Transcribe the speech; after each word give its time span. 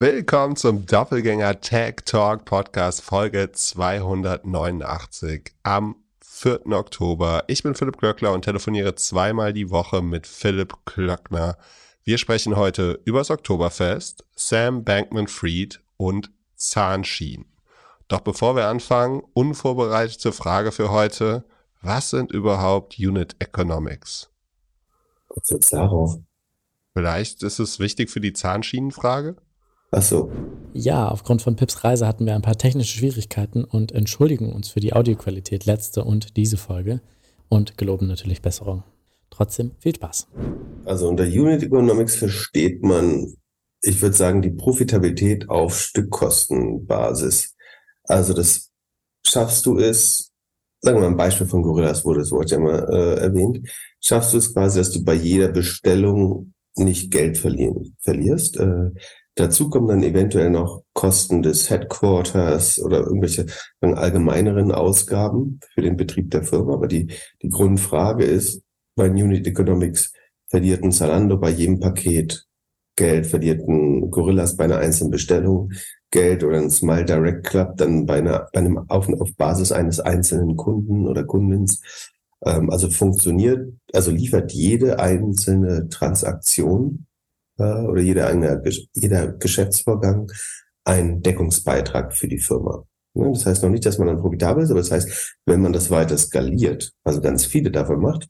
Willkommen 0.00 0.54
zum 0.54 0.86
Doppelgänger 0.86 1.60
Tech 1.60 1.96
Talk 2.04 2.44
Podcast 2.44 3.02
Folge 3.02 3.50
289 3.50 5.50
am 5.64 5.96
4. 6.20 6.66
Oktober. 6.66 7.42
Ich 7.48 7.64
bin 7.64 7.74
Philipp 7.74 7.98
Klöckler 7.98 8.32
und 8.32 8.44
telefoniere 8.44 8.94
zweimal 8.94 9.52
die 9.52 9.70
Woche 9.70 10.00
mit 10.00 10.28
Philipp 10.28 10.72
Klöckner. 10.84 11.58
Wir 12.04 12.16
sprechen 12.16 12.54
heute 12.54 13.00
übers 13.06 13.32
Oktoberfest, 13.32 14.24
Sam 14.36 14.84
Bankman-Fried 14.84 15.82
und 15.96 16.30
Zahnschienen. 16.54 17.46
Doch 18.06 18.20
bevor 18.20 18.54
wir 18.54 18.68
anfangen, 18.68 19.24
unvorbereitete 19.32 20.30
Frage 20.30 20.70
für 20.70 20.92
heute. 20.92 21.44
Was 21.82 22.10
sind 22.10 22.30
überhaupt 22.30 23.00
Unit 23.00 23.34
Economics? 23.40 24.30
Was 25.30 25.50
jetzt 25.50 25.72
darauf? 25.72 26.20
Vielleicht 26.92 27.42
ist 27.42 27.58
es 27.58 27.80
wichtig 27.80 28.10
für 28.10 28.20
die 28.20 28.32
Zahnschienenfrage? 28.32 29.34
Ach 29.90 30.02
so. 30.02 30.30
Ja, 30.74 31.08
aufgrund 31.08 31.40
von 31.40 31.56
Pips 31.56 31.82
Reise 31.82 32.06
hatten 32.06 32.26
wir 32.26 32.34
ein 32.34 32.42
paar 32.42 32.58
technische 32.58 32.98
Schwierigkeiten 32.98 33.64
und 33.64 33.92
entschuldigen 33.92 34.52
uns 34.52 34.68
für 34.68 34.80
die 34.80 34.92
Audioqualität 34.92 35.64
letzte 35.64 36.04
und 36.04 36.36
diese 36.36 36.58
Folge 36.58 37.00
und 37.48 37.78
geloben 37.78 38.06
natürlich 38.06 38.42
Besserung. 38.42 38.84
Trotzdem 39.30 39.72
viel 39.78 39.94
Spaß. 39.94 40.28
Also 40.84 41.08
unter 41.08 41.24
Unit 41.24 41.62
Economics 41.62 42.16
versteht 42.16 42.82
man, 42.82 43.34
ich 43.80 44.00
würde 44.02 44.16
sagen, 44.16 44.42
die 44.42 44.50
Profitabilität 44.50 45.48
auf 45.48 45.78
Stückkostenbasis. 45.78 47.56
Also 48.04 48.34
das 48.34 48.70
schaffst 49.26 49.64
du 49.66 49.78
es, 49.78 50.32
sagen 50.80 50.98
wir 50.98 51.02
mal 51.02 51.08
ein 51.08 51.16
Beispiel 51.16 51.46
von 51.46 51.62
Gorillas 51.62 52.04
wurde 52.04 52.20
das 52.20 52.30
Wort 52.30 52.50
ja 52.50 52.58
mal 52.58 52.86
äh, 52.90 53.20
erwähnt, 53.20 53.68
schaffst 54.00 54.34
du 54.34 54.38
es 54.38 54.52
quasi, 54.52 54.78
dass 54.78 54.92
du 54.92 55.02
bei 55.02 55.14
jeder 55.14 55.48
Bestellung 55.48 56.52
nicht 56.76 57.10
Geld 57.10 57.38
verlieren, 57.38 57.96
verlierst. 58.00 58.56
Äh, 58.58 58.90
Dazu 59.38 59.70
kommen 59.70 59.86
dann 59.86 60.02
eventuell 60.02 60.50
noch 60.50 60.82
Kosten 60.94 61.42
des 61.42 61.70
Headquarters 61.70 62.80
oder 62.80 62.98
irgendwelche 62.98 63.46
allgemeineren 63.80 64.72
Ausgaben 64.72 65.60
für 65.74 65.82
den 65.82 65.96
Betrieb 65.96 66.32
der 66.32 66.42
Firma. 66.42 66.74
Aber 66.74 66.88
die, 66.88 67.06
die 67.40 67.48
Grundfrage 67.48 68.24
ist, 68.24 68.62
bei 68.96 69.08
Unit 69.08 69.46
Economics 69.46 70.12
verliert 70.48 70.82
ein 70.82 70.90
Zalando 70.90 71.36
bei 71.36 71.50
jedem 71.50 71.78
Paket 71.78 72.46
Geld, 72.96 73.28
verliert 73.28 73.60
ein 73.68 74.10
Gorillas 74.10 74.56
bei 74.56 74.64
einer 74.64 74.78
einzelnen 74.78 75.12
Bestellung 75.12 75.70
Geld 76.10 76.42
oder 76.42 76.58
ein 76.58 76.70
Smile 76.70 77.04
Direct 77.04 77.46
Club 77.46 77.76
dann 77.76 78.06
bei, 78.06 78.18
einer, 78.18 78.48
bei 78.52 78.58
einem 78.58 78.78
auf, 78.88 79.08
auf 79.08 79.36
Basis 79.36 79.70
eines 79.70 80.00
einzelnen 80.00 80.56
Kunden 80.56 81.06
oder 81.06 81.22
Kundens. 81.22 81.80
Ähm, 82.44 82.70
also 82.70 82.90
funktioniert, 82.90 83.72
also 83.92 84.10
liefert 84.10 84.50
jede 84.50 84.98
einzelne 84.98 85.88
Transaktion 85.88 87.06
oder 87.58 88.00
jeder, 88.00 88.32
jeder 88.94 89.32
Geschäftsvorgang 89.32 90.30
ein 90.84 91.22
Deckungsbeitrag 91.22 92.16
für 92.16 92.28
die 92.28 92.38
Firma. 92.38 92.84
Ne, 93.14 93.30
das 93.32 93.46
heißt 93.46 93.62
noch 93.62 93.70
nicht, 93.70 93.84
dass 93.84 93.98
man 93.98 94.08
dann 94.08 94.20
profitabel 94.20 94.62
ist, 94.62 94.70
aber 94.70 94.80
das 94.80 94.90
heißt, 94.90 95.36
wenn 95.46 95.60
man 95.60 95.72
das 95.72 95.90
weiter 95.90 96.16
skaliert, 96.16 96.92
also 97.04 97.20
ganz 97.20 97.44
viele 97.44 97.70
davon 97.70 98.00
macht, 98.00 98.28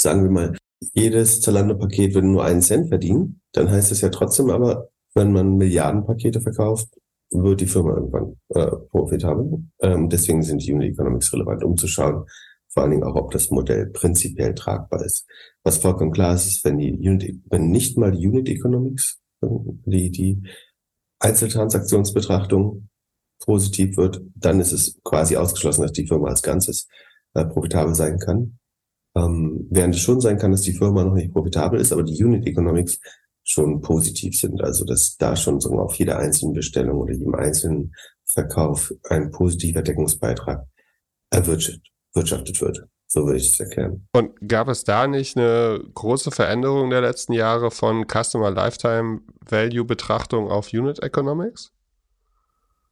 sagen 0.00 0.22
wir 0.22 0.30
mal, 0.30 0.56
jedes 0.94 1.40
Zalando-Paket 1.40 2.14
würde 2.14 2.26
nur 2.26 2.44
einen 2.44 2.62
Cent 2.62 2.88
verdienen, 2.88 3.40
dann 3.52 3.70
heißt 3.70 3.92
es 3.92 4.00
ja 4.00 4.08
trotzdem 4.08 4.50
aber, 4.50 4.88
wenn 5.14 5.32
man 5.32 5.56
Milliardenpakete 5.56 6.40
verkauft, 6.40 6.88
wird 7.30 7.60
die 7.60 7.66
Firma 7.66 7.94
irgendwann 7.94 8.36
äh, 8.48 8.76
profitabel. 8.90 9.62
Ähm, 9.80 10.08
deswegen 10.08 10.42
sind 10.42 10.64
die 10.64 10.72
Unit 10.72 10.94
Economics 10.94 11.32
relevant, 11.32 11.64
um 11.64 11.76
zu 11.76 11.86
schauen, 11.86 12.24
vor 12.72 12.82
allen 12.82 12.92
Dingen 12.92 13.04
auch, 13.04 13.16
ob 13.16 13.30
das 13.32 13.50
Modell 13.50 13.86
prinzipiell 13.86 14.54
tragbar 14.54 15.04
ist. 15.04 15.26
Was 15.62 15.78
vollkommen 15.78 16.12
klar 16.12 16.34
ist, 16.34 16.46
ist, 16.46 16.64
wenn 16.64 16.78
die 16.78 16.92
Unit, 16.92 17.42
wenn 17.50 17.70
nicht 17.70 17.98
mal 17.98 18.12
die 18.12 18.26
Unit 18.26 18.48
Economics, 18.48 19.20
die, 19.42 20.10
die 20.10 20.42
Einzeltransaktionsbetrachtung 21.18 22.88
positiv 23.44 23.96
wird, 23.96 24.22
dann 24.34 24.60
ist 24.60 24.72
es 24.72 24.98
quasi 25.04 25.36
ausgeschlossen, 25.36 25.82
dass 25.82 25.92
die 25.92 26.06
Firma 26.06 26.28
als 26.28 26.42
Ganzes 26.42 26.88
äh, 27.34 27.44
profitabel 27.44 27.94
sein 27.94 28.18
kann. 28.18 28.58
Ähm, 29.14 29.66
während 29.70 29.94
es 29.94 30.00
schon 30.00 30.20
sein 30.20 30.38
kann, 30.38 30.52
dass 30.52 30.62
die 30.62 30.72
Firma 30.72 31.04
noch 31.04 31.14
nicht 31.14 31.32
profitabel 31.32 31.78
ist, 31.80 31.92
aber 31.92 32.02
die 32.02 32.24
Unit 32.24 32.46
Economics 32.46 32.98
schon 33.44 33.82
positiv 33.82 34.38
sind. 34.38 34.62
Also 34.62 34.84
dass 34.84 35.16
da 35.16 35.36
schon 35.36 35.60
so 35.60 35.78
auf 35.78 35.94
jeder 35.96 36.18
einzelnen 36.18 36.54
Bestellung 36.54 37.00
oder 37.00 37.12
jedem 37.12 37.34
einzelnen 37.34 37.92
Verkauf 38.24 38.94
ein 39.10 39.30
positiver 39.30 39.82
Deckungsbeitrag 39.82 40.64
erwirtschaftet 41.30 41.91
wirtschaftet 42.14 42.60
wird. 42.60 42.86
So 43.06 43.26
würde 43.26 43.38
ich 43.38 43.50
es 43.50 43.60
erklären. 43.60 44.06
Und 44.14 44.32
gab 44.48 44.68
es 44.68 44.84
da 44.84 45.06
nicht 45.06 45.36
eine 45.36 45.82
große 45.94 46.30
Veränderung 46.30 46.88
der 46.88 47.02
letzten 47.02 47.34
Jahre 47.34 47.70
von 47.70 48.06
Customer 48.06 48.50
Lifetime 48.50 49.20
Value 49.46 49.84
Betrachtung 49.84 50.50
auf 50.50 50.72
Unit 50.72 51.02
Economics? 51.02 51.72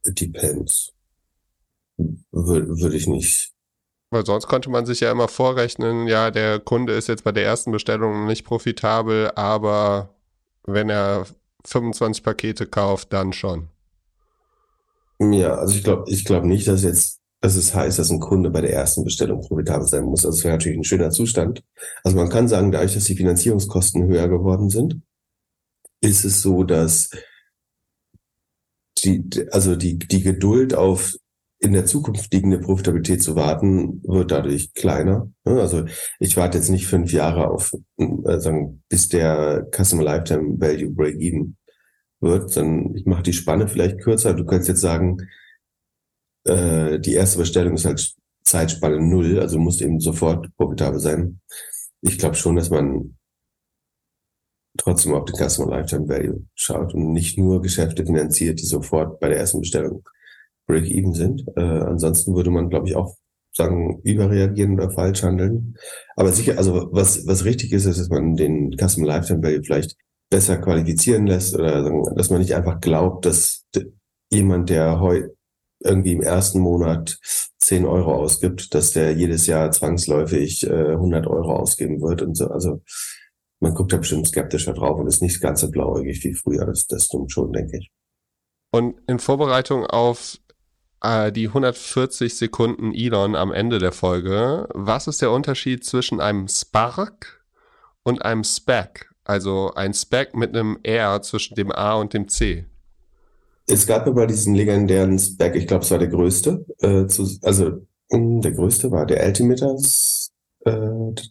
It 0.04 0.20
depends. 0.20 0.92
Würde 2.32 2.96
ich 2.96 3.06
nicht. 3.06 3.52
Weil 4.10 4.26
sonst 4.26 4.46
konnte 4.46 4.70
man 4.70 4.86
sich 4.86 5.00
ja 5.00 5.12
immer 5.12 5.28
vorrechnen, 5.28 6.08
ja, 6.08 6.30
der 6.30 6.58
Kunde 6.58 6.94
ist 6.94 7.06
jetzt 7.06 7.24
bei 7.24 7.32
der 7.32 7.44
ersten 7.44 7.70
Bestellung 7.70 8.26
nicht 8.26 8.44
profitabel, 8.44 9.30
aber 9.36 10.14
wenn 10.64 10.90
er 10.90 11.26
25 11.64 12.22
Pakete 12.22 12.66
kauft, 12.66 13.12
dann 13.12 13.32
schon. 13.32 13.68
Ja, 15.20 15.54
also 15.54 15.76
ich 15.76 15.84
glaube, 15.84 16.10
ich 16.10 16.24
glaube 16.24 16.48
nicht, 16.48 16.66
dass 16.66 16.82
jetzt 16.82 17.19
dass 17.40 17.56
es 17.56 17.74
heißt, 17.74 17.98
dass 17.98 18.10
ein 18.10 18.20
Kunde 18.20 18.50
bei 18.50 18.60
der 18.60 18.72
ersten 18.72 19.04
Bestellung 19.04 19.40
profitabel 19.40 19.86
sein 19.86 20.04
muss. 20.04 20.24
Also 20.24 20.36
das 20.36 20.44
wäre 20.44 20.54
natürlich 20.54 20.78
ein 20.78 20.84
schöner 20.84 21.10
Zustand. 21.10 21.62
Also 22.04 22.16
man 22.16 22.28
kann 22.28 22.48
sagen, 22.48 22.70
dadurch, 22.70 22.94
dass 22.94 23.04
die 23.04 23.16
Finanzierungskosten 23.16 24.06
höher 24.06 24.28
geworden 24.28 24.68
sind, 24.68 25.00
ist 26.02 26.24
es 26.24 26.42
so, 26.42 26.64
dass 26.64 27.10
die, 29.04 29.24
also 29.50 29.76
die, 29.76 29.98
die 29.98 30.22
Geduld 30.22 30.74
auf 30.74 31.14
in 31.62 31.74
der 31.74 31.84
Zukunft 31.84 32.32
liegende 32.32 32.58
Profitabilität 32.58 33.22
zu 33.22 33.36
warten, 33.36 34.02
wird 34.04 34.30
dadurch 34.30 34.72
kleiner. 34.72 35.30
Also 35.44 35.84
ich 36.18 36.36
warte 36.38 36.56
jetzt 36.56 36.70
nicht 36.70 36.86
fünf 36.86 37.12
Jahre 37.12 37.50
auf, 37.50 37.72
äh, 37.98 38.38
sagen, 38.38 38.82
bis 38.88 39.10
der 39.10 39.68
Customer 39.70 40.02
Lifetime 40.02 40.58
Value 40.58 40.90
Break-Even 40.90 41.56
wird, 42.20 42.50
sondern 42.50 42.94
ich 42.96 43.04
mache 43.04 43.22
die 43.22 43.34
Spanne 43.34 43.68
vielleicht 43.68 44.00
kürzer. 44.00 44.32
Du 44.32 44.46
könntest 44.46 44.68
jetzt 44.68 44.80
sagen, 44.80 45.18
äh, 46.44 46.98
die 46.98 47.14
erste 47.14 47.38
Bestellung 47.38 47.74
ist 47.74 47.84
halt 47.84 48.14
Zeitspanne 48.44 49.00
null, 49.00 49.38
also 49.40 49.58
muss 49.58 49.80
eben 49.80 50.00
sofort 50.00 50.48
profitabel 50.56 51.00
sein. 51.00 51.40
Ich 52.02 52.18
glaube 52.18 52.34
schon, 52.36 52.56
dass 52.56 52.70
man 52.70 53.16
trotzdem 54.78 55.14
auf 55.14 55.24
den 55.24 55.36
Customer 55.36 55.70
Lifetime 55.70 56.08
Value 56.08 56.46
schaut 56.54 56.94
und 56.94 57.12
nicht 57.12 57.38
nur 57.38 57.60
Geschäfte 57.60 58.04
finanziert, 58.04 58.60
die 58.60 58.66
sofort 58.66 59.20
bei 59.20 59.28
der 59.28 59.38
ersten 59.38 59.60
Bestellung 59.60 60.02
break-even 60.66 61.12
sind. 61.12 61.44
Äh, 61.56 61.60
ansonsten 61.60 62.34
würde 62.34 62.50
man, 62.50 62.70
glaube 62.70 62.88
ich, 62.88 62.96
auch 62.96 63.16
sagen, 63.52 64.00
überreagieren 64.04 64.74
oder 64.74 64.90
falsch 64.90 65.22
handeln. 65.22 65.76
Aber 66.16 66.32
sicher, 66.32 66.56
also 66.56 66.88
was, 66.92 67.26
was 67.26 67.44
richtig 67.44 67.72
ist, 67.72 67.84
ist, 67.84 67.98
dass 67.98 68.08
man 68.08 68.36
den 68.36 68.76
Customer 68.78 69.08
Lifetime 69.08 69.42
Value 69.42 69.62
vielleicht 69.64 69.96
besser 70.30 70.58
qualifizieren 70.58 71.26
lässt 71.26 71.54
oder 71.54 71.82
dass 72.14 72.30
man 72.30 72.40
nicht 72.40 72.54
einfach 72.54 72.80
glaubt, 72.80 73.26
dass 73.26 73.66
jemand, 74.30 74.70
der 74.70 75.00
heu 75.00 75.22
irgendwie 75.80 76.12
im 76.12 76.22
ersten 76.22 76.60
Monat 76.60 77.18
10 77.58 77.86
Euro 77.86 78.14
ausgibt, 78.14 78.74
dass 78.74 78.92
der 78.92 79.12
jedes 79.12 79.46
Jahr 79.46 79.70
zwangsläufig 79.70 80.66
äh, 80.66 80.92
100 80.92 81.26
Euro 81.26 81.56
ausgeben 81.56 82.00
wird 82.00 82.22
und 82.22 82.36
so. 82.36 82.48
Also 82.48 82.82
man 83.60 83.74
guckt 83.74 83.92
da 83.92 83.98
bestimmt 83.98 84.26
skeptischer 84.26 84.72
drauf 84.72 84.98
und 84.98 85.06
ist 85.06 85.22
nicht 85.22 85.40
ganz 85.40 85.60
so 85.60 85.70
blauäugig 85.70 86.24
wie 86.24 86.34
früher. 86.34 86.66
Das, 86.66 86.86
das 86.86 87.04
stimmt 87.04 87.32
schon, 87.32 87.52
denke 87.52 87.78
ich. 87.78 87.90
Und 88.72 89.00
in 89.06 89.18
Vorbereitung 89.18 89.86
auf 89.86 90.38
äh, 91.02 91.32
die 91.32 91.48
140 91.48 92.34
Sekunden 92.34 92.94
Elon 92.94 93.34
am 93.34 93.52
Ende 93.52 93.78
der 93.78 93.92
Folge, 93.92 94.68
was 94.72 95.06
ist 95.06 95.22
der 95.22 95.30
Unterschied 95.30 95.84
zwischen 95.84 96.20
einem 96.20 96.48
Spark 96.48 97.44
und 98.02 98.22
einem 98.24 98.44
Spec? 98.44 99.10
Also 99.24 99.72
ein 99.74 99.92
Spec 99.94 100.34
mit 100.34 100.56
einem 100.56 100.78
R 100.82 101.20
zwischen 101.22 101.54
dem 101.54 101.70
A 101.70 101.94
und 101.94 102.14
dem 102.14 102.28
C. 102.28 102.66
Es 103.70 103.86
gab 103.86 104.06
aber 104.06 104.26
diesen 104.26 104.54
legendären 104.54 105.18
Spec, 105.18 105.54
ich 105.54 105.66
glaube, 105.66 105.84
es 105.84 105.90
war 105.90 105.98
der 105.98 106.08
größte, 106.08 106.64
äh, 106.80 107.06
zu, 107.06 107.28
also 107.42 107.86
um, 108.08 108.40
der 108.40 108.52
größte 108.52 108.90
war 108.90 109.06
der 109.06 109.22
Altimeters, 109.22 110.32
äh, 110.64 110.72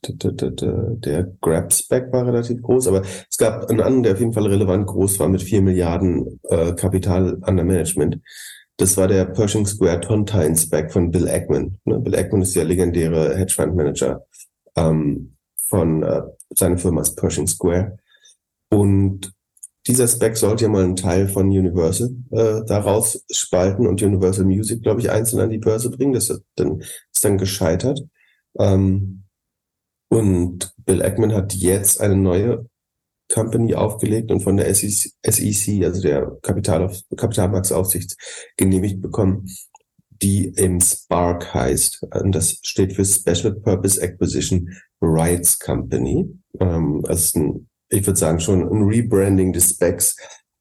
der 0.01 1.23
Grab 1.41 1.73
Spec 1.73 2.11
war 2.13 2.25
relativ 2.25 2.61
groß, 2.61 2.87
aber 2.87 3.03
es 3.29 3.37
gab 3.37 3.69
einen 3.69 3.81
anderen, 3.81 4.03
der 4.03 4.13
auf 4.13 4.19
jeden 4.19 4.33
Fall 4.33 4.47
relevant 4.47 4.87
groß 4.87 5.19
war 5.19 5.27
mit 5.27 5.43
vier 5.43 5.61
Milliarden 5.61 6.39
äh, 6.43 6.73
Kapital 6.73 7.35
under 7.45 7.63
Management. 7.63 8.19
Das 8.77 8.95
war 8.95 9.09
der 9.09 9.25
Pershing 9.25 9.65
Square 9.65 9.99
Tontine 9.99 10.55
Spec 10.55 10.91
von 10.91 11.11
Bill 11.11 11.27
Ackman. 11.27 11.77
Ne? 11.83 11.99
Bill 11.99 12.15
Ackman 12.15 12.41
ist 12.41 12.55
der 12.55 12.63
legendäre 12.63 13.35
Hedge 13.35 13.53
Fund 13.53 13.75
Manager 13.75 14.25
ähm, 14.77 15.35
von 15.67 16.03
äh, 16.03 16.21
seiner 16.55 16.77
Firma 16.77 17.03
Pershing 17.17 17.47
Square. 17.47 17.97
Und 18.71 19.33
dieser 19.89 20.07
Spec 20.07 20.37
sollte 20.37 20.65
ja 20.65 20.69
mal 20.69 20.83
einen 20.83 20.95
Teil 20.95 21.27
von 21.27 21.47
Universal 21.47 22.11
äh, 22.29 22.61
daraus 22.67 23.25
spalten 23.31 23.87
und 23.87 24.03
Universal 24.03 24.45
Music, 24.45 24.83
glaube 24.83 25.01
ich, 25.01 25.09
einzeln 25.09 25.41
an 25.41 25.49
die 25.49 25.57
Börse 25.57 25.89
bringen. 25.89 26.13
Das 26.13 26.29
ist 26.29 26.43
dann, 26.55 26.79
ist 26.79 27.25
dann 27.25 27.39
gescheitert. 27.39 27.99
Ähm, 28.59 29.23
und 30.09 30.73
Bill 30.85 31.01
Ackman 31.01 31.33
hat 31.33 31.53
jetzt 31.55 31.99
eine 32.01 32.15
neue 32.15 32.69
Company 33.33 33.73
aufgelegt 33.73 34.31
und 34.31 34.41
von 34.41 34.57
der 34.57 34.73
SEC, 34.73 35.83
also 35.83 36.01
der 36.01 36.37
Kapital, 36.43 36.95
Kapitalmarktaufsicht, 37.17 38.15
genehmigt 38.57 39.01
bekommen, 39.01 39.47
die 40.21 40.49
im 40.49 40.79
Spark 40.81 41.51
heißt. 41.51 42.03
Und 42.13 42.35
das 42.35 42.59
steht 42.61 42.93
für 42.93 43.05
Special 43.05 43.55
Purpose 43.55 43.99
Acquisition 43.99 44.69
Rights 45.01 45.57
Company. 45.57 46.29
Ähm, 46.59 47.03
also 47.07 47.39
ein, 47.39 47.68
ich 47.89 48.05
würde 48.05 48.19
sagen 48.19 48.39
schon 48.39 48.61
ein 48.61 48.83
Rebranding 48.83 49.53
des 49.53 49.71
Specs. 49.71 50.15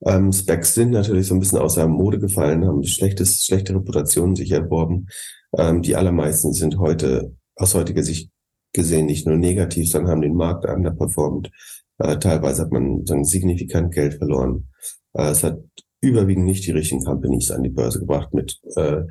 Ähm, 0.05 0.33
Specs 0.33 0.75
sind 0.75 0.91
natürlich 0.91 1.27
so 1.27 1.35
ein 1.35 1.41
bisschen 1.41 1.59
außer 1.59 1.87
Mode 1.89 2.19
gefallen, 2.19 2.67
haben 2.67 2.85
schlechtes, 2.85 3.45
schlechte 3.45 3.75
Reputationen 3.75 4.37
sich 4.37 4.51
erworben. 4.51 5.09
Ähm, 5.57 5.83
die 5.83 5.97
allermeisten 5.97 6.53
sind 6.53 6.79
heute 6.79 7.35
aus 7.57 7.75
heutiger 7.75 8.03
Sicht 8.03 8.31
gesehen 8.73 9.07
nicht 9.07 9.27
nur 9.27 9.37
negativ, 9.37 9.91
sondern 9.91 10.13
haben 10.13 10.23
den 10.23 10.35
Markt 10.35 10.67
underperformed. 10.67 11.51
Äh, 11.99 12.19
teilweise 12.19 12.63
hat 12.63 12.73
man 12.73 13.05
dann 13.05 13.25
signifikant 13.25 13.93
Geld 13.93 14.15
verloren. 14.15 14.69
Äh, 15.15 15.31
es 15.31 15.43
hat 15.43 15.59
überwiegend 16.01 16.45
nicht 16.45 16.65
die 16.67 16.73
richtigen 16.73 17.05
Companies 17.05 17.51
an 17.51 17.63
die 17.63 17.71
Börse 17.71 17.99
gebracht 17.99 18.33
mit 18.33 18.61
äh, 18.77 19.03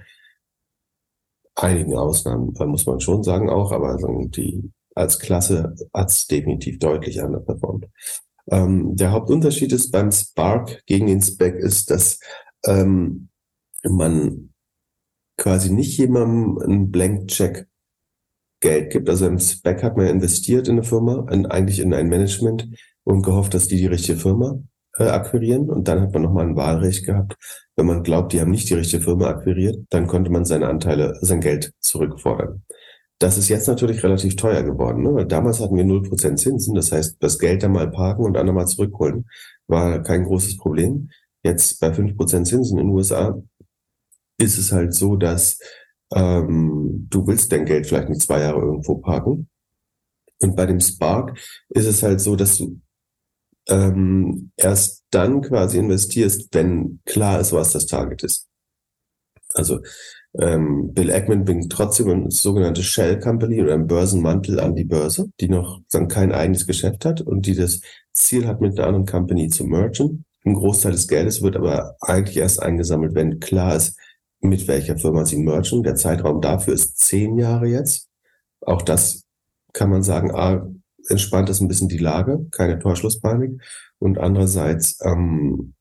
einigen 1.56 1.98
Ausnahmen, 1.98 2.54
äh, 2.60 2.66
muss 2.66 2.86
man 2.86 3.00
schon 3.00 3.24
sagen 3.24 3.50
auch, 3.50 3.72
aber 3.72 3.98
die 4.28 4.72
als 4.98 5.20
Klasse 5.20 5.76
hat 5.94 6.10
es 6.10 6.28
definitiv 6.28 6.80
deutlich 6.80 7.22
underperformed. 7.22 7.88
Ähm, 8.50 8.96
der 8.96 9.12
Hauptunterschied 9.12 9.72
ist 9.72 9.92
beim 9.92 10.12
Spark 10.12 10.84
gegen 10.86 11.08
den 11.08 11.22
Spec 11.22 11.56
ist, 11.56 11.92
dass 11.92 12.20
ähm, 12.66 13.30
man 13.84 14.54
quasi 15.38 15.72
nicht 15.72 15.98
jemandem 15.98 16.58
einen 16.60 16.92
Blank-Check 16.92 17.68
Geld 18.60 18.92
gibt. 18.92 19.10
Also 19.10 19.28
im 19.28 19.40
Spec 19.40 19.84
hat 19.84 19.98
man 19.98 20.08
investiert 20.08 20.68
in 20.68 20.74
eine 20.74 20.84
Firma, 20.84 21.28
in, 21.32 21.46
eigentlich 21.46 21.80
in 21.80 21.94
ein 21.94 22.10
Management 22.10 22.68
und 23.04 23.22
gehofft, 23.22 23.54
dass 23.54 23.68
die 23.68 23.78
die 23.78 23.86
richtige 23.86 24.18
Firma 24.18 24.60
äh, 24.98 25.04
akquirieren. 25.04 25.70
Und 25.70 25.88
dann 25.88 26.02
hat 26.02 26.14
man 26.14 26.24
nochmal 26.24 26.48
ein 26.48 26.56
Wahlrecht 26.56 27.06
gehabt. 27.06 27.36
Wenn 27.76 27.86
man 27.86 28.04
glaubt, 28.04 28.34
die 28.34 28.42
haben 28.42 28.52
nicht 28.52 28.70
die 28.70 28.74
richtige 28.74 29.04
Firma 29.04 29.28
akquiriert, 29.28 29.86
dann 29.90 30.08
konnte 30.08 30.32
man 30.32 30.46
seine 30.46 30.68
Anteile, 30.68 31.18
sein 31.22 31.42
Geld 31.42 31.72
zurückfordern. 31.82 32.64
Das 33.20 33.38
ist 33.38 33.50
jetzt 33.50 33.68
natürlich 33.68 34.04
relativ 34.04 34.36
teuer 34.36 34.62
geworden, 34.62 35.02
ne? 35.04 35.14
weil 35.16 35.26
damals 35.26 35.60
hatten 35.60 35.76
wir 35.76 35.84
0% 35.84 36.36
Zinsen. 36.36 36.76
Das 36.76 36.92
heißt, 36.92 37.18
das 37.20 37.40
Geld 37.40 37.64
dann 37.64 37.72
mal 37.72 37.90
parken 37.90 38.24
und 38.24 38.34
dann 38.34 38.46
nochmal 38.46 38.68
zurückholen 38.68 39.26
war 39.68 40.02
kein 40.02 40.24
großes 40.24 40.58
Problem. 40.58 41.10
Jetzt 41.44 41.80
bei 41.80 41.90
5% 41.90 42.46
Zinsen 42.46 42.78
in 42.78 42.88
den 42.88 42.96
USA 42.96 43.42
ist 44.40 44.58
es 44.58 44.72
halt 44.72 44.94
so, 44.94 45.16
dass 45.16 45.60
ähm, 46.14 47.08
du 47.10 47.26
willst 47.28 47.52
dein 47.52 47.66
Geld 47.66 47.88
vielleicht 47.88 48.10
nicht 48.10 48.22
zwei 48.22 48.42
Jahre 48.42 48.62
irgendwo 48.62 48.96
parken. 48.96 49.50
Und 50.40 50.56
bei 50.56 50.66
dem 50.66 50.80
Spark 50.80 51.38
ist 51.70 51.86
es 51.86 52.04
halt 52.04 52.22
so, 52.22 52.36
dass 52.36 52.58
du 52.58 52.80
ähm, 53.70 54.52
erst 54.56 55.04
dann 55.10 55.42
quasi 55.42 55.80
investierst, 55.80 56.48
wenn 56.54 57.02
klar 57.06 57.40
ist, 57.40 57.52
was 57.52 57.72
das 57.72 57.86
Target 57.88 58.24
ist. 58.24 58.48
Also 59.54 59.82
ähm, 60.40 60.94
Bill 60.94 61.12
Ackman 61.12 61.46
bringt 61.46 61.72
trotzdem 61.72 62.10
eine 62.10 62.32
sogenannte 62.32 62.84
Shell 62.84 63.20
Company 63.20 63.62
oder 63.62 63.74
einen 63.74 63.88
Börsenmantel 63.88 64.60
an 64.60 64.76
die 64.76 64.84
Börse, 64.84 65.32
die 65.40 65.50
noch 65.50 65.82
dann 65.92 66.08
kein 66.08 66.32
eigenes 66.32 66.68
Geschäft 66.68 67.06
hat 67.06 67.22
und 67.22 67.46
die 67.46 67.56
das 67.56 67.82
Ziel 68.14 68.48
hat, 68.48 68.62
mit 68.62 68.78
einer 68.78 68.88
anderen 68.88 69.06
Company 69.06 69.50
zu 69.50 69.66
mergen. 69.66 70.26
Ein 70.46 70.54
Großteil 70.54 70.92
des 70.92 71.08
Geldes 71.08 71.42
wird 71.42 71.56
aber 71.56 71.96
eigentlich 72.02 72.38
erst 72.38 72.62
eingesammelt, 72.62 73.16
wenn 73.16 73.40
klar 73.40 73.76
ist, 73.76 73.98
mit 74.40 74.68
welcher 74.68 74.98
Firma 74.98 75.26
sie 75.26 75.38
mergen. 75.38 75.84
Der 75.84 75.96
Zeitraum 75.96 76.42
dafür 76.42 76.74
ist 76.74 77.00
zehn 77.00 77.38
Jahre 77.38 77.68
jetzt. 77.68 78.08
Auch 78.62 78.82
das 78.82 79.24
kann 79.74 79.90
man 79.90 80.04
sagen, 80.04 80.32
ah, 80.34 80.68
entspannt 81.10 81.50
ist 81.50 81.62
ein 81.62 81.68
bisschen 81.68 81.90
die 81.90 81.98
Lage, 81.98 82.48
keine 82.52 82.80
Torschlusspanik. 82.80 83.62
Und 84.00 84.20
andererseits, 84.20 85.00
ähm, 85.04 85.74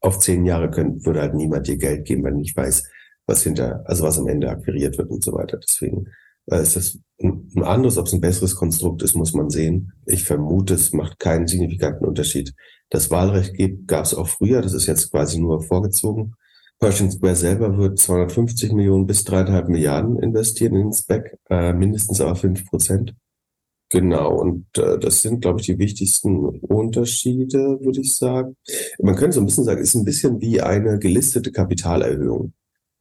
auf 0.00 0.18
zehn 0.18 0.46
Jahre 0.46 0.70
können, 0.70 1.04
würde 1.04 1.20
halt 1.20 1.34
niemand 1.34 1.68
dir 1.68 1.76
Geld 1.76 2.06
geben, 2.06 2.24
wenn 2.24 2.36
nicht 2.36 2.56
weiß, 2.56 2.84
was 3.30 3.42
hinter, 3.42 3.82
also 3.86 4.02
was 4.04 4.18
am 4.18 4.28
Ende 4.28 4.50
akquiriert 4.50 4.98
wird 4.98 5.10
und 5.10 5.24
so 5.24 5.32
weiter. 5.32 5.58
Deswegen 5.58 6.06
äh, 6.46 6.62
ist 6.62 6.76
das 6.76 6.98
ein, 7.22 7.48
anderes, 7.62 7.96
ob 7.96 8.06
es 8.06 8.12
ein 8.12 8.20
besseres 8.20 8.56
Konstrukt 8.56 9.02
ist, 9.02 9.14
muss 9.14 9.32
man 9.32 9.50
sehen. 9.50 9.92
Ich 10.06 10.24
vermute, 10.24 10.74
es 10.74 10.92
macht 10.92 11.18
keinen 11.18 11.46
signifikanten 11.46 12.06
Unterschied. 12.06 12.52
Das 12.90 13.10
Wahlrecht 13.10 13.54
gab 13.86 14.04
es 14.04 14.14
auch 14.14 14.28
früher, 14.28 14.60
das 14.62 14.74
ist 14.74 14.86
jetzt 14.86 15.10
quasi 15.10 15.38
nur 15.38 15.62
vorgezogen. 15.62 16.34
Pershing 16.80 17.10
Square 17.10 17.36
selber 17.36 17.78
wird 17.78 17.98
250 17.98 18.72
Millionen 18.72 19.06
bis 19.06 19.24
dreieinhalb 19.24 19.68
Milliarden 19.68 20.18
investieren 20.18 20.74
in 20.74 20.82
den 20.88 20.92
Spec, 20.92 21.36
äh, 21.50 21.72
mindestens 21.72 22.20
aber 22.20 22.36
fünf 22.36 22.64
Prozent. 22.66 23.14
Genau, 23.90 24.40
und 24.40 24.66
äh, 24.78 24.98
das 24.98 25.20
sind, 25.20 25.40
glaube 25.40 25.60
ich, 25.60 25.66
die 25.66 25.78
wichtigsten 25.78 26.46
Unterschiede, 26.46 27.78
würde 27.82 28.00
ich 28.00 28.16
sagen. 28.16 28.56
Man 29.00 29.16
könnte 29.16 29.34
so 29.34 29.40
ein 29.40 29.46
bisschen 29.46 29.64
sagen, 29.64 29.80
ist 29.80 29.94
ein 29.94 30.04
bisschen 30.04 30.40
wie 30.40 30.60
eine 30.62 30.98
gelistete 30.98 31.52
Kapitalerhöhung. 31.52 32.54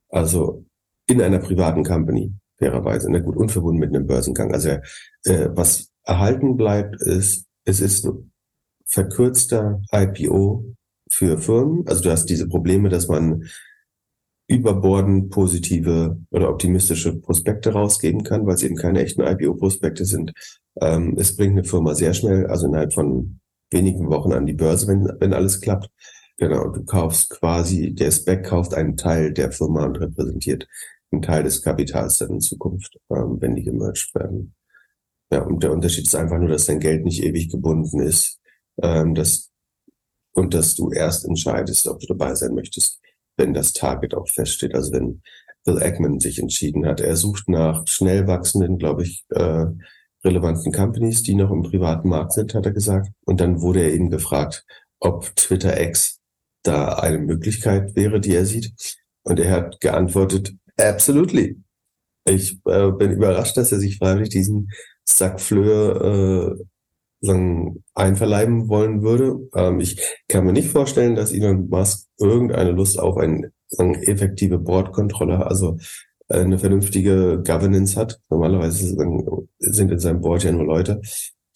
Also 0.09 0.65
in 1.07 1.21
einer 1.21 1.39
privaten 1.39 1.83
Company, 1.83 2.33
fairerweise. 2.57 3.11
Na 3.11 3.19
gut, 3.19 3.35
unverbunden 3.35 3.79
mit 3.79 3.95
einem 3.95 4.07
Börsengang. 4.07 4.53
Also 4.53 4.69
äh, 5.25 5.49
was 5.49 5.91
erhalten 6.03 6.57
bleibt, 6.57 7.01
ist, 7.01 7.45
es 7.65 7.79
ist 7.79 8.05
ein 8.05 8.31
verkürzter 8.85 9.81
IPO 9.91 10.75
für 11.09 11.37
Firmen. 11.37 11.87
Also 11.87 12.03
du 12.03 12.11
hast 12.11 12.25
diese 12.25 12.47
Probleme, 12.47 12.89
dass 12.89 13.07
man 13.07 13.43
überborden 14.47 15.29
positive 15.29 16.17
oder 16.31 16.49
optimistische 16.49 17.15
Prospekte 17.19 17.71
rausgeben 17.71 18.23
kann, 18.23 18.47
weil 18.47 18.55
es 18.55 18.63
eben 18.63 18.75
keine 18.75 19.01
echten 19.01 19.21
IPO-Prospekte 19.21 20.05
sind. 20.05 20.33
Ähm, 20.81 21.15
es 21.19 21.35
bringt 21.35 21.51
eine 21.51 21.63
Firma 21.63 21.93
sehr 21.93 22.15
schnell, 22.15 22.47
also 22.47 22.65
innerhalb 22.67 22.93
von 22.93 23.39
wenigen 23.69 24.09
Wochen 24.09 24.33
an 24.33 24.47
die 24.47 24.53
Börse, 24.53 24.87
wenn, 24.87 25.07
wenn 25.19 25.33
alles 25.33 25.61
klappt. 25.61 25.89
Genau, 26.39 26.69
du 26.69 26.83
kaufst 26.85 27.29
quasi, 27.29 27.93
der 27.93 28.11
Spec 28.11 28.45
kauft 28.45 28.73
einen 28.73 28.95
Teil 28.97 29.33
der 29.33 29.51
Firma 29.51 29.85
und 29.85 29.99
repräsentiert 29.99 30.67
einen 31.11 31.21
Teil 31.21 31.43
des 31.43 31.61
Kapitals 31.61 32.17
dann 32.17 32.31
in 32.31 32.41
Zukunft, 32.41 32.97
ähm, 33.09 33.37
wenn 33.39 33.55
die 33.55 33.63
gemerged 33.63 34.13
werden. 34.15 34.55
Ja, 35.31 35.43
und 35.43 35.61
der 35.61 35.71
Unterschied 35.71 36.07
ist 36.07 36.15
einfach 36.15 36.39
nur, 36.39 36.49
dass 36.49 36.65
dein 36.65 36.79
Geld 36.79 37.03
nicht 37.03 37.23
ewig 37.23 37.49
gebunden 37.49 37.99
ist, 37.99 38.39
ähm, 38.81 39.15
dass, 39.15 39.51
und 40.33 40.53
dass 40.53 40.75
du 40.75 40.91
erst 40.91 41.25
entscheidest, 41.25 41.87
ob 41.87 41.99
du 41.99 42.07
dabei 42.07 42.33
sein 42.35 42.55
möchtest 42.55 42.99
wenn 43.39 43.53
das 43.53 43.73
Target 43.73 44.13
auch 44.13 44.27
feststeht. 44.27 44.75
Also 44.75 44.91
wenn 44.91 45.23
Bill 45.65 45.81
Ackman 45.81 46.19
sich 46.19 46.39
entschieden 46.39 46.85
hat. 46.85 46.99
Er 47.01 47.15
sucht 47.15 47.49
nach 47.49 47.87
schnell 47.87 48.27
wachsenden, 48.27 48.77
glaube 48.77 49.03
ich, 49.03 49.25
äh, 49.29 49.65
relevanten 50.23 50.71
Companies, 50.71 51.23
die 51.23 51.35
noch 51.35 51.51
im 51.51 51.63
privaten 51.63 52.09
Markt 52.09 52.33
sind, 52.33 52.53
hat 52.53 52.65
er 52.65 52.73
gesagt. 52.73 53.09
Und 53.25 53.41
dann 53.41 53.61
wurde 53.61 53.81
er 53.81 53.93
eben 53.93 54.09
gefragt, 54.09 54.65
ob 54.99 55.35
Twitter 55.35 55.79
X 55.81 56.18
da 56.69 56.93
eine 56.99 57.19
Möglichkeit 57.19 57.95
wäre, 57.95 58.19
die 58.19 58.35
er 58.35 58.45
sieht. 58.45 58.73
Und 59.23 59.39
er 59.39 59.51
hat 59.51 59.81
geantwortet, 59.81 60.53
absolutely. 60.77 61.57
Ich 62.25 62.59
äh, 62.65 62.91
bin 62.91 63.11
überrascht, 63.11 63.57
dass 63.57 63.71
er 63.71 63.79
sich 63.79 63.97
freiwillig 63.97 64.29
diesen 64.29 64.69
Sack 65.03 65.41
Fleur 65.41 66.57
äh, 66.59 66.63
sagen, 67.21 67.83
einverleiben 67.95 68.69
wollen 68.69 69.01
würde. 69.01 69.49
Ähm, 69.55 69.79
ich 69.79 69.99
kann 70.27 70.45
mir 70.45 70.53
nicht 70.53 70.69
vorstellen, 70.69 71.15
dass 71.15 71.33
Elon 71.33 71.69
Musk 71.69 72.07
irgendeine 72.17 72.71
Lust 72.71 72.99
auf 72.99 73.17
eine 73.17 73.51
sagen, 73.69 73.95
effektive 73.95 74.59
Boardkontrolle, 74.59 75.45
also 75.45 75.77
äh, 76.29 76.39
eine 76.39 76.59
vernünftige 76.59 77.41
Governance 77.45 77.99
hat. 77.99 78.19
Normalerweise 78.29 78.95
sind 79.59 79.91
in 79.91 79.99
seinem 79.99 80.21
Board 80.21 80.43
ja 80.43 80.51
nur 80.51 80.65
Leute, 80.65 81.01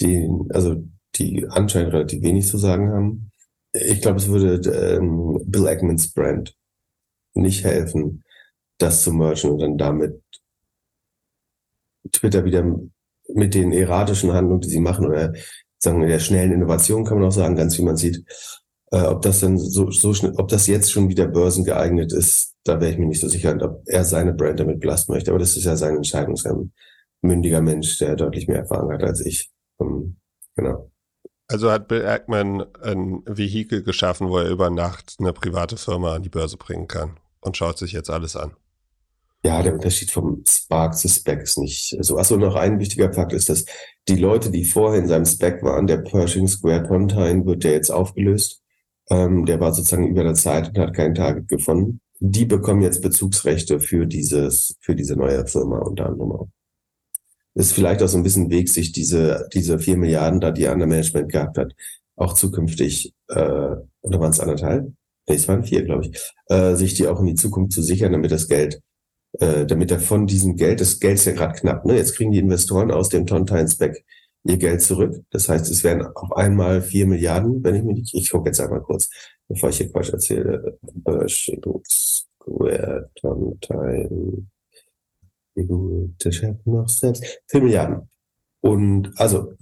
die, 0.02 0.28
also 0.50 0.84
die 1.16 1.46
anscheinend 1.48 1.94
relativ 1.94 2.22
wenig 2.22 2.48
zu 2.48 2.58
sagen 2.58 2.90
haben. 2.90 3.32
Ich 3.74 4.02
glaube, 4.02 4.18
es 4.18 4.28
würde 4.28 4.70
ähm, 4.70 5.40
Bill 5.46 5.68
Ackmans 5.68 6.14
Brand 6.14 6.56
nicht 7.34 7.64
helfen, 7.64 8.24
das 8.78 9.04
zu 9.04 9.12
mergen 9.12 9.50
und 9.50 9.60
dann 9.60 9.78
damit 9.78 10.22
Twitter 12.12 12.46
wieder 12.46 12.64
mit 13.30 13.54
den 13.54 13.72
erratischen 13.72 14.34
Handlungen, 14.34 14.62
die 14.62 14.70
sie 14.70 14.80
machen, 14.80 15.08
oder 15.08 15.34
sagen 15.80 16.02
wir 16.02 16.08
der 16.08 16.20
schnellen 16.20 16.52
Innovation 16.52 17.06
kann 17.06 17.20
man 17.20 17.28
auch 17.28 17.34
sagen, 17.34 17.56
ganz 17.56 17.78
wie 17.78 17.84
man 17.84 17.98
sieht, 17.98 18.24
äh, 18.92 19.02
ob 19.02 19.22
das 19.22 19.40
dann 19.40 19.58
so, 19.58 19.90
so 19.92 20.14
schnell, 20.14 20.34
ob 20.38 20.48
das 20.50 20.68
jetzt 20.68 20.92
schon 20.92 21.10
wieder 21.10 21.28
börsengeeignet 21.28 22.14
ist, 22.14 22.56
da 22.64 22.80
wäre 22.80 22.92
ich 22.92 22.98
mir 22.98 23.08
nicht 23.08 23.22
so 23.22 23.28
sicher, 23.28 23.58
ob 23.62 23.82
er 23.88 24.04
seine 24.06 24.34
Brand 24.34 24.60
damit 24.60 24.80
belasten 24.80 25.14
möchte. 25.14 25.32
Aber 25.32 25.40
das 25.40 25.58
ist 25.58 25.66
ja 25.66 25.76
seine 25.76 25.98
Entscheidung, 25.98 26.36
sein 26.36 26.72
mündiger 27.22 27.62
Mensch, 27.62 27.98
der 27.98 28.16
deutlich 28.16 28.48
mehr 28.48 28.60
Erfahrung 28.60 28.92
hat 28.94 29.04
als 29.04 29.26
ich. 29.26 29.50
Um, 29.78 29.88
ähm, 29.88 30.18
genau. 30.56 30.93
Also 31.48 31.72
hat 31.72 31.88
Bill 31.88 32.06
Ackman 32.06 32.66
ein 32.82 33.22
Vehikel 33.26 33.84
geschaffen, 33.84 34.30
wo 34.30 34.38
er 34.38 34.50
über 34.50 34.70
Nacht 34.70 35.16
eine 35.20 35.34
private 35.34 35.78
Firma 35.78 36.16
an 36.16 36.24
die 36.24 36.30
Börse 36.30 36.58
bringen 36.58 36.88
kann 36.88 37.18
und 37.42 37.58
schaut 37.58 37.78
sich 37.78 37.92
jetzt 37.92 38.10
alles 38.10 38.36
an. 38.36 38.54
Ja, 39.46 39.62
der 39.62 39.74
Unterschied 39.74 40.10
vom 40.10 40.42
Spark 40.48 40.96
zu 40.96 41.10
Spec 41.10 41.42
ist 41.42 41.58
nicht 41.58 41.98
so. 42.00 42.18
Achso, 42.18 42.38
noch 42.38 42.56
ein 42.56 42.80
wichtiger 42.80 43.12
Fakt 43.12 43.34
ist, 43.34 43.50
dass 43.50 43.66
die 44.08 44.16
Leute, 44.16 44.50
die 44.52 44.64
vorher 44.64 45.02
in 45.02 45.08
seinem 45.08 45.26
Spec 45.26 45.62
waren, 45.64 45.86
der 45.86 45.98
Pershing 45.98 46.48
Square 46.48 46.84
Pontine 46.84 47.46
wird 47.46 47.66
der 47.66 47.74
jetzt 47.74 47.92
aufgelöst. 47.92 48.62
Ähm, 49.10 49.46
der 49.46 49.60
war 49.60 49.74
sozusagen 49.74 50.08
über 50.08 50.24
der 50.24 50.36
Zeit 50.36 50.70
und 50.70 50.78
hat 50.78 50.94
kein 50.94 51.14
Target 51.14 51.50
gefunden. 51.50 52.00
Die 52.22 52.46
bekommen 52.46 52.82
jetzt 52.82 53.02
Bezugsrechte 53.02 53.82
für 53.82 54.06
dieses, 54.06 54.78
für 54.80 54.96
diese 54.96 55.18
neue 55.18 55.46
Firma 55.46 55.80
unter 55.80 56.06
anderem 56.06 56.32
auch. 56.32 56.48
Ist 57.56 57.74
vielleicht 57.74 58.02
auch 58.02 58.08
so 58.08 58.18
ein 58.18 58.24
bisschen 58.24 58.50
Weg, 58.50 58.70
sich 58.70 58.92
diese, 58.92 59.48
diese 59.54 59.78
vier 59.80 59.98
Milliarden 59.98 60.40
da, 60.42 60.52
die 60.52 60.64
er 60.64 60.72
an 60.72 60.80
der 60.80 60.88
Management 60.88 61.32
gehabt 61.32 61.58
hat, 61.58 61.74
auch 62.16 62.34
zukünftig, 62.34 63.14
äh, 63.30 63.36
oder 64.02 64.20
waren 64.20 64.32
es 64.32 64.40
anderthalb? 64.40 64.92
Nee, 65.28 65.36
es 65.36 65.48
waren 65.48 65.64
vier, 65.64 65.84
glaube 65.84 66.06
ich, 66.06 66.34
äh, 66.48 66.76
sich 66.76 66.96
die 66.96 67.08
auch 67.08 67.20
in 67.20 67.28
die 67.28 67.36
Zukunft 67.36 67.74
zu 67.74 67.82
sichern, 67.82 68.12
damit 68.12 68.32
das 68.32 68.48
Geld, 68.48 68.82
äh, 69.40 69.66
damit 69.66 69.92
er 69.92 70.00
von 70.00 70.28
diesem 70.28 70.56
Geld, 70.58 70.82
das 70.82 71.00
Geld 71.00 71.16
ist 71.16 71.26
ja 71.26 71.34
gerade 71.34 71.60
knapp, 71.60 71.86
ne? 71.86 71.96
Jetzt 71.96 72.16
kriegen 72.16 72.32
die 72.32 72.40
Investoren 72.40 72.92
aus 72.92 73.10
dem 73.10 73.26
Tontine-Spec 73.26 74.04
ihr 74.46 74.58
Geld 74.58 74.82
zurück. 74.82 75.24
Das 75.32 75.48
heißt, 75.50 75.70
es 75.72 75.84
werden 75.84 76.06
auf 76.16 76.36
einmal 76.36 76.82
vier 76.82 77.08
Milliarden, 77.08 77.64
wenn 77.64 77.76
ich 77.76 77.84
mich 77.84 77.96
nicht, 77.98 78.14
ich 78.16 78.30
gucke 78.32 78.50
jetzt 78.50 78.60
einmal 78.60 78.82
kurz, 78.82 79.10
bevor 79.48 79.70
ich 79.70 79.78
hier 79.78 79.92
Quatsch 79.92 80.10
erzähle. 80.10 80.78
Square 81.88 83.10
Tontine. 83.16 84.48
Der 85.56 86.32
Chef 86.32 86.58
noch 86.66 86.88
selbst. 86.88 87.24
Vier 87.48 87.62
Milliarden. 87.62 88.10
Und 88.62 89.12
also 89.18 89.54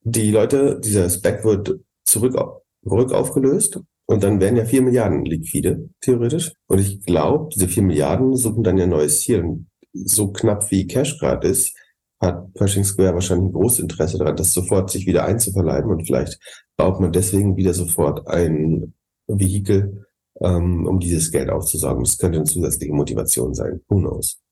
die 0.00 0.30
Leute, 0.30 0.80
dieser 0.80 1.08
Spec 1.10 1.44
wird 1.44 1.80
zurück, 2.04 2.36
zurück 2.82 3.12
aufgelöst 3.12 3.80
und 4.06 4.22
dann 4.22 4.40
wären 4.40 4.56
ja 4.56 4.64
vier 4.64 4.82
Milliarden 4.82 5.24
liquide, 5.24 5.88
theoretisch. 6.00 6.52
Und 6.68 6.78
ich 6.78 7.00
glaube, 7.00 7.48
diese 7.54 7.68
vier 7.68 7.82
Milliarden 7.82 8.36
suchen 8.36 8.62
dann 8.62 8.78
ja 8.78 8.86
neues 8.86 9.20
Ziel. 9.20 9.40
Und 9.42 9.70
so 9.92 10.30
knapp 10.32 10.70
wie 10.70 10.86
Cash 10.86 11.18
gerade 11.18 11.48
ist, 11.48 11.74
hat 12.20 12.52
Pershing 12.54 12.84
Square 12.84 13.14
wahrscheinlich 13.14 13.48
ein 13.48 13.52
großes 13.52 13.80
Interesse 13.80 14.18
daran, 14.18 14.36
das 14.36 14.52
sofort 14.52 14.90
sich 14.90 15.06
wieder 15.06 15.24
einzuverleiben. 15.24 15.90
Und 15.90 16.06
vielleicht 16.06 16.38
baut 16.76 17.00
man 17.00 17.12
deswegen 17.12 17.56
wieder 17.56 17.72
sofort 17.72 18.26
ein 18.28 18.94
Vehikel, 19.26 20.06
ähm, 20.40 20.86
um 20.86 21.00
dieses 21.00 21.30
Geld 21.30 21.48
aufzusorgen. 21.48 22.04
Das 22.04 22.18
könnte 22.18 22.38
eine 22.38 22.46
zusätzliche 22.46 22.92
Motivation 22.92 23.54
sein. 23.54 23.80
Who 23.88 24.00
knows? 24.00 24.43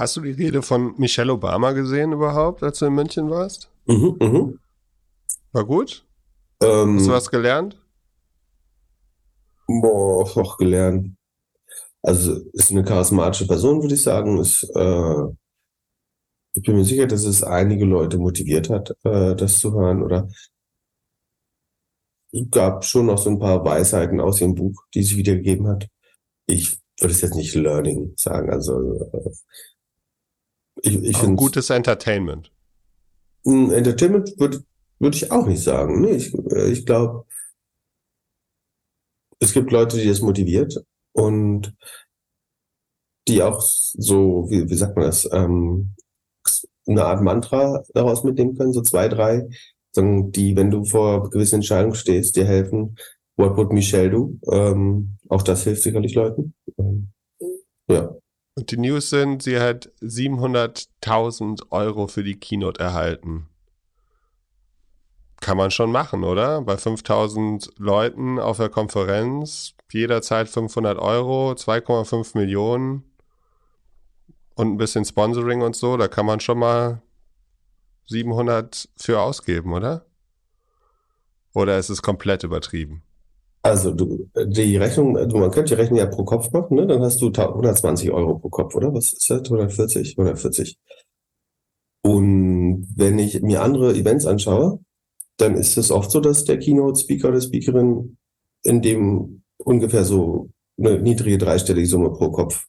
Hast 0.00 0.16
du 0.16 0.22
die 0.22 0.30
Rede 0.30 0.62
von 0.62 0.94
Michelle 0.96 1.30
Obama 1.30 1.72
gesehen 1.72 2.12
überhaupt, 2.12 2.62
als 2.62 2.78
du 2.78 2.86
in 2.86 2.94
München 2.94 3.28
warst? 3.28 3.70
Mhm, 3.84 4.16
mhm. 4.18 4.58
War 5.52 5.66
gut? 5.66 6.06
Ähm, 6.62 6.96
Hast 6.96 7.06
du 7.06 7.10
was 7.10 7.30
gelernt? 7.30 7.76
Boah, 9.66 10.24
auch 10.24 10.56
gelernt. 10.56 11.14
Also 12.00 12.34
ist 12.54 12.70
eine 12.70 12.82
charismatische 12.82 13.46
Person, 13.46 13.82
würde 13.82 13.94
ich 13.94 14.02
sagen. 14.02 14.38
Ist, 14.38 14.62
äh, 14.74 15.24
ich 16.54 16.62
bin 16.62 16.76
mir 16.76 16.84
sicher, 16.86 17.06
dass 17.06 17.24
es 17.24 17.42
einige 17.42 17.84
Leute 17.84 18.16
motiviert 18.16 18.70
hat, 18.70 18.96
äh, 19.04 19.36
das 19.36 19.58
zu 19.58 19.74
hören. 19.74 20.02
Oder 20.02 20.28
es 22.32 22.50
gab 22.50 22.86
schon 22.86 23.04
noch 23.04 23.18
so 23.18 23.28
ein 23.28 23.38
paar 23.38 23.62
Weisheiten 23.66 24.18
aus 24.18 24.40
ihrem 24.40 24.54
Buch, 24.54 24.82
die 24.94 25.02
sie 25.02 25.18
wiedergegeben 25.18 25.68
hat. 25.68 25.88
Ich 26.46 26.80
würde 26.98 27.12
es 27.12 27.20
jetzt 27.20 27.34
nicht 27.34 27.54
Learning 27.54 28.14
sagen. 28.16 28.50
Also 28.50 29.10
äh, 29.12 29.30
ich, 30.82 31.02
ich 31.02 31.16
finde 31.16 31.36
gutes 31.36 31.70
Entertainment. 31.70 32.52
Entertainment 33.44 34.38
würde 34.38 34.62
würde 35.00 35.16
ich 35.16 35.32
auch 35.32 35.46
nicht 35.46 35.62
sagen. 35.62 36.00
Nee, 36.02 36.12
ich, 36.12 36.34
äh, 36.52 36.70
ich 36.70 36.86
glaube, 36.86 37.24
es 39.40 39.52
gibt 39.52 39.72
Leute, 39.72 39.96
die 39.96 40.06
das 40.06 40.20
motiviert 40.20 40.84
und 41.12 41.74
die 43.26 43.42
auch 43.42 43.60
so, 43.62 44.46
wie, 44.50 44.68
wie 44.68 44.74
sagt 44.74 44.96
man 44.96 45.06
das, 45.06 45.28
ähm, 45.32 45.94
eine 46.86 47.04
Art 47.04 47.22
Mantra 47.22 47.82
daraus 47.94 48.24
mitnehmen 48.24 48.56
können, 48.56 48.72
so 48.72 48.82
zwei, 48.82 49.08
drei, 49.08 49.48
die, 49.96 50.56
wenn 50.56 50.70
du 50.70 50.84
vor 50.84 51.30
gewissen 51.30 51.56
Entscheidungen 51.56 51.94
stehst, 51.94 52.36
dir 52.36 52.44
helfen. 52.44 52.96
What 53.36 53.56
would 53.56 53.72
Michelle 53.72 54.10
do? 54.10 54.38
Ähm, 54.50 55.16
auch 55.28 55.42
das 55.42 55.64
hilft 55.64 55.82
sicherlich 55.82 56.14
Leuten. 56.14 56.54
Ähm, 56.78 57.12
ja. 57.88 58.14
Und 58.54 58.70
die 58.70 58.78
News 58.78 59.10
sind, 59.10 59.42
sie 59.42 59.58
hat 59.60 59.90
700.000 60.02 61.70
Euro 61.70 62.08
für 62.08 62.24
die 62.24 62.38
Keynote 62.38 62.80
erhalten. 62.80 63.48
Kann 65.40 65.56
man 65.56 65.70
schon 65.70 65.90
machen, 65.90 66.24
oder? 66.24 66.60
Bei 66.60 66.76
5000 66.76 67.72
Leuten 67.78 68.38
auf 68.38 68.58
der 68.58 68.68
Konferenz, 68.68 69.74
jederzeit 69.90 70.48
500 70.48 70.98
Euro, 70.98 71.52
2,5 71.52 72.36
Millionen 72.36 73.04
und 74.54 74.72
ein 74.72 74.76
bisschen 74.76 75.04
Sponsoring 75.04 75.62
und 75.62 75.74
so, 75.74 75.96
da 75.96 76.08
kann 76.08 76.26
man 76.26 76.40
schon 76.40 76.58
mal 76.58 77.02
700 78.06 78.88
für 78.96 79.20
ausgeben, 79.20 79.72
oder? 79.72 80.04
Oder 81.54 81.78
ist 81.78 81.88
es 81.88 82.02
komplett 82.02 82.42
übertrieben? 82.42 83.02
Also 83.62 83.92
du, 83.92 84.30
die 84.46 84.76
Rechnung, 84.76 85.14
du, 85.28 85.36
man 85.36 85.50
könnte 85.50 85.74
die 85.74 85.80
Rechnung 85.80 85.98
ja 85.98 86.06
pro 86.06 86.24
Kopf 86.24 86.50
machen, 86.52 86.76
ne? 86.76 86.86
Dann 86.86 87.02
hast 87.02 87.20
du 87.20 87.30
120 87.30 88.10
Euro 88.10 88.38
pro 88.38 88.48
Kopf, 88.48 88.74
oder? 88.74 88.92
Was 88.94 89.12
ist 89.12 89.28
das? 89.28 89.42
140? 89.42 90.16
140. 90.18 90.78
Und 92.02 92.88
wenn 92.96 93.18
ich 93.18 93.42
mir 93.42 93.62
andere 93.62 93.94
Events 93.94 94.24
anschaue, 94.24 94.80
dann 95.36 95.56
ist 95.56 95.76
es 95.76 95.90
oft 95.90 96.10
so, 96.10 96.20
dass 96.20 96.44
der 96.44 96.58
Keynote-Speaker 96.58 97.28
oder 97.28 97.40
Speakerin 97.40 98.16
in 98.62 98.80
dem 98.82 99.42
ungefähr 99.58 100.04
so 100.04 100.50
eine 100.78 100.98
niedrige 101.00 101.38
dreistellige 101.38 101.86
Summe 101.86 102.10
pro 102.10 102.30
Kopf 102.30 102.66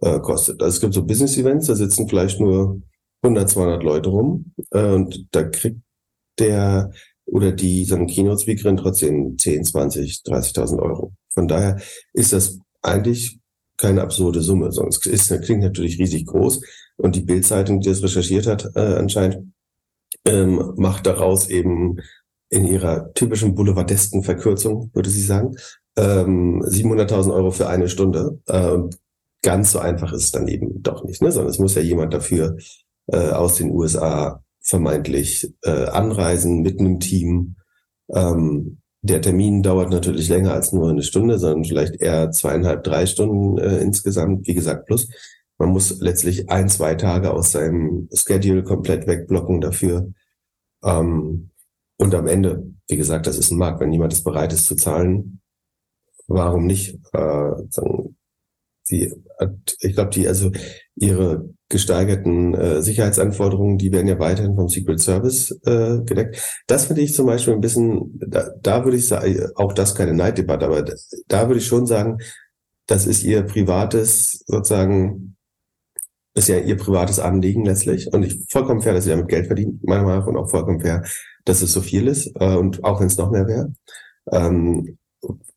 äh, 0.00 0.20
kostet. 0.20 0.62
Also 0.62 0.74
es 0.74 0.80
gibt 0.80 0.94
so 0.94 1.04
Business-Events, 1.04 1.66
da 1.66 1.74
sitzen 1.74 2.08
vielleicht 2.08 2.40
nur 2.40 2.80
100, 3.22 3.50
200 3.50 3.82
Leute 3.82 4.08
rum 4.08 4.52
äh, 4.70 4.92
und 4.92 5.26
da 5.32 5.44
kriegt 5.44 5.80
der 6.38 6.90
oder 7.26 7.52
die 7.52 7.84
sagen 7.84 8.06
Keynote-Speakerin 8.06 8.76
trotzdem 8.76 9.38
10, 9.38 9.64
20, 9.64 10.22
30.000 10.24 10.78
Euro. 10.80 11.12
Von 11.30 11.48
daher 11.48 11.80
ist 12.12 12.32
das 12.32 12.58
eigentlich 12.82 13.38
keine 13.78 14.02
absurde 14.02 14.42
Summe, 14.42 14.66
es 14.66 15.06
ist, 15.06 15.42
klingt 15.42 15.62
natürlich 15.62 15.98
riesig 15.98 16.26
groß 16.26 16.60
und 16.96 17.16
die 17.16 17.22
Bildzeitung, 17.22 17.80
die 17.80 17.88
das 17.88 18.02
recherchiert 18.02 18.46
hat, 18.46 18.70
äh, 18.76 18.80
anscheinend 18.80 19.52
ähm, 20.24 20.74
macht 20.76 21.06
daraus 21.06 21.48
eben 21.48 21.96
in 22.50 22.66
ihrer 22.66 23.12
typischen 23.14 23.54
boulevardesken 23.54 24.22
Verkürzung, 24.22 24.90
würde 24.92 25.10
sie 25.10 25.22
sagen, 25.22 25.56
ähm, 25.96 26.62
700.000 26.62 27.32
Euro 27.32 27.50
für 27.50 27.68
eine 27.68 27.88
Stunde. 27.88 28.38
Äh, 28.46 28.70
und 28.72 28.98
ganz 29.42 29.72
so 29.72 29.78
einfach 29.78 30.12
ist 30.12 30.24
es 30.24 30.30
dann 30.30 30.48
eben 30.48 30.82
doch 30.82 31.02
nicht, 31.04 31.22
ne? 31.22 31.32
sondern 31.32 31.50
es 31.50 31.58
muss 31.58 31.74
ja 31.74 31.82
jemand 31.82 32.14
dafür 32.14 32.56
äh, 33.06 33.30
aus 33.30 33.56
den 33.56 33.70
USA 33.70 34.42
vermeintlich 34.62 35.52
äh, 35.62 35.86
anreisen 35.86 36.62
mit 36.62 36.80
einem 36.80 37.00
Team. 37.00 37.56
Ähm, 38.14 38.78
der 39.02 39.20
Termin 39.20 39.62
dauert 39.62 39.90
natürlich 39.90 40.28
länger 40.28 40.52
als 40.52 40.72
nur 40.72 40.88
eine 40.88 41.02
Stunde, 41.02 41.38
sondern 41.38 41.64
vielleicht 41.64 42.00
eher 42.00 42.30
zweieinhalb, 42.30 42.84
drei 42.84 43.06
Stunden 43.06 43.58
äh, 43.58 43.78
insgesamt, 43.78 44.46
wie 44.46 44.54
gesagt, 44.54 44.86
plus. 44.86 45.08
Man 45.58 45.70
muss 45.70 46.00
letztlich 46.00 46.50
ein, 46.50 46.68
zwei 46.68 46.94
Tage 46.94 47.32
aus 47.32 47.52
seinem 47.52 48.08
Schedule 48.14 48.62
komplett 48.62 49.06
wegblocken 49.06 49.60
dafür. 49.60 50.12
Ähm, 50.84 51.50
und 51.98 52.14
am 52.14 52.26
Ende, 52.26 52.72
wie 52.88 52.96
gesagt, 52.96 53.26
das 53.26 53.38
ist 53.38 53.50
ein 53.50 53.58
Markt. 53.58 53.80
Wenn 53.80 53.92
jemand 53.92 54.12
ist 54.12 54.24
bereit 54.24 54.52
ist 54.52 54.66
zu 54.66 54.76
zahlen, 54.76 55.40
warum 56.26 56.66
nicht? 56.66 56.94
Äh, 57.12 57.52
sagen, 57.70 58.16
sie 58.82 59.12
hat, 59.38 59.76
ich 59.80 59.94
glaube, 59.94 60.10
die, 60.10 60.28
also 60.28 60.50
ihre 60.96 61.50
gesteigerten 61.68 62.54
äh, 62.54 62.82
Sicherheitsanforderungen, 62.82 63.78
die 63.78 63.92
werden 63.92 64.08
ja 64.08 64.18
weiterhin 64.18 64.54
vom 64.54 64.68
Secret 64.68 65.00
Service 65.00 65.50
äh, 65.64 65.98
gedeckt. 66.04 66.62
Das 66.66 66.86
finde 66.86 67.02
ich 67.02 67.14
zum 67.14 67.26
Beispiel 67.26 67.54
ein 67.54 67.60
bisschen, 67.60 68.18
da, 68.18 68.50
da 68.60 68.84
würde 68.84 68.98
ich 68.98 69.08
sagen, 69.08 69.46
auch 69.54 69.72
das 69.72 69.94
keine 69.94 70.14
Neiddebatte, 70.14 70.66
aber 70.66 70.82
da, 70.82 70.92
da 71.28 71.48
würde 71.48 71.60
ich 71.60 71.66
schon 71.66 71.86
sagen, 71.86 72.18
das 72.86 73.06
ist 73.06 73.22
ihr 73.22 73.42
privates 73.42 74.44
sozusagen 74.46 75.36
ist 76.34 76.48
ja 76.48 76.58
ihr 76.58 76.76
privates 76.76 77.18
Anliegen 77.18 77.64
letztlich. 77.64 78.12
Und 78.12 78.22
ich 78.22 78.44
vollkommen 78.50 78.80
fair, 78.80 78.94
dass 78.94 79.04
sie 79.04 79.10
damit 79.10 79.28
Geld 79.28 79.46
verdient, 79.46 79.84
meiner 79.84 80.02
Meinung 80.02 80.20
nach, 80.20 80.26
und 80.26 80.36
auch 80.36 80.50
vollkommen 80.50 80.80
fair, 80.80 81.04
dass 81.44 81.62
es 81.62 81.72
so 81.72 81.80
viel 81.80 82.08
ist, 82.08 82.32
äh, 82.40 82.56
und 82.56 82.84
auch 82.84 83.00
wenn 83.00 83.08
es 83.08 83.18
noch 83.18 83.30
mehr 83.30 83.46
wäre. 83.46 83.72
Ähm, 84.30 84.98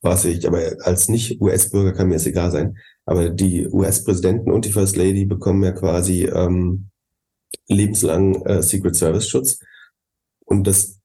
was 0.00 0.24
ich, 0.24 0.46
aber 0.46 0.60
als 0.80 1.08
Nicht-US-Bürger 1.08 1.92
kann 1.92 2.08
mir 2.08 2.16
es 2.16 2.26
egal 2.26 2.50
sein. 2.50 2.76
Aber 3.04 3.30
die 3.30 3.66
US-Präsidenten 3.68 4.50
und 4.50 4.64
die 4.64 4.72
First 4.72 4.96
Lady 4.96 5.24
bekommen 5.24 5.62
ja 5.62 5.72
quasi 5.72 6.24
ähm, 6.24 6.90
lebenslang 7.68 8.42
äh, 8.46 8.62
Secret 8.62 8.96
Service-Schutz. 8.96 9.58
Und 10.44 10.66
das, 10.66 10.98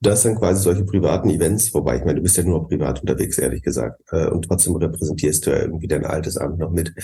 das 0.00 0.22
sind 0.22 0.38
quasi 0.38 0.62
solche 0.62 0.84
privaten 0.84 1.30
Events, 1.30 1.72
wobei 1.74 1.96
ich 1.96 2.04
meine, 2.04 2.16
du 2.16 2.22
bist 2.22 2.36
ja 2.36 2.42
nur 2.42 2.66
privat 2.68 3.00
unterwegs, 3.00 3.38
ehrlich 3.38 3.62
gesagt. 3.62 4.00
Äh, 4.10 4.28
und 4.28 4.46
trotzdem 4.46 4.76
repräsentierst 4.76 5.46
du 5.46 5.50
ja 5.50 5.58
irgendwie 5.58 5.88
dein 5.88 6.06
altes 6.06 6.36
Amt 6.36 6.58
noch 6.58 6.70
mit 6.70 6.94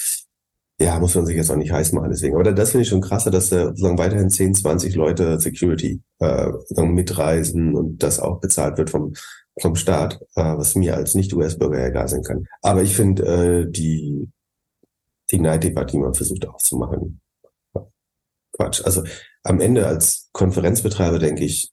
ja, 0.78 0.98
muss 1.00 1.14
man 1.14 1.24
sich 1.24 1.36
jetzt 1.36 1.50
auch 1.50 1.56
nicht 1.56 1.72
heiß 1.72 1.92
machen 1.92 2.10
deswegen. 2.10 2.34
Aber 2.34 2.52
das 2.52 2.70
finde 2.70 2.82
ich 2.82 2.88
schon 2.88 3.00
krasser, 3.00 3.30
dass 3.30 3.48
da 3.48 3.66
sozusagen 3.68 3.98
weiterhin 3.98 4.28
10, 4.28 4.54
20 4.54 4.94
Leute 4.94 5.40
Security 5.40 6.02
äh, 6.18 6.52
mitreisen 6.82 7.74
und 7.74 8.02
das 8.02 8.20
auch 8.20 8.40
bezahlt 8.40 8.76
wird 8.76 8.90
vom, 8.90 9.14
vom 9.60 9.76
Staat, 9.76 10.20
äh, 10.34 10.56
was 10.56 10.74
mir 10.74 10.96
als 10.96 11.14
Nicht-US-Bürger 11.14 11.86
egal 11.86 12.08
sein 12.08 12.22
kann. 12.22 12.46
Aber 12.62 12.82
ich 12.82 12.94
finde 12.94 13.22
äh, 13.24 13.70
die, 13.70 14.28
die 15.30 15.38
Neiddebatte, 15.38 15.92
die 15.92 15.98
man 15.98 16.14
versucht 16.14 16.46
aufzumachen, 16.46 17.20
Quatsch. 18.56 18.82
Also 18.84 19.04
am 19.42 19.60
Ende 19.60 19.86
als 19.86 20.28
Konferenzbetreiber, 20.32 21.18
denke 21.18 21.44
ich, 21.44 21.70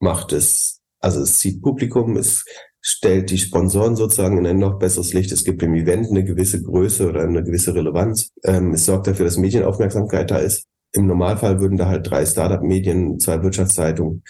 macht 0.00 0.32
es, 0.32 0.80
also 1.00 1.20
es 1.20 1.38
zieht 1.38 1.62
Publikum, 1.62 2.16
es 2.16 2.44
stellt 2.80 3.30
die 3.30 3.38
Sponsoren 3.38 3.96
sozusagen 3.96 4.38
in 4.38 4.46
ein 4.46 4.58
noch 4.58 4.78
besseres 4.78 5.12
Licht. 5.12 5.32
Es 5.32 5.44
gibt 5.44 5.62
im 5.62 5.74
Event 5.74 6.08
eine 6.08 6.24
gewisse 6.24 6.62
Größe 6.62 7.08
oder 7.08 7.22
eine 7.22 7.42
gewisse 7.42 7.74
Relevanz. 7.74 8.30
Ähm, 8.44 8.72
es 8.72 8.86
sorgt 8.86 9.06
dafür, 9.06 9.24
dass 9.24 9.36
Medienaufmerksamkeit 9.36 10.30
da 10.30 10.38
ist. 10.38 10.64
Im 10.92 11.06
Normalfall 11.06 11.60
würden 11.60 11.76
da 11.76 11.86
halt 11.86 12.08
drei 12.08 12.24
Startup-Medien, 12.24 13.18
zwei 13.18 13.42
Wirtschaftszeitungen 13.42 14.22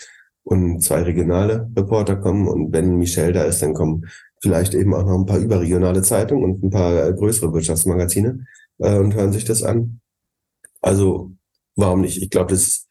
und 0.49 0.81
zwei 0.81 1.03
regionale 1.03 1.71
Reporter 1.77 2.17
kommen. 2.17 2.49
Und 2.49 2.73
wenn 2.73 2.97
Michelle 2.97 3.33
da 3.33 3.45
ist, 3.45 3.61
dann 3.61 3.75
kommen 3.75 4.07
vielleicht 4.41 4.75
eben 4.75 4.95
auch 4.95 5.05
noch 5.05 5.19
ein 5.19 5.27
paar 5.27 5.39
überregionale 5.39 6.03
Zeitungen 6.03 6.45
und 6.45 6.63
ein 6.63 6.71
paar 6.71 7.13
größere 7.13 7.53
Wirtschaftsmagazine 7.53 8.47
äh, 8.79 8.99
und 8.99 9.15
hören 9.15 9.33
sich 9.33 9.45
das 9.45 9.63
an. 9.63 10.01
Also 10.81 11.33
warum 11.77 12.01
nicht? 12.01 12.23
Ich 12.23 12.31
glaube, 12.31 12.51
das 12.51 12.63
ist 12.63 12.89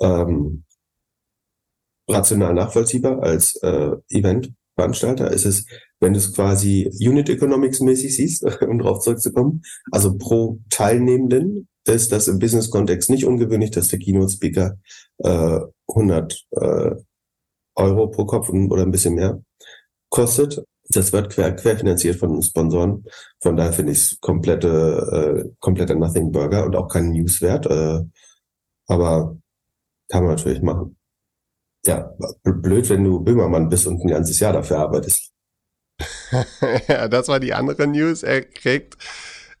ähm, 0.00 0.64
rational 2.08 2.54
nachvollziehbar 2.54 3.22
als 3.22 3.54
äh, 3.62 3.92
Eventveranstalter. 4.10 5.30
Ist 5.30 5.44
es, 5.44 5.66
wenn 6.00 6.12
du 6.12 6.18
es 6.18 6.34
quasi 6.34 6.90
Unit 6.98 7.28
Economics 7.28 7.80
mäßig 7.80 8.16
siehst, 8.16 8.62
um 8.62 8.78
drauf 8.80 9.00
zurückzukommen, 9.00 9.62
also 9.92 10.16
pro 10.18 10.58
Teilnehmenden 10.70 11.68
ist 11.84 12.10
das 12.10 12.26
im 12.26 12.40
Business-Kontext 12.40 13.10
nicht 13.10 13.26
ungewöhnlich, 13.26 13.70
dass 13.70 13.86
der 13.86 14.00
Keynote-Speaker 14.00 14.76
äh, 15.18 15.60
100 15.88 16.46
äh, 16.52 16.90
Euro 17.76 18.08
pro 18.08 18.26
Kopf 18.26 18.48
oder 18.48 18.82
ein 18.82 18.90
bisschen 18.90 19.14
mehr 19.14 19.40
kostet. 20.10 20.62
Das 20.88 21.12
wird 21.12 21.30
quer, 21.30 21.54
querfinanziert 21.54 22.16
von 22.16 22.42
Sponsoren. 22.42 23.04
Von 23.40 23.56
daher 23.56 23.72
finde 23.72 23.92
ich 23.92 23.98
es 23.98 24.20
komplette, 24.20 25.44
äh, 25.46 25.50
kompletter 25.58 25.94
Nothing 25.94 26.30
Burger 26.30 26.64
und 26.64 26.76
auch 26.76 26.88
kein 26.88 27.10
Newswert. 27.10 27.66
Äh, 27.66 28.02
aber 28.86 29.36
kann 30.08 30.24
man 30.24 30.36
natürlich 30.36 30.62
machen. 30.62 30.96
Ja, 31.84 32.14
blöd, 32.42 32.88
wenn 32.88 33.04
du 33.04 33.20
Böhmermann 33.20 33.68
bist 33.68 33.86
und 33.86 34.02
ein 34.02 34.08
ganzes 34.08 34.40
Jahr 34.40 34.52
dafür 34.52 34.78
arbeitest. 34.78 35.32
ja, 36.88 37.08
das 37.08 37.28
war 37.28 37.40
die 37.40 37.54
andere 37.54 37.86
News. 37.86 38.22
Er 38.22 38.42
kriegt 38.42 38.96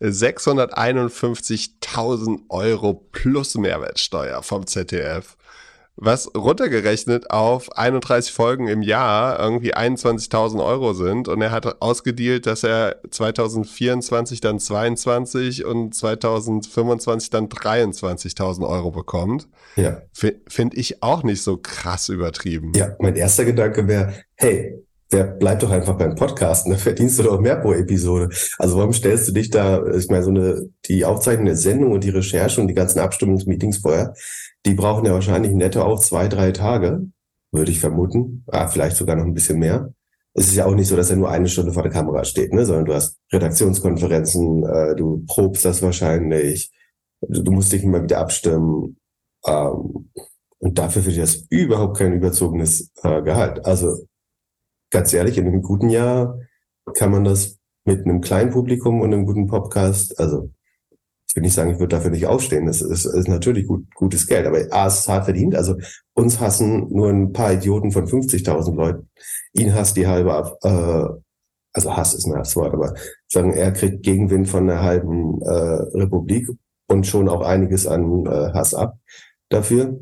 651.000 0.00 2.40
Euro 2.48 2.94
plus 2.94 3.56
Mehrwertsteuer 3.56 4.42
vom 4.42 4.66
ZDF. 4.66 5.36
Was 5.96 6.30
runtergerechnet 6.34 7.30
auf 7.30 7.76
31 7.76 8.32
Folgen 8.32 8.68
im 8.68 8.82
Jahr 8.82 9.40
irgendwie 9.40 9.74
21.000 9.74 10.64
Euro 10.64 10.92
sind. 10.92 11.26
Und 11.26 11.40
er 11.40 11.50
hat 11.50 11.80
ausgedealt, 11.80 12.46
dass 12.46 12.64
er 12.64 12.96
2024 13.10 14.40
dann 14.40 14.60
22 14.60 15.64
und 15.64 15.94
2025 15.94 17.30
dann 17.30 17.48
23.000 17.48 18.68
Euro 18.68 18.90
bekommt. 18.90 19.48
Ja. 19.76 20.02
Finde 20.12 20.76
ich 20.76 21.02
auch 21.02 21.22
nicht 21.22 21.42
so 21.42 21.56
krass 21.56 22.10
übertrieben. 22.10 22.72
Ja, 22.76 22.94
mein 22.98 23.16
erster 23.16 23.46
Gedanke 23.46 23.88
wäre, 23.88 24.12
hey, 24.34 24.85
der 25.12 25.24
bleibt 25.24 25.62
doch 25.62 25.70
einfach 25.70 25.96
beim 25.96 26.14
Podcasten, 26.14 26.72
da 26.72 26.78
verdienst 26.78 27.18
du 27.18 27.22
doch 27.22 27.40
mehr 27.40 27.56
pro 27.56 27.72
Episode. 27.72 28.28
Also 28.58 28.78
warum 28.78 28.92
stellst 28.92 29.28
du 29.28 29.32
dich 29.32 29.50
da, 29.50 29.84
ich 29.94 30.08
meine, 30.08 30.24
so 30.24 30.30
eine, 30.30 30.68
die 30.86 31.04
Aufzeichnung 31.04 31.46
der 31.46 31.56
Sendung 31.56 31.92
und 31.92 32.04
die 32.04 32.10
Recherche 32.10 32.60
und 32.60 32.68
die 32.68 32.74
ganzen 32.74 32.98
Abstimmungsmeetings 32.98 33.78
vorher, 33.78 34.14
die 34.64 34.74
brauchen 34.74 35.06
ja 35.06 35.12
wahrscheinlich 35.12 35.52
netto 35.52 35.82
auch 35.82 36.00
zwei, 36.00 36.28
drei 36.28 36.50
Tage, 36.52 37.06
würde 37.52 37.70
ich 37.70 37.80
vermuten. 37.80 38.44
Ah, 38.48 38.68
vielleicht 38.68 38.96
sogar 38.96 39.16
noch 39.16 39.24
ein 39.24 39.34
bisschen 39.34 39.58
mehr. 39.58 39.92
Es 40.34 40.48
ist 40.48 40.56
ja 40.56 40.66
auch 40.66 40.74
nicht 40.74 40.88
so, 40.88 40.96
dass 40.96 41.08
er 41.08 41.16
nur 41.16 41.30
eine 41.30 41.48
Stunde 41.48 41.72
vor 41.72 41.82
der 41.82 41.92
Kamera 41.92 42.24
steht, 42.24 42.52
ne? 42.52 42.66
sondern 42.66 42.84
du 42.84 42.94
hast 42.94 43.16
Redaktionskonferenzen, 43.32 44.64
äh, 44.64 44.94
du 44.94 45.24
probst 45.26 45.64
das 45.64 45.80
wahrscheinlich, 45.82 46.70
du, 47.22 47.42
du 47.42 47.52
musst 47.52 47.72
dich 47.72 47.84
immer 47.84 48.02
wieder 48.02 48.18
abstimmen. 48.18 48.98
Ähm, 49.46 50.10
und 50.58 50.78
dafür 50.78 51.02
finde 51.02 51.16
ich 51.16 51.22
das 51.22 51.46
überhaupt 51.48 51.96
kein 51.96 52.12
überzogenes 52.12 52.90
äh, 53.02 53.22
Gehalt. 53.22 53.64
Also 53.64 54.06
ganz 54.90 55.12
ehrlich, 55.12 55.38
in 55.38 55.46
einem 55.46 55.62
guten 55.62 55.88
Jahr 55.88 56.38
kann 56.94 57.10
man 57.10 57.24
das 57.24 57.58
mit 57.84 58.04
einem 58.04 58.20
kleinen 58.20 58.50
Publikum 58.50 59.00
und 59.00 59.12
einem 59.12 59.26
guten 59.26 59.46
Podcast, 59.46 60.18
also 60.18 60.50
ich 61.28 61.34
will 61.34 61.42
nicht 61.42 61.54
sagen, 61.54 61.72
ich 61.72 61.78
würde 61.78 61.96
dafür 61.96 62.10
nicht 62.10 62.26
aufstehen. 62.26 62.66
Das 62.66 62.80
ist, 62.80 63.04
ist 63.04 63.28
natürlich 63.28 63.66
gut, 63.66 63.86
gutes 63.94 64.26
Geld, 64.26 64.46
aber 64.46 64.58
A 64.70 64.86
ist 64.86 65.08
hart 65.08 65.24
verdient. 65.24 65.54
Also 65.54 65.76
uns 66.14 66.40
hassen 66.40 66.88
nur 66.88 67.10
ein 67.10 67.32
paar 67.32 67.52
Idioten 67.52 67.90
von 67.90 68.06
50.000 68.06 68.74
Leuten. 68.74 69.10
Ihn 69.52 69.74
hasst 69.74 69.96
die 69.96 70.06
halbe. 70.06 70.56
Äh, 70.62 71.20
also 71.76 71.94
Hass 71.94 72.14
ist 72.14 72.26
ein 72.26 72.34
Hasswort, 72.34 72.72
aber 72.72 72.94
sagen, 73.28 73.52
er 73.52 73.70
kriegt 73.70 74.02
Gegenwind 74.02 74.48
von 74.48 74.66
der 74.66 74.80
halben 74.82 75.42
äh, 75.42 75.50
Republik 75.98 76.48
und 76.88 77.06
schon 77.06 77.28
auch 77.28 77.42
einiges 77.42 77.86
an 77.86 78.24
äh, 78.24 78.52
Hass 78.54 78.72
ab 78.72 78.96
dafür. 79.50 80.00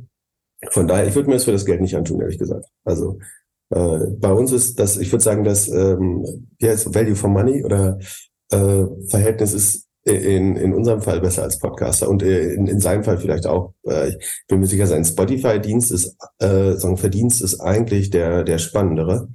Von 0.71 0.87
daher, 0.87 1.09
ich 1.09 1.17
würde 1.17 1.29
mir 1.29 1.35
das 1.35 1.45
für 1.45 1.53
das 1.53 1.65
Geld 1.65 1.81
nicht 1.81 1.97
antun, 1.97 2.21
ehrlich 2.21 2.39
gesagt. 2.39 2.67
Also 2.85 3.19
äh, 3.71 3.99
bei 4.19 4.33
uns 4.33 4.53
ist 4.53 4.79
das, 4.79 4.97
ich 4.97 5.11
würde 5.13 5.25
sagen, 5.25 5.45
das 5.45 5.69
ähm, 5.69 6.49
heißt 6.63 6.95
Value 6.95 7.17
for 7.17 7.31
Money 7.31 7.65
oder 7.65 7.99
äh, 8.51 8.85
Verhältnis 9.09 9.53
ist 9.53 9.89
in, 10.05 10.57
in 10.57 10.75
unserem 10.75 11.01
Fall 11.01 11.21
besser 11.21 11.45
als 11.45 11.59
Podcaster 11.59 12.09
und 12.11 12.23
äh, 12.23 12.53
in, 12.53 12.67
in 12.67 12.81
seinem 12.81 13.05
Fall 13.05 13.19
vielleicht 13.19 13.47
auch. 13.47 13.75
Äh, 13.85 14.11
ich 14.11 14.45
bin 14.49 14.61
mir 14.61 14.67
sicher, 14.67 14.87
sein 14.87 15.05
Spotify-Dienst 15.05 15.91
ist, 15.91 16.17
äh, 16.39 16.73
sagen 16.73 16.99
Verdienst 16.99 17.43
ist 17.43 17.61
eigentlich 17.61 18.11
der 18.11 18.45
der 18.45 18.59
spannendere, 18.59 19.29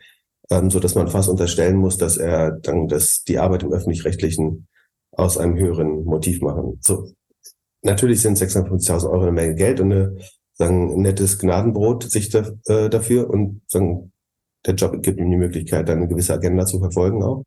ähm, 0.52 0.70
so 0.70 0.80
dass 0.80 0.96
man 0.96 1.08
fast 1.08 1.30
unterstellen 1.30 1.78
muss, 1.78 1.98
dass 1.98 2.18
er 2.18 2.52
dann 2.52 2.88
das 2.88 3.24
die 3.24 3.40
Arbeit 3.40 3.64
im 3.64 3.74
öffentlich-rechtlichen 3.74 4.68
aus 5.12 5.38
einem 5.38 5.58
höheren 5.58 6.06
Motiv 6.06 6.42
machen. 6.42 6.78
So 6.82 7.10
natürlich 7.82 8.22
sind 8.22 8.38
650.000 8.38 9.10
Euro 9.10 9.24
eine 9.24 9.32
Menge 9.32 9.56
Geld 9.56 9.80
und 9.80 9.92
eine 9.92 10.18
sagen 10.54 10.92
ein 10.92 11.02
nettes 11.02 11.40
Gnadenbrot 11.40 12.04
sich 12.04 12.30
da, 12.30 12.52
äh, 12.68 12.90
dafür 12.90 13.30
und 13.30 13.62
sagen 13.68 14.12
der 14.66 14.76
Job 14.76 15.02
gibt 15.02 15.20
ihm 15.20 15.32
die 15.32 15.38
Möglichkeit, 15.38 15.90
eine 15.90 16.08
gewisse 16.08 16.34
Agenda 16.34 16.66
zu 16.66 16.80
verfolgen 16.80 17.24
auch. 17.24 17.44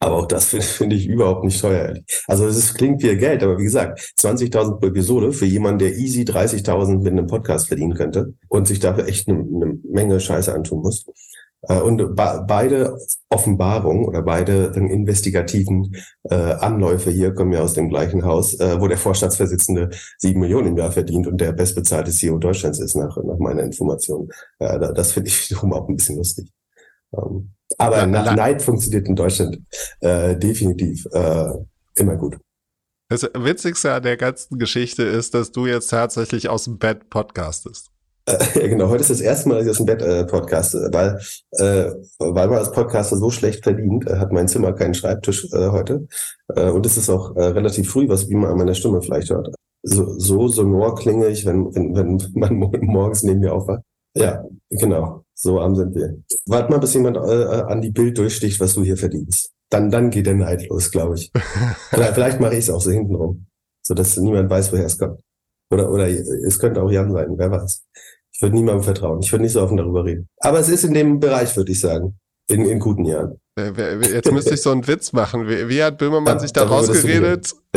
Aber 0.00 0.16
auch 0.16 0.26
das 0.26 0.44
finde 0.50 0.64
find 0.64 0.92
ich 0.92 1.06
überhaupt 1.06 1.44
nicht 1.44 1.60
teuer. 1.60 1.94
Also 2.26 2.46
es 2.46 2.74
klingt 2.74 3.00
viel 3.00 3.16
Geld, 3.16 3.42
aber 3.42 3.58
wie 3.58 3.64
gesagt, 3.64 4.00
20.000 4.18 4.78
pro 4.78 4.86
Episode 4.86 5.32
für 5.32 5.46
jemanden, 5.46 5.78
der 5.80 5.96
easy 5.96 6.22
30.000 6.22 6.98
mit 6.98 7.12
einem 7.12 7.26
Podcast 7.26 7.68
verdienen 7.68 7.94
könnte 7.94 8.34
und 8.48 8.66
sich 8.66 8.80
dafür 8.80 9.06
echt 9.06 9.28
eine, 9.28 9.38
eine 9.38 9.78
Menge 9.90 10.20
Scheiße 10.20 10.54
antun 10.54 10.80
muss. 10.82 11.06
Äh, 11.68 11.80
und 11.80 12.14
beide 12.14 12.98
Offenbarungen 13.30 14.04
oder 14.04 14.22
beide 14.22 14.72
investigativen 14.74 15.96
äh, 16.24 16.34
Anläufe 16.34 17.10
hier 17.10 17.34
kommen 17.34 17.52
ja 17.52 17.60
aus 17.60 17.74
dem 17.74 17.88
gleichen 17.88 18.24
Haus, 18.24 18.58
äh, 18.60 18.80
wo 18.80 18.88
der 18.88 18.98
Vorstandsvorsitzende 18.98 19.90
sieben 20.18 20.40
Millionen 20.40 20.68
im 20.68 20.76
Jahr 20.76 20.92
verdient 20.92 21.26
und 21.26 21.40
der 21.40 21.52
bestbezahlte 21.52 22.10
CEO 22.10 22.38
Deutschlands 22.38 22.78
ist, 22.78 22.94
nach, 22.94 23.16
nach 23.16 23.38
meiner 23.38 23.62
Information. 23.62 24.28
Äh, 24.58 24.78
das 24.94 25.12
finde 25.12 25.28
ich 25.28 25.50
wiederum 25.50 25.72
auch 25.72 25.88
ein 25.88 25.96
bisschen 25.96 26.16
lustig. 26.16 26.50
Ähm, 27.16 27.50
aber 27.78 28.06
ja, 28.06 28.34
Neid 28.34 28.62
funktioniert 28.62 29.08
in 29.08 29.16
Deutschland 29.16 29.60
äh, 30.00 30.36
definitiv 30.36 31.06
äh, 31.12 31.50
immer 31.96 32.16
gut. 32.16 32.38
Das 33.08 33.22
Witzigste 33.34 33.92
an 33.92 34.02
der 34.02 34.16
ganzen 34.16 34.58
Geschichte 34.58 35.02
ist, 35.02 35.34
dass 35.34 35.52
du 35.52 35.66
jetzt 35.66 35.88
tatsächlich 35.88 36.48
aus 36.48 36.64
dem 36.64 36.78
Bett 36.78 37.10
podcastest. 37.10 37.93
Äh, 38.26 38.68
genau, 38.68 38.88
heute 38.88 39.02
ist 39.02 39.10
das 39.10 39.20
erste 39.20 39.48
Mal, 39.48 39.56
dass 39.56 39.64
ich 39.64 39.70
aus 39.70 39.76
dem 39.78 39.86
Bett 39.86 40.02
äh, 40.02 40.24
podcaste, 40.24 40.88
weil, 40.92 41.20
äh, 41.52 41.90
weil 42.18 42.48
man 42.48 42.58
als 42.58 42.72
Podcaster 42.72 43.16
so 43.16 43.30
schlecht 43.30 43.62
verdient, 43.62 44.06
äh, 44.06 44.16
hat 44.16 44.32
mein 44.32 44.48
Zimmer 44.48 44.72
keinen 44.72 44.94
Schreibtisch 44.94 45.44
äh, 45.52 45.68
heute. 45.68 46.06
Äh, 46.54 46.70
und 46.70 46.86
es 46.86 46.96
ist 46.96 47.10
auch 47.10 47.36
äh, 47.36 47.44
relativ 47.44 47.90
früh, 47.90 48.08
was 48.08 48.28
wie 48.28 48.34
man 48.34 48.50
an 48.50 48.58
meiner 48.58 48.74
Stimme 48.74 49.02
vielleicht 49.02 49.30
hört. 49.30 49.54
So, 49.82 50.18
so 50.18 50.48
sonor 50.48 50.94
klinge 50.94 51.28
ich, 51.28 51.44
wenn, 51.44 51.74
wenn, 51.74 51.94
wenn 51.94 52.18
man 52.34 52.80
morgens 52.86 53.22
neben 53.22 53.40
mir 53.40 53.52
aufwacht. 53.52 53.82
Ja, 54.16 54.44
genau. 54.70 55.24
So 55.34 55.60
arm 55.60 55.74
sind 55.74 55.94
wir. 55.94 56.16
Warte 56.46 56.70
mal, 56.70 56.78
bis 56.78 56.94
jemand 56.94 57.16
äh, 57.16 57.20
an 57.20 57.82
die 57.82 57.90
Bild 57.90 58.16
durchsticht, 58.16 58.60
was 58.60 58.74
du 58.74 58.84
hier 58.84 58.96
verdienst. 58.96 59.50
Dann, 59.68 59.90
dann 59.90 60.10
geht 60.10 60.26
der 60.26 60.34
Neid 60.34 60.68
los, 60.68 60.90
glaube 60.90 61.16
ich. 61.16 61.32
vielleicht, 61.90 62.14
vielleicht 62.14 62.40
mache 62.40 62.52
ich 62.52 62.60
es 62.60 62.70
auch 62.70 62.80
so 62.80 62.92
hintenrum, 62.92 63.46
so 63.82 63.92
dass 63.92 64.16
niemand 64.16 64.48
weiß, 64.48 64.72
woher 64.72 64.86
es 64.86 64.96
kommt. 64.96 65.20
Oder, 65.72 65.90
oder 65.90 66.06
es 66.06 66.58
könnte 66.58 66.82
auch 66.82 66.90
Jan 66.90 67.12
sein, 67.12 67.34
wer 67.36 67.50
weiß. 67.50 67.82
Ich 68.34 68.42
würde 68.42 68.56
niemandem 68.56 68.82
vertrauen. 68.82 69.20
Ich 69.22 69.30
würde 69.32 69.44
nicht 69.44 69.52
so 69.52 69.62
offen 69.62 69.76
darüber 69.76 70.04
reden. 70.04 70.28
Aber 70.40 70.58
es 70.58 70.68
ist 70.68 70.84
in 70.84 70.92
dem 70.92 71.20
Bereich, 71.20 71.56
würde 71.56 71.70
ich 71.70 71.80
sagen. 71.80 72.18
In, 72.50 72.66
in 72.66 72.78
guten 72.78 73.06
Jahren. 73.06 73.40
Jetzt 73.56 74.32
müsste 74.32 74.54
ich 74.54 74.60
so 74.60 74.72
einen 74.72 74.86
Witz 74.86 75.12
machen. 75.12 75.48
Wie, 75.48 75.68
wie 75.68 75.82
hat 75.82 75.96
Böhmermann 75.96 76.34
ja, 76.34 76.40
sich 76.40 76.52
da 76.52 76.64
rausgeredet? 76.64 77.52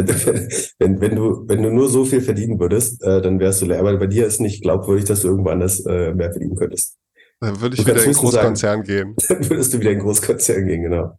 Wenn, 0.80 1.02
wenn, 1.02 1.15
du, 1.15 1.43
wenn 1.48 1.63
du 1.63 1.72
nur 1.72 1.89
so 1.89 2.06
viel 2.06 2.22
verdienen 2.22 2.60
würdest, 2.60 3.02
äh, 3.04 3.22
dann 3.22 3.39
wärst 3.39 3.62
du 3.62 3.65
leer. 3.65 3.80
Aber 3.80 3.98
bei 3.98 4.06
dir 4.08 4.28
ist 4.28 4.39
nicht 4.39 4.62
glaubwürdig, 4.62 5.06
dass 5.06 5.22
du 5.22 5.30
irgendwo 5.30 5.50
anders 5.50 5.80
äh, 5.86 6.13
mehr 6.13 6.32
verdienen 6.32 6.56
könntest. 6.56 6.98
Dann 7.39 7.60
würde 7.62 7.76
ich 7.76 7.84
du 7.84 7.89
wieder 7.89 8.04
in 8.04 8.13
Großkonzern 8.13 8.56
sagen, 8.56 8.84
gehen. 8.84 9.15
Dann 9.28 9.50
würdest 9.50 9.74
du 9.74 9.80
wieder 9.80 9.91
in 9.91 10.00
Großkonzern 10.00 10.65
gehen, 10.65 10.84
genau. 10.84 11.17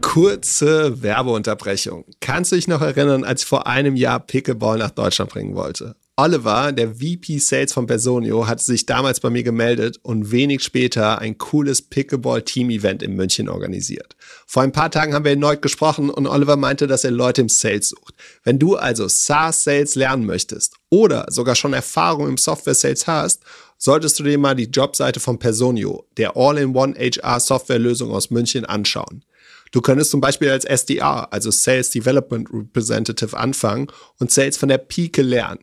Kurze 0.00 1.02
Werbeunterbrechung. 1.02 2.04
Kannst 2.20 2.50
du 2.50 2.56
dich 2.56 2.68
noch 2.68 2.82
erinnern, 2.82 3.24
als 3.24 3.42
ich 3.42 3.48
vor 3.48 3.66
einem 3.66 3.94
Jahr 3.96 4.20
Pickleball 4.20 4.78
nach 4.78 4.90
Deutschland 4.90 5.30
bringen 5.30 5.54
wollte? 5.54 5.94
Oliver, 6.16 6.72
der 6.72 6.96
VP 6.96 7.38
Sales 7.38 7.72
von 7.72 7.86
Personio, 7.86 8.46
hatte 8.46 8.62
sich 8.62 8.84
damals 8.84 9.20
bei 9.20 9.30
mir 9.30 9.42
gemeldet 9.42 9.98
und 10.02 10.30
wenig 10.30 10.62
später 10.62 11.18
ein 11.18 11.38
cooles 11.38 11.80
Pickleball-Team-Event 11.80 13.02
in 13.02 13.14
München 13.14 13.48
organisiert. 13.48 14.16
Vor 14.46 14.62
ein 14.62 14.72
paar 14.72 14.90
Tagen 14.90 15.14
haben 15.14 15.24
wir 15.24 15.32
erneut 15.32 15.62
gesprochen 15.62 16.10
und 16.10 16.26
Oliver 16.26 16.56
meinte, 16.56 16.86
dass 16.86 17.04
er 17.04 17.10
Leute 17.10 17.40
im 17.40 17.48
Sales 17.48 17.88
sucht. 17.88 18.14
Wenn 18.44 18.58
du 18.58 18.76
also 18.76 19.08
SaaS-Sales 19.08 19.94
lernen 19.94 20.26
möchtest 20.26 20.76
oder 20.90 21.26
sogar 21.30 21.54
schon 21.54 21.72
Erfahrung 21.72 22.28
im 22.28 22.36
Software-Sales 22.36 23.06
hast, 23.06 23.42
solltest 23.78 24.18
du 24.18 24.24
dir 24.24 24.36
mal 24.36 24.54
die 24.54 24.64
Jobseite 24.64 25.20
von 25.20 25.38
Personio, 25.38 26.06
der 26.18 26.36
All-in-One 26.36 26.96
HR-Software-Lösung 26.98 28.10
aus 28.10 28.30
München, 28.30 28.66
anschauen. 28.66 29.24
Du 29.72 29.80
könntest 29.80 30.10
zum 30.10 30.20
Beispiel 30.20 30.50
als 30.50 30.64
SDR, 30.64 31.32
also 31.32 31.50
Sales 31.50 31.90
Development 31.90 32.48
Representative, 32.52 33.36
anfangen 33.36 33.86
und 34.18 34.30
Sales 34.30 34.56
von 34.56 34.68
der 34.68 34.78
Pike 34.78 35.22
lernen. 35.22 35.60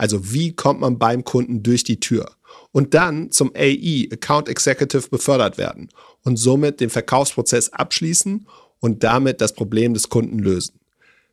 Also 0.00 0.32
wie 0.32 0.52
kommt 0.52 0.80
man 0.80 0.98
beim 0.98 1.24
Kunden 1.24 1.62
durch 1.62 1.84
die 1.84 2.00
Tür? 2.00 2.30
und 2.72 2.94
dann 2.94 3.30
zum 3.30 3.52
AE, 3.54 4.08
Account 4.12 4.48
Executive, 4.48 5.08
befördert 5.08 5.58
werden 5.58 5.88
und 6.24 6.36
somit 6.36 6.80
den 6.80 6.90
Verkaufsprozess 6.90 7.72
abschließen 7.72 8.46
und 8.80 9.02
damit 9.02 9.40
das 9.40 9.54
Problem 9.54 9.94
des 9.94 10.08
Kunden 10.08 10.38
lösen. 10.38 10.78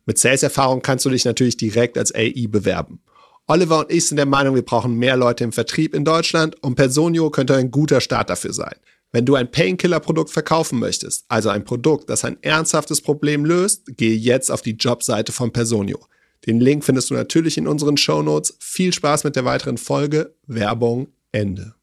Mit 0.05 0.17
Sales-Erfahrung 0.17 0.81
kannst 0.81 1.05
du 1.05 1.09
dich 1.09 1.25
natürlich 1.25 1.57
direkt 1.57 1.97
als 1.97 2.13
AE 2.13 2.47
bewerben. 2.47 3.01
Oliver 3.47 3.79
und 3.79 3.91
ich 3.91 4.07
sind 4.07 4.17
der 4.17 4.25
Meinung, 4.25 4.55
wir 4.55 4.61
brauchen 4.61 4.95
mehr 4.95 5.15
Leute 5.15 5.43
im 5.43 5.51
Vertrieb 5.51 5.93
in 5.93 6.03
Deutschland 6.03 6.61
und 6.63 6.75
Personio 6.75 7.29
könnte 7.29 7.55
ein 7.55 7.71
guter 7.71 8.01
Start 8.01 8.29
dafür 8.29 8.53
sein. 8.53 8.75
Wenn 9.13 9.25
du 9.25 9.35
ein 9.35 9.49
Painkiller-Produkt 9.49 10.31
verkaufen 10.31 10.79
möchtest, 10.79 11.25
also 11.29 11.49
ein 11.49 11.63
Produkt, 11.63 12.09
das 12.09 12.25
ein 12.25 12.37
ernsthaftes 12.41 12.99
Problem 12.99 13.45
löst, 13.45 13.83
gehe 13.95 14.15
jetzt 14.15 14.51
auf 14.51 14.61
die 14.61 14.75
Jobseite 14.75 15.31
von 15.31 15.53
Personio. 15.53 15.99
Den 16.45 16.59
Link 16.59 16.83
findest 16.83 17.09
du 17.09 17.13
natürlich 17.13 17.57
in 17.57 17.67
unseren 17.67 17.97
Show 17.97 18.21
Notes. 18.21 18.57
Viel 18.59 18.93
Spaß 18.93 19.23
mit 19.23 19.35
der 19.35 19.45
weiteren 19.45 19.77
Folge. 19.77 20.35
Werbung 20.45 21.07
Ende. 21.31 21.73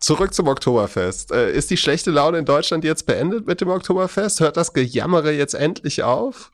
Zurück 0.00 0.32
zum 0.32 0.48
Oktoberfest. 0.48 1.30
Äh, 1.30 1.52
ist 1.52 1.70
die 1.70 1.76
schlechte 1.76 2.10
Laune 2.10 2.38
in 2.38 2.44
Deutschland 2.44 2.84
jetzt 2.84 3.04
beendet 3.04 3.46
mit 3.46 3.60
dem 3.60 3.68
Oktoberfest? 3.68 4.40
Hört 4.40 4.56
das 4.56 4.72
Gejammere 4.72 5.32
jetzt 5.32 5.54
endlich 5.54 6.02
auf? 6.02 6.52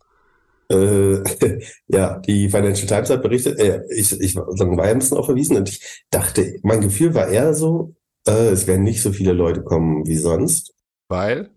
Äh, 0.69 1.23
ja, 1.87 2.19
die 2.19 2.49
Financial 2.49 2.89
Times 2.89 3.11
hat 3.11 3.23
berichtet, 3.23 3.59
äh, 3.59 3.83
ich, 3.91 4.21
ich 4.21 4.35
war 4.35 4.87
ja 4.87 4.93
ein 4.93 4.99
bisschen 4.99 5.17
auch 5.17 5.27
verwiesen 5.27 5.57
und 5.57 5.69
ich 5.69 6.05
dachte, 6.11 6.59
mein 6.63 6.81
Gefühl 6.81 7.15
war 7.15 7.29
eher 7.29 7.55
so, 7.55 7.95
äh, 8.27 8.49
es 8.49 8.67
werden 8.67 8.83
nicht 8.83 9.01
so 9.01 9.13
viele 9.13 9.33
Leute 9.33 9.63
kommen 9.63 10.07
wie 10.07 10.17
sonst. 10.17 10.75
Weil? 11.09 11.51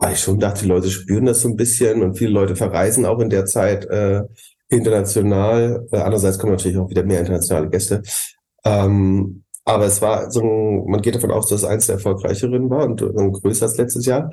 Weil 0.00 0.14
ich 0.14 0.20
schon 0.20 0.40
dachte, 0.40 0.62
die 0.62 0.68
Leute 0.68 0.90
spüren 0.90 1.26
das 1.26 1.42
so 1.42 1.48
ein 1.48 1.56
bisschen 1.56 2.02
und 2.02 2.16
viele 2.16 2.32
Leute 2.32 2.56
verreisen 2.56 3.04
auch 3.04 3.20
in 3.20 3.28
der 3.28 3.44
Zeit 3.44 3.84
äh, 3.84 4.22
international. 4.68 5.86
Äh, 5.92 5.98
andererseits 5.98 6.38
kommen 6.38 6.52
natürlich 6.52 6.78
auch 6.78 6.88
wieder 6.88 7.04
mehr 7.04 7.20
internationale 7.20 7.68
Gäste. 7.68 8.02
Ähm, 8.64 9.44
aber 9.64 9.84
es 9.84 10.00
war 10.00 10.30
so 10.30 10.40
ein, 10.40 10.90
man 10.90 11.02
geht 11.02 11.14
davon 11.14 11.30
aus, 11.30 11.48
dass 11.48 11.60
es 11.60 11.68
eins 11.68 11.86
der 11.86 11.96
erfolgreicheren 11.96 12.70
war 12.70 12.86
und, 12.86 13.02
und 13.02 13.32
größer 13.32 13.66
als 13.66 13.76
letztes 13.76 14.06
Jahr. 14.06 14.30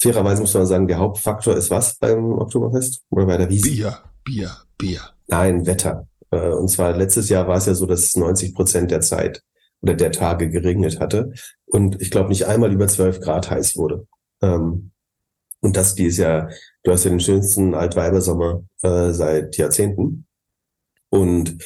Fairerweise 0.00 0.40
muss 0.40 0.54
man 0.54 0.66
sagen, 0.66 0.88
der 0.88 0.98
Hauptfaktor 0.98 1.54
ist 1.54 1.70
was 1.70 1.96
beim 1.98 2.38
Oktoberfest 2.38 3.02
oder 3.10 3.26
bei 3.26 3.36
der 3.36 3.50
Wiese? 3.50 3.68
Bier, 3.68 3.98
Bier, 4.24 4.50
Bier. 4.78 5.00
Nein, 5.28 5.66
Wetter. 5.66 6.08
Äh, 6.30 6.48
und 6.48 6.68
zwar 6.68 6.96
letztes 6.96 7.28
Jahr 7.28 7.46
war 7.46 7.58
es 7.58 7.66
ja 7.66 7.74
so, 7.74 7.84
dass 7.84 8.16
90 8.16 8.54
Prozent 8.54 8.90
der 8.90 9.02
Zeit 9.02 9.42
oder 9.82 9.94
der 9.94 10.12
Tage 10.12 10.48
geregnet 10.48 10.98
hatte 10.98 11.32
und 11.66 12.00
ich 12.00 12.10
glaube 12.10 12.30
nicht 12.30 12.46
einmal 12.46 12.72
über 12.72 12.88
12 12.88 13.20
Grad 13.20 13.50
heiß 13.50 13.76
wurde. 13.76 14.06
Ähm, 14.40 14.92
und 15.64 15.78
das 15.78 15.94
dieses 15.94 16.18
Jahr, 16.18 16.50
du 16.82 16.92
hast 16.92 17.04
ja 17.04 17.10
den 17.10 17.20
schönsten 17.20 17.74
Altweibersommer 17.74 18.64
äh, 18.82 19.12
seit 19.12 19.56
Jahrzehnten. 19.56 20.26
Und 21.10 21.56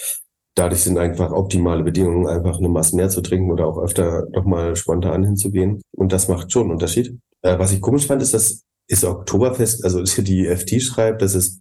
dadurch 0.55 0.83
sind 0.83 0.99
einfach 0.99 1.33
optimale 1.33 1.83
Bedingungen, 1.83 2.29
einfach 2.29 2.59
eine 2.59 2.69
Masse 2.69 2.95
mehr 2.95 3.09
zu 3.09 3.23
trinken 3.23 3.51
oder 3.51 3.67
auch 3.67 3.79
öfter 3.79 4.29
nochmal 4.31 4.77
spontan 4.77 5.25
hinzugehen. 5.25 5.83
Und 5.91 6.13
das 6.13 6.29
macht 6.29 6.53
schon 6.53 6.63
einen 6.63 6.71
Unterschied. 6.71 7.19
Äh, 7.43 7.59
was 7.59 7.73
ich 7.73 7.81
komisch 7.81 8.07
fand, 8.07 8.23
ist, 8.23 8.35
dass 8.35 8.63
ist 8.87 9.03
Oktoberfest, 9.03 9.83
also 9.83 10.05
die 10.23 10.47
FT 10.47 10.81
schreibt, 10.81 11.21
dass 11.21 11.35
es 11.35 11.61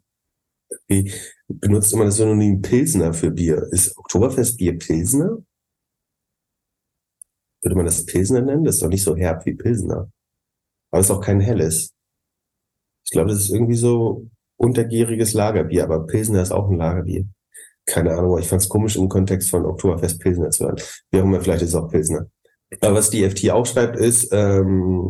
wie 0.88 1.12
benutzt 1.48 1.92
immer 1.92 2.06
das 2.06 2.18
Synonym 2.18 2.62
Pilsner 2.62 3.16
für 3.16 3.32
Bier. 3.32 3.68
Ist 3.72 3.98
Oktoberfest 3.98 4.58
Bier 4.58 4.78
Pilsner? 4.78 5.40
Würde 7.64 7.76
man 7.76 7.86
das 7.86 8.06
Pilsner 8.06 8.42
nennen? 8.42 8.64
Das 8.64 8.76
ist 8.76 8.84
doch 8.84 8.90
nicht 8.90 9.04
so 9.04 9.16
herb 9.16 9.44
wie 9.48 9.56
Pilsner. 9.56 10.12
Aber 10.92 11.00
es 11.00 11.08
ist 11.08 11.12
auch 11.12 11.22
kein 11.22 11.40
helles. 11.40 11.97
Ich 13.08 13.12
glaube, 13.12 13.30
das 13.30 13.40
ist 13.40 13.50
irgendwie 13.50 13.76
so 13.76 14.28
untergieriges 14.58 15.34
Lagerbier, 15.34 15.84
aber 15.84 16.06
Pilsner 16.06 16.42
ist 16.42 16.52
auch 16.52 16.70
ein 16.70 16.78
Lagerbier 16.78 17.26
keine 17.88 18.14
Ahnung, 18.14 18.38
ich 18.38 18.48
fand 18.48 18.62
es 18.62 18.70
komisch 18.70 18.98
im 18.98 19.10
Kontext 19.10 19.50
von 19.50 19.66
Oktoberfest 19.66 20.20
Pilsner 20.20 20.52
zu 20.52 20.66
hören. 20.66 20.76
Wie 21.10 21.20
auch 21.20 21.24
immer, 21.24 21.42
vielleicht 21.42 21.64
ist 21.64 21.70
es 21.70 21.76
auch 21.76 21.90
Pilsner. 21.90 22.28
Aber 22.82 22.96
was 22.96 23.10
die 23.10 23.28
FT 23.28 23.50
auch 23.50 23.66
schreibt, 23.66 23.96
ist, 23.96 24.30
ähm, 24.32 25.10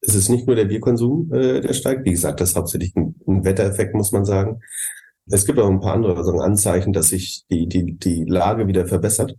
es 0.00 0.14
ist 0.14 0.28
nicht 0.28 0.46
nur 0.46 0.56
der 0.56 0.64
Bierkonsum, 0.64 1.32
äh, 1.32 1.60
der 1.60 1.74
steigt. 1.74 2.04
Wie 2.04 2.12
gesagt, 2.12 2.40
das 2.40 2.50
ist 2.50 2.56
hauptsächlich 2.56 2.94
ein, 2.96 3.16
ein 3.26 3.44
Wettereffekt, 3.44 3.94
muss 3.94 4.12
man 4.12 4.24
sagen. 4.24 4.60
Es 5.26 5.44
gibt 5.44 5.58
auch 5.58 5.68
ein 5.68 5.80
paar 5.80 5.94
andere 5.94 6.16
also 6.16 6.32
Anzeichen, 6.38 6.92
dass 6.92 7.08
sich 7.08 7.44
die, 7.50 7.66
die, 7.66 7.98
die 7.98 8.24
Lage 8.24 8.66
wieder 8.68 8.86
verbessert. 8.86 9.36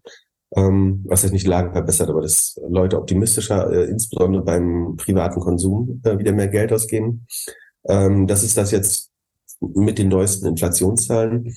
Ähm, 0.56 1.04
was 1.08 1.24
heißt 1.24 1.34
nicht 1.34 1.48
Lage 1.48 1.72
verbessert, 1.72 2.10
aber 2.10 2.22
dass 2.22 2.60
Leute 2.70 2.98
optimistischer, 2.98 3.72
äh, 3.72 3.86
insbesondere 3.86 4.44
beim 4.44 4.96
privaten 4.98 5.40
Konsum, 5.40 6.02
äh, 6.04 6.18
wieder 6.20 6.34
mehr 6.34 6.50
Geld 6.50 6.72
ausgeben. 6.72 7.26
Ähm, 7.88 8.28
das 8.28 8.44
ist 8.44 8.58
das 8.58 8.72
jetzt 8.72 9.12
mit 9.60 9.98
den 9.98 10.10
neuesten 10.10 10.48
Inflationszahlen 10.48 11.54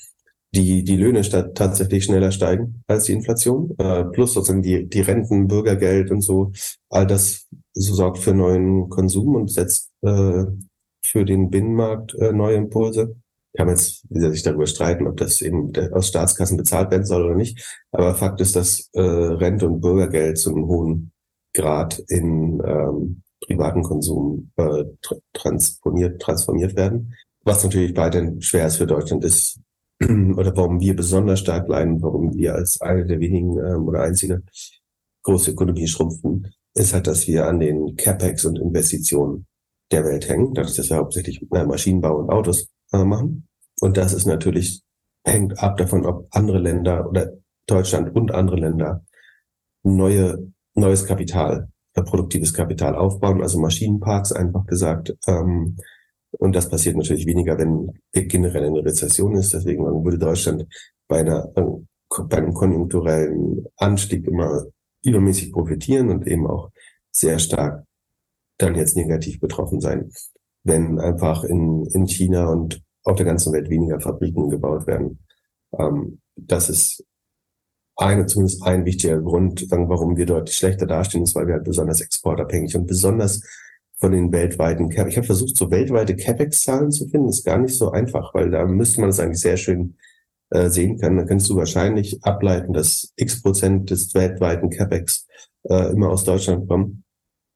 die, 0.56 0.84
die 0.84 0.96
Löhne 0.96 1.22
tatsächlich 1.54 2.04
schneller 2.04 2.32
steigen 2.32 2.82
als 2.86 3.04
die 3.04 3.12
Inflation, 3.12 3.74
äh, 3.78 4.04
plus 4.04 4.34
sozusagen 4.34 4.62
die, 4.62 4.88
die 4.88 5.00
Renten, 5.00 5.48
Bürgergeld 5.48 6.10
und 6.10 6.22
so, 6.22 6.52
all 6.88 7.06
das 7.06 7.46
so 7.74 7.94
sorgt 7.94 8.18
für 8.18 8.32
neuen 8.32 8.88
Konsum 8.88 9.34
und 9.34 9.50
setzt 9.50 9.90
äh, 10.02 10.44
für 11.02 11.24
den 11.24 11.50
Binnenmarkt 11.50 12.14
äh, 12.14 12.32
neue 12.32 12.56
Impulse. 12.56 13.16
Kann 13.56 13.66
man 13.66 13.76
jetzt 13.76 14.04
wieder 14.10 14.30
sich 14.30 14.42
darüber 14.42 14.66
streiten, 14.66 15.06
ob 15.06 15.16
das 15.16 15.40
eben 15.40 15.72
aus 15.92 16.08
Staatskassen 16.08 16.56
bezahlt 16.56 16.90
werden 16.90 17.06
soll 17.06 17.24
oder 17.24 17.36
nicht. 17.36 17.78
Aber 17.90 18.14
Fakt 18.14 18.40
ist, 18.40 18.54
dass 18.54 18.90
äh, 18.92 19.00
Rente 19.00 19.66
und 19.66 19.80
Bürgergeld 19.80 20.38
zu 20.38 20.50
einem 20.50 20.66
hohen 20.66 21.12
Grad 21.54 21.98
in 22.08 22.62
ähm, 22.64 23.22
privaten 23.46 23.82
Konsum 23.82 24.50
äh, 24.56 24.84
transponiert, 25.32 26.20
transformiert 26.20 26.76
werden. 26.76 27.14
Was 27.44 27.62
natürlich 27.62 27.96
weiterhin 27.96 28.42
schwer 28.42 28.66
ist 28.66 28.76
für 28.76 28.86
Deutschland, 28.86 29.24
ist 29.24 29.60
oder 30.02 30.56
warum 30.56 30.80
wir 30.80 30.94
besonders 30.94 31.40
stark 31.40 31.68
leiden, 31.68 32.02
warum 32.02 32.34
wir 32.34 32.54
als 32.54 32.80
eine 32.80 33.06
der 33.06 33.20
wenigen 33.20 33.58
ähm, 33.58 33.86
oder 33.86 34.02
einzige 34.02 34.42
große 35.22 35.52
Ökonomie 35.52 35.86
schrumpfen, 35.86 36.52
ist 36.74 36.92
halt, 36.92 37.06
dass 37.06 37.26
wir 37.26 37.46
an 37.46 37.58
den 37.60 37.96
CapEx 37.96 38.44
und 38.44 38.58
Investitionen 38.58 39.46
der 39.90 40.04
Welt 40.04 40.28
hängen, 40.28 40.52
dadurch, 40.54 40.76
dass 40.76 40.90
wir 40.90 40.96
hauptsächlich 40.96 41.40
äh, 41.52 41.64
Maschinenbau 41.64 42.18
und 42.18 42.30
Autos 42.30 42.68
äh, 42.92 43.04
machen. 43.04 43.48
Und 43.80 43.96
das 43.96 44.12
ist 44.12 44.26
natürlich, 44.26 44.82
hängt 45.24 45.58
ab 45.62 45.76
davon, 45.76 46.04
ob 46.04 46.26
andere 46.30 46.58
Länder 46.58 47.08
oder 47.08 47.32
Deutschland 47.66 48.14
und 48.14 48.32
andere 48.32 48.56
Länder 48.56 49.04
neue, 49.82 50.52
neues 50.74 51.06
Kapital, 51.06 51.68
produktives 52.02 52.52
Kapital 52.52 52.94
aufbauen, 52.94 53.42
also 53.42 53.58
Maschinenparks 53.58 54.32
einfach 54.32 54.66
gesagt, 54.66 55.14
ähm, 55.26 55.76
und 56.38 56.54
das 56.54 56.68
passiert 56.68 56.96
natürlich 56.96 57.26
weniger, 57.26 57.58
wenn 57.58 57.92
generell 58.12 58.64
eine 58.64 58.84
Rezession 58.84 59.36
ist. 59.36 59.54
Deswegen 59.54 59.84
würde 60.04 60.18
Deutschland 60.18 60.66
bei, 61.08 61.20
einer, 61.20 61.50
bei 61.54 62.36
einem 62.36 62.52
konjunkturellen 62.52 63.64
Anstieg 63.76 64.26
immer 64.26 64.64
übermäßig 65.02 65.52
profitieren 65.52 66.10
und 66.10 66.26
eben 66.26 66.46
auch 66.46 66.70
sehr 67.10 67.38
stark 67.38 67.84
dann 68.58 68.74
jetzt 68.74 68.96
negativ 68.96 69.40
betroffen 69.40 69.80
sein, 69.80 70.10
wenn 70.64 70.98
einfach 70.98 71.44
in, 71.44 71.86
in 71.92 72.06
China 72.06 72.48
und 72.48 72.82
auf 73.04 73.16
der 73.16 73.26
ganzen 73.26 73.52
Welt 73.52 73.70
weniger 73.70 74.00
Fabriken 74.00 74.50
gebaut 74.50 74.86
werden. 74.86 75.20
Ähm, 75.78 76.20
das 76.34 76.68
ist 76.68 77.05
eine, 77.96 78.26
zumindest 78.26 78.62
ein 78.62 78.84
wichtiger 78.84 79.20
Grund, 79.20 79.66
warum 79.70 80.16
wir 80.16 80.26
deutlich 80.26 80.56
schlechter 80.56 80.86
dastehen, 80.86 81.24
ist, 81.24 81.34
weil 81.34 81.46
wir 81.46 81.54
halt 81.54 81.64
besonders 81.64 82.00
exportabhängig 82.00 82.76
und 82.76 82.86
besonders 82.86 83.42
von 83.98 84.12
den 84.12 84.30
weltweiten 84.30 84.90
Cap. 84.90 85.08
Ich 85.08 85.16
habe 85.16 85.26
versucht, 85.26 85.56
so 85.56 85.70
weltweite 85.70 86.14
CapEx-Zahlen 86.14 86.90
zu 86.90 87.08
finden. 87.08 87.28
Ist 87.28 87.44
gar 87.44 87.58
nicht 87.58 87.74
so 87.74 87.90
einfach, 87.90 88.34
weil 88.34 88.50
da 88.50 88.66
müsste 88.66 89.00
man 89.00 89.10
es 89.10 89.18
eigentlich 89.18 89.40
sehr 89.40 89.56
schön 89.56 89.96
äh, 90.50 90.68
sehen 90.68 90.98
können. 90.98 91.16
Dann 91.16 91.26
kannst 91.26 91.48
du 91.48 91.56
wahrscheinlich 91.56 92.22
ableiten, 92.22 92.74
dass 92.74 93.12
x 93.16 93.42
Prozent 93.42 93.90
des 93.90 94.14
weltweiten 94.14 94.68
CapEx 94.68 95.26
äh, 95.64 95.92
immer 95.92 96.10
aus 96.10 96.24
Deutschland 96.24 96.68
kommen. 96.68 97.04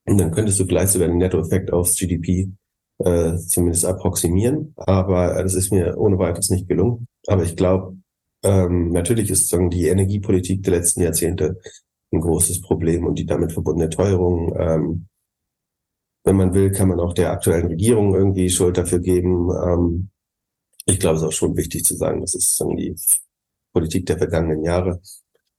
Und 0.07 0.19
dann 0.19 0.33
könntest 0.33 0.59
du 0.59 0.67
gleich 0.67 0.89
sogar 0.89 1.09
den 1.09 1.19
Nettoeffekt 1.19 1.73
aufs 1.73 1.97
GDP 1.97 2.51
äh, 2.99 3.37
zumindest 3.37 3.85
approximieren. 3.85 4.73
Aber 4.77 5.37
äh, 5.37 5.43
das 5.43 5.55
ist 5.55 5.71
mir 5.71 5.99
ohne 5.99 6.19
weiteres 6.19 6.49
nicht 6.49 6.69
gelungen. 6.69 7.07
Aber 7.27 7.43
ich 7.43 7.55
glaube, 7.55 7.97
ähm, 8.43 8.91
natürlich 8.93 9.31
ist 9.31 9.41
sozusagen 9.41 9.71
die 9.71 9.89
Energiepolitik 9.89 10.63
der 10.63 10.75
letzten 10.75 11.03
Jahrzehnte 11.03 11.61
ein 12.13 12.21
großes 12.21 12.61
Problem 12.63 13.07
und 13.07 13.19
die 13.19 13.27
damit 13.27 13.53
verbundene 13.53 13.91
Teuerung. 13.91 14.55
Ähm, 14.59 15.07
wenn 16.25 16.37
man 16.37 16.55
will, 16.55 16.71
kann 16.71 16.89
man 16.89 17.01
auch 17.01 17.15
der 17.15 17.31
aktuellen 17.31 17.69
Regierung 17.69 18.15
irgendwie 18.15 18.51
Schuld 18.51 18.77
dafür 18.77 19.01
geben. 19.01 19.51
Ähm, 19.51 20.11
ich 20.87 20.99
glaube, 20.99 21.17
es 21.17 21.23
ist 21.23 21.29
auch 21.29 21.33
schon 21.33 21.57
wichtig 21.57 21.85
zu 21.85 21.95
sagen, 21.95 22.21
das 22.21 22.35
ist 22.35 22.59
die 22.77 22.95
Politik 23.73 24.07
der 24.07 24.19
vergangenen 24.19 24.65
Jahre 24.65 25.01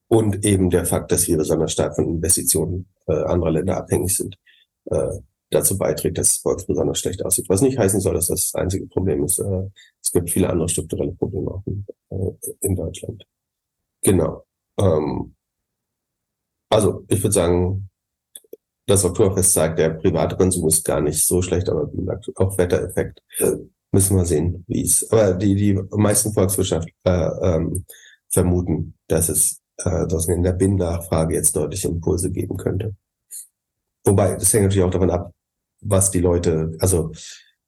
und 0.07 0.45
eben 0.45 0.69
der 0.69 0.85
Fakt, 0.85 1.11
dass 1.11 1.27
wir 1.27 1.37
besonders 1.37 1.71
stark 1.71 1.95
von 1.95 2.05
Investitionen 2.05 2.87
äh, 3.07 3.23
anderer 3.23 3.51
Länder 3.51 3.77
abhängig 3.77 4.15
sind, 4.15 4.37
äh, 4.85 5.19
dazu 5.51 5.77
beiträgt, 5.77 6.17
dass 6.17 6.37
uns 6.43 6.65
besonders 6.65 6.99
schlecht 6.99 7.23
aussieht. 7.23 7.47
Was 7.49 7.61
nicht 7.61 7.77
heißen 7.77 7.99
soll, 7.99 8.15
dass 8.15 8.27
das, 8.27 8.51
das 8.51 8.61
einzige 8.61 8.87
Problem 8.87 9.23
ist. 9.23 9.39
Äh, 9.39 9.69
es 10.01 10.11
gibt 10.11 10.29
viele 10.29 10.49
andere 10.49 10.69
strukturelle 10.69 11.11
Probleme 11.13 11.51
auch 11.51 11.63
in, 11.65 11.85
äh, 12.09 12.31
in 12.61 12.75
Deutschland. 12.75 13.23
Genau. 14.01 14.45
Ähm, 14.79 15.35
also 16.69 17.03
ich 17.07 17.21
würde 17.21 17.33
sagen, 17.33 17.89
das 18.87 19.05
Oktoberfest 19.05 19.53
sagt, 19.53 19.79
der 19.79 19.89
private 19.89 20.35
Konsum 20.35 20.67
ist 20.67 20.83
gar 20.83 21.01
nicht 21.01 21.25
so 21.25 21.41
schlecht, 21.41 21.69
aber 21.69 21.91
wie 21.93 21.97
gesagt, 21.97 22.29
auch 22.35 22.57
Wettereffekt. 22.57 23.21
Müssen 23.93 24.15
wir 24.15 24.25
sehen, 24.25 24.63
wie 24.67 24.83
es. 24.83 25.09
Aber 25.11 25.33
die, 25.33 25.53
die 25.53 25.73
meisten 25.91 26.31
Volkswirtschaft 26.33 26.89
äh, 27.03 27.29
ähm, 27.41 27.85
vermuten, 28.29 28.97
dass 29.07 29.27
es 29.27 29.61
äh, 29.85 30.07
dass 30.07 30.27
in 30.27 30.43
der 30.43 30.53
Binnennachfrage 30.53 31.33
jetzt 31.35 31.55
deutliche 31.55 31.87
Impulse 31.87 32.31
geben 32.31 32.57
könnte. 32.57 32.95
Wobei, 34.05 34.35
das 34.35 34.53
hängt 34.53 34.63
natürlich 34.63 34.83
auch 34.83 34.91
davon 34.91 35.11
ab, 35.11 35.31
was 35.81 36.11
die 36.11 36.19
Leute, 36.19 36.75
also 36.79 37.11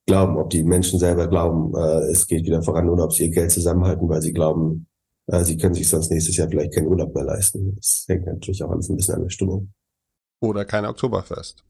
glauben, 0.05 0.37
ob 0.37 0.49
die 0.49 0.63
Menschen 0.63 0.99
selber 0.99 1.27
glauben, 1.27 1.73
äh, 1.75 2.11
es 2.11 2.27
geht 2.27 2.45
wieder 2.45 2.61
voran 2.61 2.89
oder 2.89 3.05
ob 3.05 3.13
sie 3.13 3.25
ihr 3.25 3.31
Geld 3.31 3.51
zusammenhalten, 3.51 4.07
weil 4.09 4.21
sie 4.21 4.33
glauben, 4.33 4.87
äh, 5.27 5.43
sie 5.43 5.57
können 5.57 5.73
sich 5.73 5.89
sonst 5.89 6.11
nächstes 6.11 6.37
Jahr 6.37 6.49
vielleicht 6.49 6.73
keinen 6.73 6.87
Urlaub 6.87 7.13
mehr 7.15 7.23
leisten. 7.23 7.75
Das 7.75 8.05
hängt 8.07 8.25
natürlich 8.25 8.63
auch 8.63 8.71
alles 8.71 8.89
ein 8.89 8.97
bisschen 8.97 9.15
an 9.15 9.23
der 9.23 9.29
Stimmung. 9.29 9.73
Oder 10.41 10.65
kein 10.65 10.85
Oktoberfest. 10.85 11.63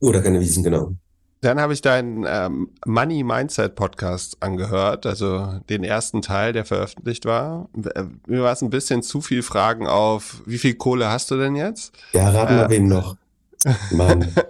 Oder 0.00 0.22
keine 0.22 0.40
Wiesen, 0.40 0.62
genau. 0.62 0.94
Dann 1.42 1.60
habe 1.60 1.72
ich 1.72 1.82
deinen 1.82 2.24
ähm, 2.26 2.70
Money 2.86 3.24
Mindset 3.24 3.74
Podcast 3.74 4.36
angehört, 4.40 5.06
also 5.06 5.58
den 5.68 5.82
ersten 5.82 6.22
Teil, 6.22 6.52
der 6.52 6.64
veröffentlicht 6.64 7.24
war. 7.24 7.68
Äh, 7.94 8.04
mir 8.28 8.42
war 8.42 8.52
es 8.52 8.62
ein 8.62 8.70
bisschen 8.70 9.02
zu 9.02 9.20
viel 9.20 9.42
Fragen 9.42 9.88
auf, 9.88 10.42
wie 10.46 10.58
viel 10.58 10.74
Kohle 10.74 11.10
hast 11.10 11.32
du 11.32 11.36
denn 11.36 11.56
jetzt? 11.56 11.92
Ja, 12.12 12.30
raten 12.30 12.56
wir 12.56 12.66
äh, 12.66 12.70
wem 12.70 12.86
noch. 12.86 13.16
Mann. 13.90 14.32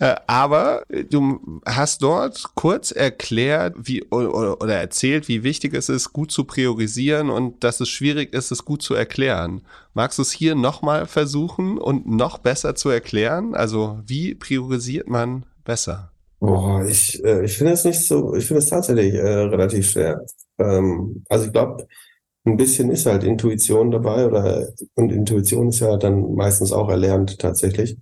Äh, 0.00 0.16
aber 0.26 0.82
du 1.10 1.60
hast 1.64 2.02
dort 2.02 2.42
kurz 2.54 2.90
erklärt, 2.90 3.74
wie 3.78 4.02
oder, 4.04 4.60
oder 4.60 4.74
erzählt, 4.74 5.28
wie 5.28 5.44
wichtig 5.44 5.74
es 5.74 5.88
ist, 5.88 6.12
gut 6.12 6.32
zu 6.32 6.44
priorisieren 6.44 7.30
und 7.30 7.62
dass 7.62 7.80
es 7.80 7.88
schwierig 7.88 8.32
ist, 8.32 8.50
es 8.50 8.64
gut 8.64 8.82
zu 8.82 8.94
erklären. 8.94 9.62
Magst 9.94 10.18
du 10.18 10.22
es 10.22 10.32
hier 10.32 10.54
nochmal 10.54 11.06
versuchen 11.06 11.78
und 11.78 12.08
noch 12.08 12.38
besser 12.38 12.74
zu 12.74 12.88
erklären? 12.88 13.54
Also 13.54 14.00
wie 14.04 14.34
priorisiert 14.34 15.08
man 15.08 15.44
besser? 15.64 16.10
Boah, 16.40 16.84
ich, 16.84 17.22
äh, 17.24 17.44
ich 17.44 17.58
finde 17.58 17.72
es 17.72 17.84
nicht 17.84 18.06
so, 18.06 18.34
ich 18.34 18.46
finde 18.46 18.62
es 18.62 18.68
tatsächlich 18.68 19.14
äh, 19.14 19.20
relativ 19.20 19.90
schwer. 19.90 20.24
Ähm, 20.58 21.24
also 21.28 21.46
ich 21.46 21.52
glaube, 21.52 21.86
ein 22.48 22.56
bisschen 22.56 22.90
ist 22.90 23.06
halt 23.06 23.24
Intuition 23.24 23.90
dabei 23.90 24.26
oder 24.26 24.68
und 24.94 25.12
Intuition 25.12 25.68
ist 25.68 25.80
ja 25.80 25.96
dann 25.96 26.34
meistens 26.34 26.72
auch 26.72 26.88
erlernt 26.88 27.38
tatsächlich. 27.38 27.98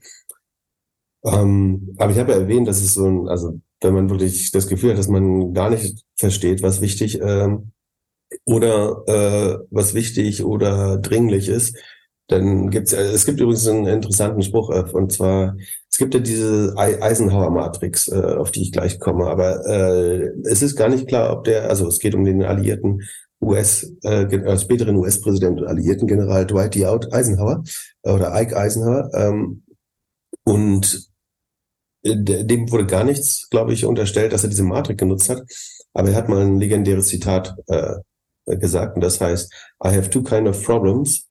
Ähm, 1.25 1.95
aber 1.99 2.13
ich 2.13 2.19
habe 2.19 2.33
ja 2.33 2.39
erwähnt, 2.39 2.69
dass 2.69 2.81
es 2.81 2.95
so 2.95 3.07
ein, 3.07 3.29
also 3.29 3.61
wenn 3.81 3.95
man 3.95 4.11
wirklich 4.11 4.51
das 4.53 4.69
Gefühl 4.69 4.91
hat, 4.91 4.99
dass 4.99 5.09
man 5.09 5.53
gar 5.53 5.71
nicht 5.71 6.05
versteht, 6.17 6.63
was 6.63 6.81
wichtig 6.81 7.21
ähm, 7.21 7.73
oder 8.45 9.03
äh, 9.07 9.59
was 9.71 9.95
wichtig 9.95 10.45
oder 10.45 10.99
dringlich 10.99 11.49
ist, 11.49 11.77
dann 12.29 12.71
gibt's, 12.71 12.93
äh, 12.93 13.03
es 13.03 13.25
gibt 13.27 13.41
übrigens 13.41 13.67
einen 13.67 13.87
interessanten 13.87 14.43
Spruch, 14.43 14.71
äh, 14.71 14.85
und 14.93 15.13
zwar, 15.13 15.57
es 15.91 15.99
gibt 15.99 16.15
ja 16.15 16.21
diese 16.21 16.75
Eisenhower-Matrix, 16.77 18.09
äh, 18.09 18.37
auf 18.39 18.51
die 18.51 18.63
ich 18.63 18.73
gleich 18.73 18.99
komme, 18.99 19.27
aber 19.27 19.65
äh, 19.67 20.31
es 20.45 20.63
ist 20.63 20.77
gar 20.77 20.89
nicht 20.89 21.07
klar, 21.07 21.33
ob 21.33 21.45
der, 21.45 21.69
also 21.69 21.87
es 21.87 21.99
geht 21.99 22.15
um 22.15 22.25
den 22.25 22.43
Alliierten 22.43 23.03
US, 23.41 23.93
äh, 24.03 24.23
äh, 24.23 24.59
späteren 24.59 24.97
US-Präsident 24.97 25.61
und 25.61 25.67
Alliierten 25.67 26.07
General 26.07 26.47
Dwight 26.47 26.75
D. 26.75 26.87
Eisenhower 26.87 27.63
äh, 28.03 28.11
oder 28.11 28.33
Ike 28.41 28.57
Eisenhower. 28.57 29.11
Ähm, 29.15 29.63
und 30.45 31.11
äh, 32.03 32.17
dem 32.17 32.71
wurde 32.71 32.87
gar 32.87 33.05
nichts, 33.05 33.49
glaube 33.51 33.73
ich, 33.73 33.85
unterstellt, 33.85 34.33
dass 34.33 34.45
er 34.45 34.51
diese 34.51 34.65
Matrix 34.65 34.99
genutzt 34.99 35.29
hat. 35.29 35.43
Aber 35.93 36.11
er 36.11 36.17
hat 36.17 36.29
mal 36.29 36.43
ein 36.43 36.61
legendäres 36.61 37.09
Zitat 37.09 37.57
äh, 37.67 37.97
gesagt, 38.47 38.97
und 38.97 39.03
das 39.03 39.21
heißt, 39.21 39.53
I 39.85 39.89
have 39.89 40.11
two 40.11 40.23
kind 40.23 40.49
of 40.49 40.63
problems, 40.63 41.27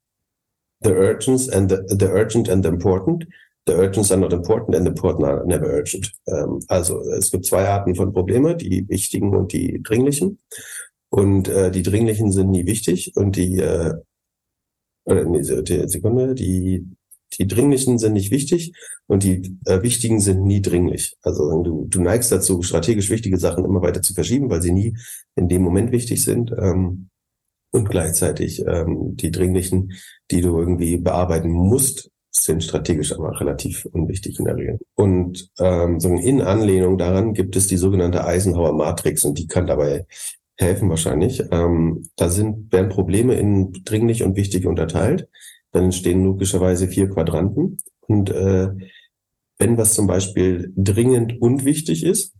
the 0.81 0.91
urgent 0.91 1.51
and 1.53 1.71
the, 1.71 1.77
the 1.87 2.07
urgent 2.07 2.49
and 2.49 2.63
the 2.63 2.69
important. 2.69 3.25
The 3.67 3.73
urgents 3.73 4.11
are 4.11 4.19
not 4.19 4.31
important 4.31 4.75
and 4.75 4.85
the 4.85 4.91
important 4.91 5.25
are 5.25 5.43
never 5.45 5.65
urgent. 5.65 6.11
Ähm, 6.27 6.59
also 6.67 7.01
es 7.09 7.31
gibt 7.31 7.45
zwei 7.45 7.67
Arten 7.67 7.95
von 7.95 8.13
Probleme, 8.13 8.55
die 8.55 8.87
wichtigen 8.87 9.35
und 9.35 9.53
die 9.53 9.81
dringlichen. 9.81 10.37
Und 11.15 11.47
äh, 11.47 11.71
die 11.71 11.81
dringlichen 11.81 12.33
sind 12.33 12.51
nie 12.51 12.65
wichtig 12.65 13.15
und 13.15 13.37
die, 13.37 13.59
äh, 13.59 13.93
oder 15.05 15.23
nee, 15.23 15.43
Sekunde, 15.43 16.35
die, 16.35 16.89
die 17.39 17.47
dringlichen 17.47 17.97
sind 17.97 18.11
nicht 18.11 18.31
wichtig 18.31 18.73
und 19.07 19.23
die 19.23 19.57
äh, 19.65 19.81
wichtigen 19.81 20.19
sind 20.19 20.43
nie 20.43 20.61
dringlich. 20.61 21.15
Also 21.21 21.63
du, 21.63 21.85
du 21.87 22.01
neigst 22.01 22.33
dazu, 22.33 22.61
strategisch 22.63 23.09
wichtige 23.09 23.37
Sachen 23.37 23.63
immer 23.63 23.81
weiter 23.81 24.01
zu 24.01 24.13
verschieben, 24.13 24.49
weil 24.49 24.61
sie 24.61 24.73
nie 24.73 24.97
in 25.37 25.47
dem 25.47 25.61
Moment 25.61 25.93
wichtig 25.93 26.21
sind. 26.21 26.51
Ähm, 26.51 27.07
und 27.71 27.89
gleichzeitig 27.89 28.65
ähm, 28.67 29.15
die 29.15 29.31
dringlichen, 29.31 29.93
die 30.31 30.41
du 30.41 30.59
irgendwie 30.59 30.97
bearbeiten 30.97 31.49
musst, 31.49 32.11
sind 32.31 32.61
strategisch 32.61 33.13
aber 33.13 33.39
relativ 33.39 33.85
unwichtig 33.85 34.37
in 34.39 34.45
der 34.45 34.57
Regel. 34.57 34.79
Und 34.95 35.49
ähm, 35.59 36.01
so 36.01 36.09
in 36.09 36.41
Anlehnung 36.41 36.97
daran 36.97 37.33
gibt 37.33 37.55
es 37.55 37.67
die 37.67 37.77
sogenannte 37.77 38.25
Eisenhower 38.25 38.73
Matrix 38.73 39.23
und 39.23 39.39
die 39.39 39.47
kann 39.47 39.65
dabei 39.65 40.05
helfen 40.57 40.89
wahrscheinlich. 40.89 41.43
Ähm, 41.51 42.09
da 42.15 42.29
sind, 42.29 42.71
werden 42.71 42.89
Probleme 42.89 43.35
in 43.35 43.73
dringlich 43.83 44.23
und 44.23 44.35
wichtig 44.35 44.65
unterteilt. 44.65 45.27
Dann 45.71 45.85
entstehen 45.85 46.23
logischerweise 46.23 46.87
vier 46.87 47.09
Quadranten. 47.09 47.77
Und 48.07 48.29
äh, 48.29 48.69
wenn 49.57 49.77
was 49.77 49.93
zum 49.93 50.07
Beispiel 50.07 50.71
dringend 50.75 51.41
und 51.41 51.65
wichtig 51.65 52.03
ist, 52.03 52.33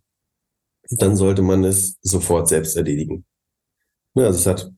dann 0.90 1.16
sollte 1.16 1.42
man 1.42 1.64
es 1.64 1.98
sofort 2.02 2.48
selbst 2.48 2.76
erledigen. 2.76 3.26
Ja, 4.14 4.26
also 4.26 4.40
es 4.40 4.46
hat 4.46 4.72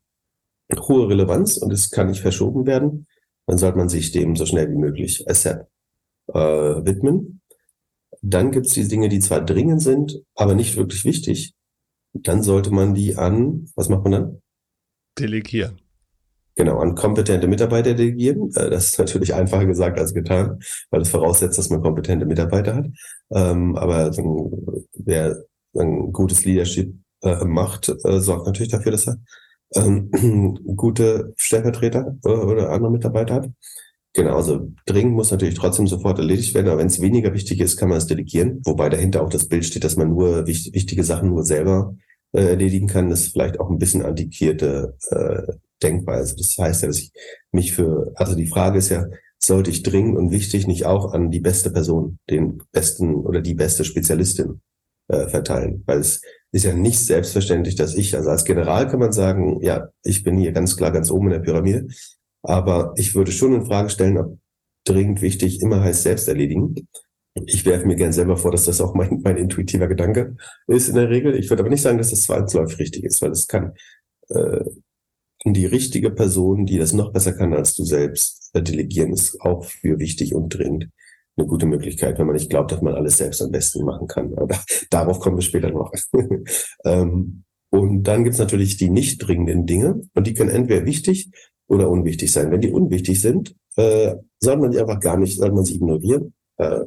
hohe 0.79 1.09
Relevanz 1.09 1.57
und 1.57 1.71
es 1.71 1.91
kann 1.91 2.07
nicht 2.07 2.21
verschoben 2.21 2.65
werden. 2.65 3.07
Dann 3.45 3.57
sollte 3.57 3.77
man 3.77 3.89
sich 3.89 4.11
dem 4.11 4.35
so 4.35 4.45
schnell 4.45 4.69
wie 4.69 4.77
möglich 4.77 5.29
ASAP 5.29 5.67
äh, 6.27 6.39
widmen. 6.39 7.41
Dann 8.21 8.51
gibt 8.51 8.65
es 8.65 8.73
die 8.73 8.87
Dinge, 8.87 9.09
die 9.09 9.19
zwar 9.19 9.45
dringend 9.45 9.81
sind, 9.81 10.21
aber 10.35 10.55
nicht 10.55 10.75
wirklich 10.75 11.05
wichtig 11.05 11.53
dann 12.13 12.43
sollte 12.43 12.71
man 12.71 12.93
die 12.93 13.15
an, 13.15 13.69
was 13.75 13.89
macht 13.89 14.03
man 14.03 14.11
dann? 14.11 14.41
Delegieren. 15.17 15.79
Genau, 16.55 16.79
an 16.79 16.95
kompetente 16.95 17.47
Mitarbeiter 17.47 17.93
delegieren. 17.93 18.49
Äh, 18.55 18.71
das 18.71 18.87
ist 18.87 18.99
natürlich 18.99 19.33
einfacher 19.35 19.65
gesagt 19.65 19.99
als 19.99 20.13
getan, 20.13 20.59
weil 20.89 20.99
das 20.99 21.09
voraussetzt, 21.09 21.57
dass 21.57 21.69
man 21.69 21.81
kompetente 21.81 22.25
Mitarbeiter 22.25 22.75
hat. 22.75 22.87
Ähm, 23.31 23.75
aber 23.75 24.11
wer 24.93 25.43
ein 25.77 26.11
gutes 26.11 26.45
Leadership 26.45 26.95
äh, 27.21 27.45
macht, 27.45 27.89
äh, 27.89 28.19
sorgt 28.19 28.47
natürlich 28.47 28.71
dafür, 28.71 28.91
dass 28.91 29.07
er 29.07 29.17
ähm, 29.75 30.09
gute 30.75 31.33
Stellvertreter 31.37 32.17
oder 32.23 32.71
andere 32.71 32.91
Mitarbeiter 32.91 33.35
hat. 33.35 33.49
Genau, 34.17 34.35
also 34.35 34.71
dringend 34.87 35.13
muss 35.13 35.29
natürlich 35.29 35.53
trotzdem 35.53 35.85
sofort 35.85 36.17
erledigt 36.17 36.55
werden, 36.55 36.69
aber 36.69 36.79
wenn 36.79 36.87
es 36.87 36.99
weniger 36.99 37.35
wichtig 37.35 37.59
ist, 37.59 37.77
kann 37.77 37.89
man 37.89 37.99
es 37.99 38.07
delegieren. 38.07 38.61
Wobei 38.65 38.89
dahinter 38.89 39.21
auch 39.21 39.29
das 39.29 39.47
Bild 39.47 39.63
steht, 39.63 39.83
dass 39.83 39.95
man 39.95 40.09
nur 40.09 40.47
wichtig, 40.47 40.73
wichtige 40.73 41.03
Sachen 41.03 41.29
nur 41.29 41.43
selber 41.43 41.95
äh, 42.31 42.41
erledigen 42.41 42.87
kann. 42.87 43.11
Das 43.11 43.21
ist 43.21 43.33
vielleicht 43.33 43.59
auch 43.59 43.69
ein 43.69 43.77
bisschen 43.77 44.01
antiquierte 44.01 44.97
äh, 45.11 45.53
Denkweise. 45.83 46.35
Das 46.35 46.55
heißt 46.57 46.81
ja, 46.81 46.87
dass 46.87 46.97
ich 46.97 47.11
mich 47.51 47.73
für, 47.73 48.11
also 48.15 48.33
die 48.33 48.47
Frage 48.47 48.79
ist 48.79 48.89
ja, 48.89 49.05
sollte 49.37 49.69
ich 49.69 49.83
dringend 49.83 50.17
und 50.17 50.31
wichtig 50.31 50.65
nicht 50.65 50.87
auch 50.87 51.13
an 51.13 51.29
die 51.29 51.39
beste 51.39 51.69
Person, 51.69 52.17
den 52.27 52.63
besten 52.71 53.13
oder 53.13 53.41
die 53.41 53.53
beste 53.53 53.85
Spezialistin 53.85 54.61
äh, 55.09 55.27
verteilen? 55.27 55.83
Weil 55.85 55.99
es 55.99 56.21
ist 56.51 56.65
ja 56.65 56.73
nicht 56.73 56.97
selbstverständlich, 56.97 57.75
dass 57.75 57.93
ich, 57.93 58.15
also 58.15 58.31
als 58.31 58.45
General 58.45 58.87
kann 58.87 58.99
man 58.99 59.11
sagen, 59.11 59.61
ja, 59.61 59.89
ich 60.01 60.23
bin 60.23 60.39
hier 60.39 60.53
ganz 60.53 60.75
klar 60.75 60.89
ganz 60.89 61.11
oben 61.11 61.27
in 61.27 61.33
der 61.33 61.39
Pyramide. 61.39 61.87
Aber 62.47 62.93
ich 62.95 63.13
würde 63.13 63.33
schon 63.33 63.53
in 63.53 63.65
Frage 63.65 63.89
stellen, 63.89 64.17
ob 64.17 64.39
dringend 64.85 65.21
wichtig 65.21 65.61
immer 65.61 65.81
heißt 65.81 66.03
selbst 66.03 66.29
erledigen. 66.29 66.75
Ich 67.45 67.65
werfe 67.65 67.85
mir 67.85 67.97
gern 67.97 68.13
selber 68.13 68.37
vor, 68.37 68.51
dass 68.51 68.63
das 68.63 68.79
auch 68.79 68.95
mein, 68.95 69.19
mein 69.21 69.35
intuitiver 69.35 69.87
Gedanke 69.87 70.37
ist 70.67 70.87
in 70.87 70.95
der 70.95 71.09
Regel. 71.09 71.35
Ich 71.35 71.49
würde 71.49 71.61
aber 71.61 71.69
nicht 71.69 71.81
sagen, 71.81 71.97
dass 71.97 72.09
das 72.11 72.21
zwangsläufig 72.21 72.79
richtig 72.79 73.03
ist, 73.03 73.21
weil 73.21 73.31
es 73.31 73.47
kann 73.47 73.73
äh, 74.29 74.63
die 75.45 75.65
richtige 75.65 76.09
Person, 76.09 76.65
die 76.65 76.77
das 76.77 76.93
noch 76.93 77.11
besser 77.11 77.33
kann 77.33 77.53
als 77.53 77.75
du 77.75 77.83
selbst, 77.83 78.49
äh, 78.53 78.61
delegieren, 78.61 79.11
ist 79.11 79.41
auch 79.41 79.65
für 79.65 79.99
wichtig 79.99 80.33
und 80.33 80.49
dringend 80.49 80.87
eine 81.35 81.47
gute 81.47 81.65
Möglichkeit, 81.65 82.17
wenn 82.17 82.27
man 82.27 82.35
nicht 82.35 82.49
glaubt, 82.49 82.71
dass 82.71 82.81
man 82.81 82.95
alles 82.95 83.17
selbst 83.17 83.41
am 83.41 83.51
besten 83.51 83.83
machen 83.83 84.07
kann. 84.07 84.33
Aber 84.37 84.57
darauf 84.89 85.19
kommen 85.19 85.35
wir 85.35 85.41
später 85.43 85.69
noch. 85.69 85.91
ähm, 86.85 87.43
und 87.69 88.03
dann 88.03 88.23
gibt's 88.23 88.39
natürlich 88.39 88.77
die 88.77 88.89
nicht 88.89 89.17
dringenden 89.17 89.65
Dinge 89.65 90.01
und 90.13 90.25
die 90.25 90.33
können 90.33 90.49
entweder 90.49 90.85
wichtig 90.85 91.29
oder 91.67 91.89
unwichtig 91.89 92.31
sein. 92.31 92.51
Wenn 92.51 92.61
die 92.61 92.71
unwichtig 92.71 93.21
sind, 93.21 93.55
äh, 93.75 94.15
soll 94.39 94.57
man 94.57 94.71
die 94.71 94.79
einfach 94.79 94.99
gar 94.99 95.17
nicht, 95.17 95.37
soll 95.37 95.51
man 95.51 95.65
sie 95.65 95.75
ignorieren. 95.75 96.33
Äh, 96.57 96.81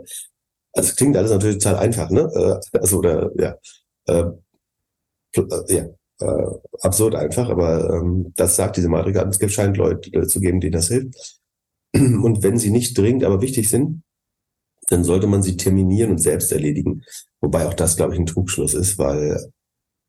also 0.72 0.94
klingt 0.94 1.16
alles 1.16 1.30
natürlich 1.30 1.58
total 1.58 1.76
einfach, 1.76 2.10
ne? 2.10 2.30
Äh, 2.72 2.78
also 2.78 2.98
oder 2.98 3.30
ja, 3.36 3.56
äh, 4.06 4.24
äh, 5.36 5.74
ja, 5.74 5.86
äh, 6.20 6.46
absurd 6.82 7.14
einfach, 7.14 7.48
aber 7.48 7.90
ähm, 7.94 8.32
das 8.36 8.56
sagt 8.56 8.76
diese 8.76 8.88
Matrix. 8.88 9.38
Es 9.40 9.52
scheint 9.52 9.76
Leute 9.76 10.10
äh, 10.12 10.26
zu 10.26 10.40
geben, 10.40 10.60
denen 10.60 10.72
das 10.72 10.88
hilft. 10.88 11.40
Und 11.94 12.42
wenn 12.42 12.58
sie 12.58 12.70
nicht 12.70 12.96
dringend, 12.96 13.24
aber 13.24 13.40
wichtig 13.40 13.68
sind, 13.68 14.02
dann 14.88 15.04
sollte 15.04 15.26
man 15.26 15.42
sie 15.42 15.56
terminieren 15.56 16.10
und 16.10 16.18
selbst 16.18 16.50
erledigen. 16.50 17.04
Wobei 17.40 17.66
auch 17.66 17.74
das, 17.74 17.96
glaube 17.96 18.14
ich, 18.14 18.18
ein 18.18 18.26
Trugschluss 18.26 18.74
ist, 18.74 18.98
weil 18.98 19.52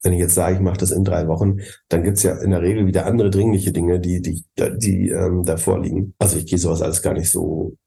wenn 0.04 0.14
ich 0.14 0.20
jetzt 0.20 0.36
sage, 0.36 0.56
ich 0.56 0.62
mache 0.62 0.78
das 0.78 0.92
in 0.92 1.04
drei 1.04 1.28
Wochen, 1.28 1.60
dann 1.90 2.04
gibt's 2.04 2.24
ja 2.24 2.38
in 2.42 2.52
der 2.52 2.62
Regel 2.62 2.88
wieder 2.88 3.06
andere 3.06 3.30
dringliche 3.30 3.72
Dinge, 3.72 4.00
die, 4.00 4.22
die, 4.22 4.44
die 4.58 5.10
ähm, 5.10 5.44
da 5.44 5.58
vorliegen. 5.58 6.16
Also 6.20 6.38
ich 6.38 6.48
gehe 6.48 6.58
sowas 6.58 6.82
alles 6.82 7.02
gar 7.02 7.14
nicht 7.14 7.30
so 7.30 7.78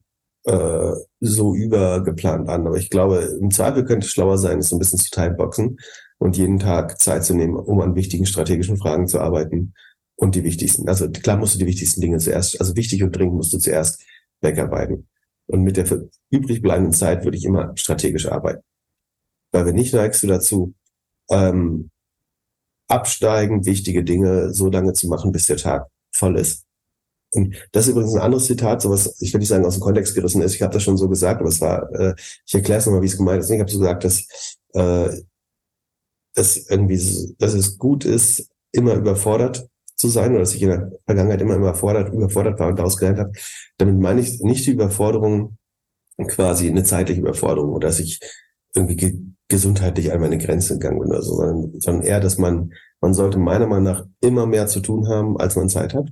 äh, 0.44 0.92
so 1.20 1.54
übergeplant 1.54 2.48
an. 2.48 2.66
Aber 2.66 2.76
ich 2.76 2.90
glaube, 2.90 3.38
im 3.40 3.50
Zweifel 3.50 3.84
könnte 3.84 4.06
es 4.06 4.12
schlauer 4.12 4.38
sein, 4.38 4.58
es 4.58 4.68
so 4.68 4.76
ein 4.76 4.78
bisschen 4.78 4.98
zu 4.98 5.10
timeboxen 5.10 5.78
und 6.18 6.36
jeden 6.36 6.58
Tag 6.58 7.00
Zeit 7.00 7.24
zu 7.24 7.34
nehmen, 7.34 7.56
um 7.56 7.80
an 7.80 7.94
wichtigen 7.94 8.26
strategischen 8.26 8.76
Fragen 8.76 9.08
zu 9.08 9.20
arbeiten 9.20 9.74
und 10.16 10.34
die 10.34 10.44
wichtigsten. 10.44 10.88
Also 10.88 11.10
klar 11.10 11.36
musst 11.36 11.54
du 11.54 11.58
die 11.58 11.66
wichtigsten 11.66 12.00
Dinge 12.00 12.18
zuerst, 12.18 12.60
also 12.60 12.76
wichtig 12.76 13.02
und 13.02 13.16
dringend 13.16 13.36
musst 13.36 13.52
du 13.52 13.58
zuerst 13.58 14.02
wegarbeiten. 14.40 15.08
Und 15.46 15.62
mit 15.62 15.76
der 15.76 15.86
übrig 16.30 16.62
bleibenden 16.62 16.92
Zeit 16.92 17.24
würde 17.24 17.36
ich 17.36 17.44
immer 17.44 17.72
strategisch 17.76 18.28
arbeiten. 18.28 18.62
Weil 19.52 19.66
wenn 19.66 19.74
nicht, 19.74 19.92
neigst 19.94 20.22
du 20.22 20.26
dazu, 20.26 20.74
ähm, 21.30 21.90
absteigen, 22.88 23.66
wichtige 23.66 24.04
Dinge 24.04 24.52
so 24.52 24.68
lange 24.68 24.92
zu 24.92 25.08
machen, 25.08 25.32
bis 25.32 25.46
der 25.46 25.56
Tag 25.56 25.86
voll 26.12 26.38
ist. 26.38 26.64
Und 27.32 27.56
das 27.72 27.86
ist 27.86 27.92
übrigens 27.92 28.14
ein 28.14 28.20
anderes 28.20 28.46
Zitat, 28.46 28.82
so 28.82 28.90
was 28.90 29.20
ich 29.20 29.32
will 29.32 29.40
nicht 29.40 29.48
sagen 29.48 29.64
aus 29.64 29.74
dem 29.74 29.80
Kontext 29.80 30.14
gerissen 30.14 30.42
ist. 30.42 30.54
Ich 30.54 30.62
habe 30.62 30.72
das 30.72 30.82
schon 30.82 30.96
so 30.96 31.08
gesagt, 31.08 31.40
aber 31.40 31.48
es 31.48 31.60
war, 31.60 31.92
äh, 31.92 32.14
ich 32.46 32.54
erkläre 32.54 32.78
es 32.78 32.86
nochmal, 32.86 33.02
wie 33.02 33.06
es 33.06 33.16
gemeint 33.16 33.42
ist. 33.42 33.50
Ich 33.50 33.58
habe 33.58 33.70
so 33.70 33.78
gesagt, 33.78 34.04
dass 34.04 34.26
äh, 34.74 35.22
dass 36.34 36.56
irgendwie, 36.68 37.34
dass 37.38 37.54
es 37.54 37.78
gut 37.78 38.04
ist, 38.04 38.50
immer 38.72 38.94
überfordert 38.94 39.68
zu 39.96 40.08
sein 40.08 40.32
oder 40.32 40.40
dass 40.40 40.54
ich 40.54 40.62
in 40.62 40.70
der 40.70 40.92
Vergangenheit 41.06 41.40
immer 41.40 41.56
überfordert, 41.56 42.12
überfordert 42.12 42.58
war 42.58 42.68
und 42.68 42.78
daraus 42.78 42.96
gelernt 42.96 43.18
habe. 43.18 43.32
Damit 43.78 43.98
meine 43.98 44.20
ich 44.20 44.40
nicht 44.40 44.66
die 44.66 44.72
Überforderung, 44.72 45.56
quasi 46.26 46.68
eine 46.68 46.84
zeitliche 46.84 47.20
Überforderung 47.20 47.72
oder 47.72 47.88
dass 47.88 48.00
ich 48.00 48.20
irgendwie 48.74 48.96
ge 48.96 49.18
gesundheitlich 49.54 50.12
an 50.12 50.20
meine 50.20 50.36
Grenze 50.36 50.74
gegangen 50.74 50.98
bin 50.98 51.10
oder 51.10 51.22
so, 51.22 51.36
sondern, 51.36 51.80
sondern 51.80 52.02
eher, 52.02 52.18
dass 52.18 52.38
man, 52.38 52.72
man 53.00 53.14
sollte 53.14 53.38
meiner 53.38 53.68
Meinung 53.68 53.84
nach 53.84 54.04
immer 54.20 54.46
mehr 54.46 54.66
zu 54.66 54.80
tun 54.80 55.06
haben, 55.08 55.38
als 55.38 55.54
man 55.54 55.68
Zeit 55.68 55.94
hat. 55.94 56.08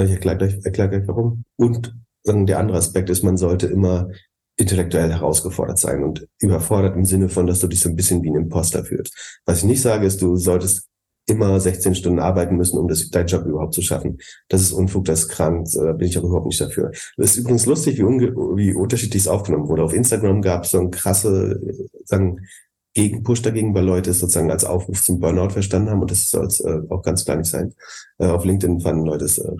Ich 0.00 0.12
erkläre 0.12 0.38
gleich, 0.38 0.64
erkläre 0.64 0.90
gleich 0.90 1.08
warum. 1.08 1.44
Und 1.56 1.92
dann 2.22 2.46
der 2.46 2.60
andere 2.60 2.78
Aspekt 2.78 3.10
ist, 3.10 3.24
man 3.24 3.36
sollte 3.36 3.66
immer 3.66 4.10
intellektuell 4.56 5.10
herausgefordert 5.10 5.80
sein 5.80 6.04
und 6.04 6.28
überfordert 6.40 6.94
im 6.94 7.04
Sinne 7.04 7.28
von, 7.28 7.48
dass 7.48 7.58
du 7.58 7.66
dich 7.66 7.80
so 7.80 7.88
ein 7.88 7.96
bisschen 7.96 8.22
wie 8.22 8.30
ein 8.30 8.36
Imposter 8.36 8.84
fühlst. 8.84 9.40
Was 9.44 9.58
ich 9.58 9.64
nicht 9.64 9.82
sage, 9.82 10.06
ist, 10.06 10.22
du 10.22 10.36
solltest 10.36 10.86
immer 11.26 11.58
16 11.58 11.96
Stunden 11.96 12.20
arbeiten 12.20 12.54
müssen, 12.54 12.78
um 12.78 12.86
das, 12.86 13.10
deinen 13.10 13.26
Job 13.26 13.44
überhaupt 13.44 13.74
zu 13.74 13.82
schaffen. 13.82 14.18
Das 14.48 14.60
ist 14.60 14.72
Unfug, 14.72 15.06
das 15.06 15.22
ist 15.22 15.28
krank, 15.30 15.66
da 15.74 15.94
bin 15.94 16.06
ich 16.06 16.16
auch 16.16 16.22
überhaupt 16.22 16.46
nicht 16.46 16.60
dafür. 16.60 16.92
Das 17.16 17.32
ist 17.32 17.38
übrigens 17.38 17.66
lustig, 17.66 17.98
wie, 17.98 18.04
wie 18.04 18.72
unterschiedlich 18.72 19.22
es 19.22 19.28
aufgenommen 19.28 19.68
wurde. 19.68 19.82
Auf 19.82 19.94
Instagram 19.94 20.42
gab 20.42 20.62
es 20.62 20.70
so 20.70 20.78
ein 20.78 20.92
krasse, 20.92 21.60
sagen, 22.04 22.46
Gegenpush 22.94 23.42
dagegen, 23.42 23.74
weil 23.74 23.84
Leute 23.84 24.10
es 24.10 24.20
sozusagen 24.20 24.50
als 24.50 24.64
Aufruf 24.64 25.02
zum 25.02 25.18
Burnout 25.18 25.50
verstanden 25.50 25.90
haben 25.90 26.00
und 26.00 26.10
das 26.10 26.30
soll 26.30 26.46
es 26.46 26.60
äh, 26.60 26.80
auch 26.88 27.02
ganz 27.02 27.24
klar 27.24 27.36
nicht 27.36 27.50
sein. 27.50 27.74
Äh, 28.18 28.26
auf 28.26 28.44
LinkedIn 28.44 28.80
fanden 28.80 29.04
Leute 29.04 29.24
es 29.24 29.38
äh, 29.38 29.50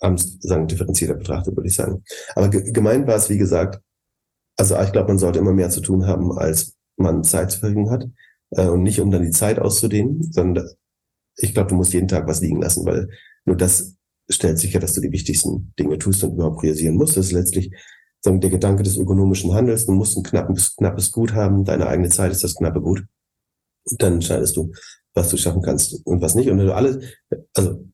haben 0.00 0.16
sagen 0.16 0.68
differenzierter 0.68 1.14
betrachtet, 1.14 1.56
würde 1.56 1.68
ich 1.68 1.74
sagen. 1.74 2.04
Aber 2.34 2.48
gemeint 2.48 3.06
war 3.06 3.16
es, 3.16 3.28
wie 3.30 3.38
gesagt, 3.38 3.80
also 4.56 4.78
ich 4.80 4.92
glaube, 4.92 5.08
man 5.08 5.18
sollte 5.18 5.38
immer 5.38 5.52
mehr 5.52 5.70
zu 5.70 5.80
tun 5.80 6.06
haben, 6.06 6.36
als 6.38 6.76
man 6.96 7.24
Zeit 7.24 7.50
zur 7.50 7.60
Verfügung 7.60 7.90
hat 7.90 8.06
äh, 8.50 8.66
und 8.66 8.82
nicht 8.82 9.00
um 9.00 9.10
dann 9.10 9.22
die 9.22 9.30
Zeit 9.30 9.58
auszudehnen, 9.58 10.22
sondern 10.32 10.68
ich 11.36 11.54
glaube, 11.54 11.70
du 11.70 11.76
musst 11.76 11.92
jeden 11.92 12.08
Tag 12.08 12.26
was 12.26 12.40
liegen 12.40 12.60
lassen, 12.60 12.84
weil 12.84 13.08
nur 13.44 13.56
das 13.56 13.96
stellt 14.28 14.58
sicher, 14.58 14.78
dass 14.78 14.92
du 14.92 15.00
die 15.00 15.12
wichtigsten 15.12 15.72
Dinge 15.78 15.98
tust 15.98 16.22
und 16.22 16.34
überhaupt 16.34 16.58
priorisieren 16.58 16.96
musst. 16.96 17.16
Das 17.16 17.26
ist 17.26 17.32
letztlich 17.32 17.72
sagen, 18.20 18.40
der 18.40 18.50
Gedanke 18.50 18.82
des 18.82 18.96
ökonomischen 18.96 19.52
Handels. 19.54 19.86
Du 19.86 19.92
musst 19.92 20.16
ein 20.16 20.22
knappes, 20.22 20.76
knappes 20.76 21.12
Gut 21.12 21.34
haben. 21.34 21.64
Deine 21.64 21.86
eigene 21.86 22.08
Zeit 22.08 22.32
ist 22.32 22.44
das 22.44 22.54
knappe 22.54 22.80
Gut. 22.80 23.04
Und 23.84 24.02
dann 24.02 24.14
entscheidest 24.14 24.56
du, 24.56 24.72
was 25.14 25.30
du 25.30 25.36
schaffen 25.36 25.62
kannst 25.62 26.04
und 26.06 26.20
was 26.20 26.34
nicht. 26.34 26.50
Und 26.50 26.58
wenn 26.58 26.66
du 26.66 26.74
alles, 26.74 27.04
also 27.54 27.84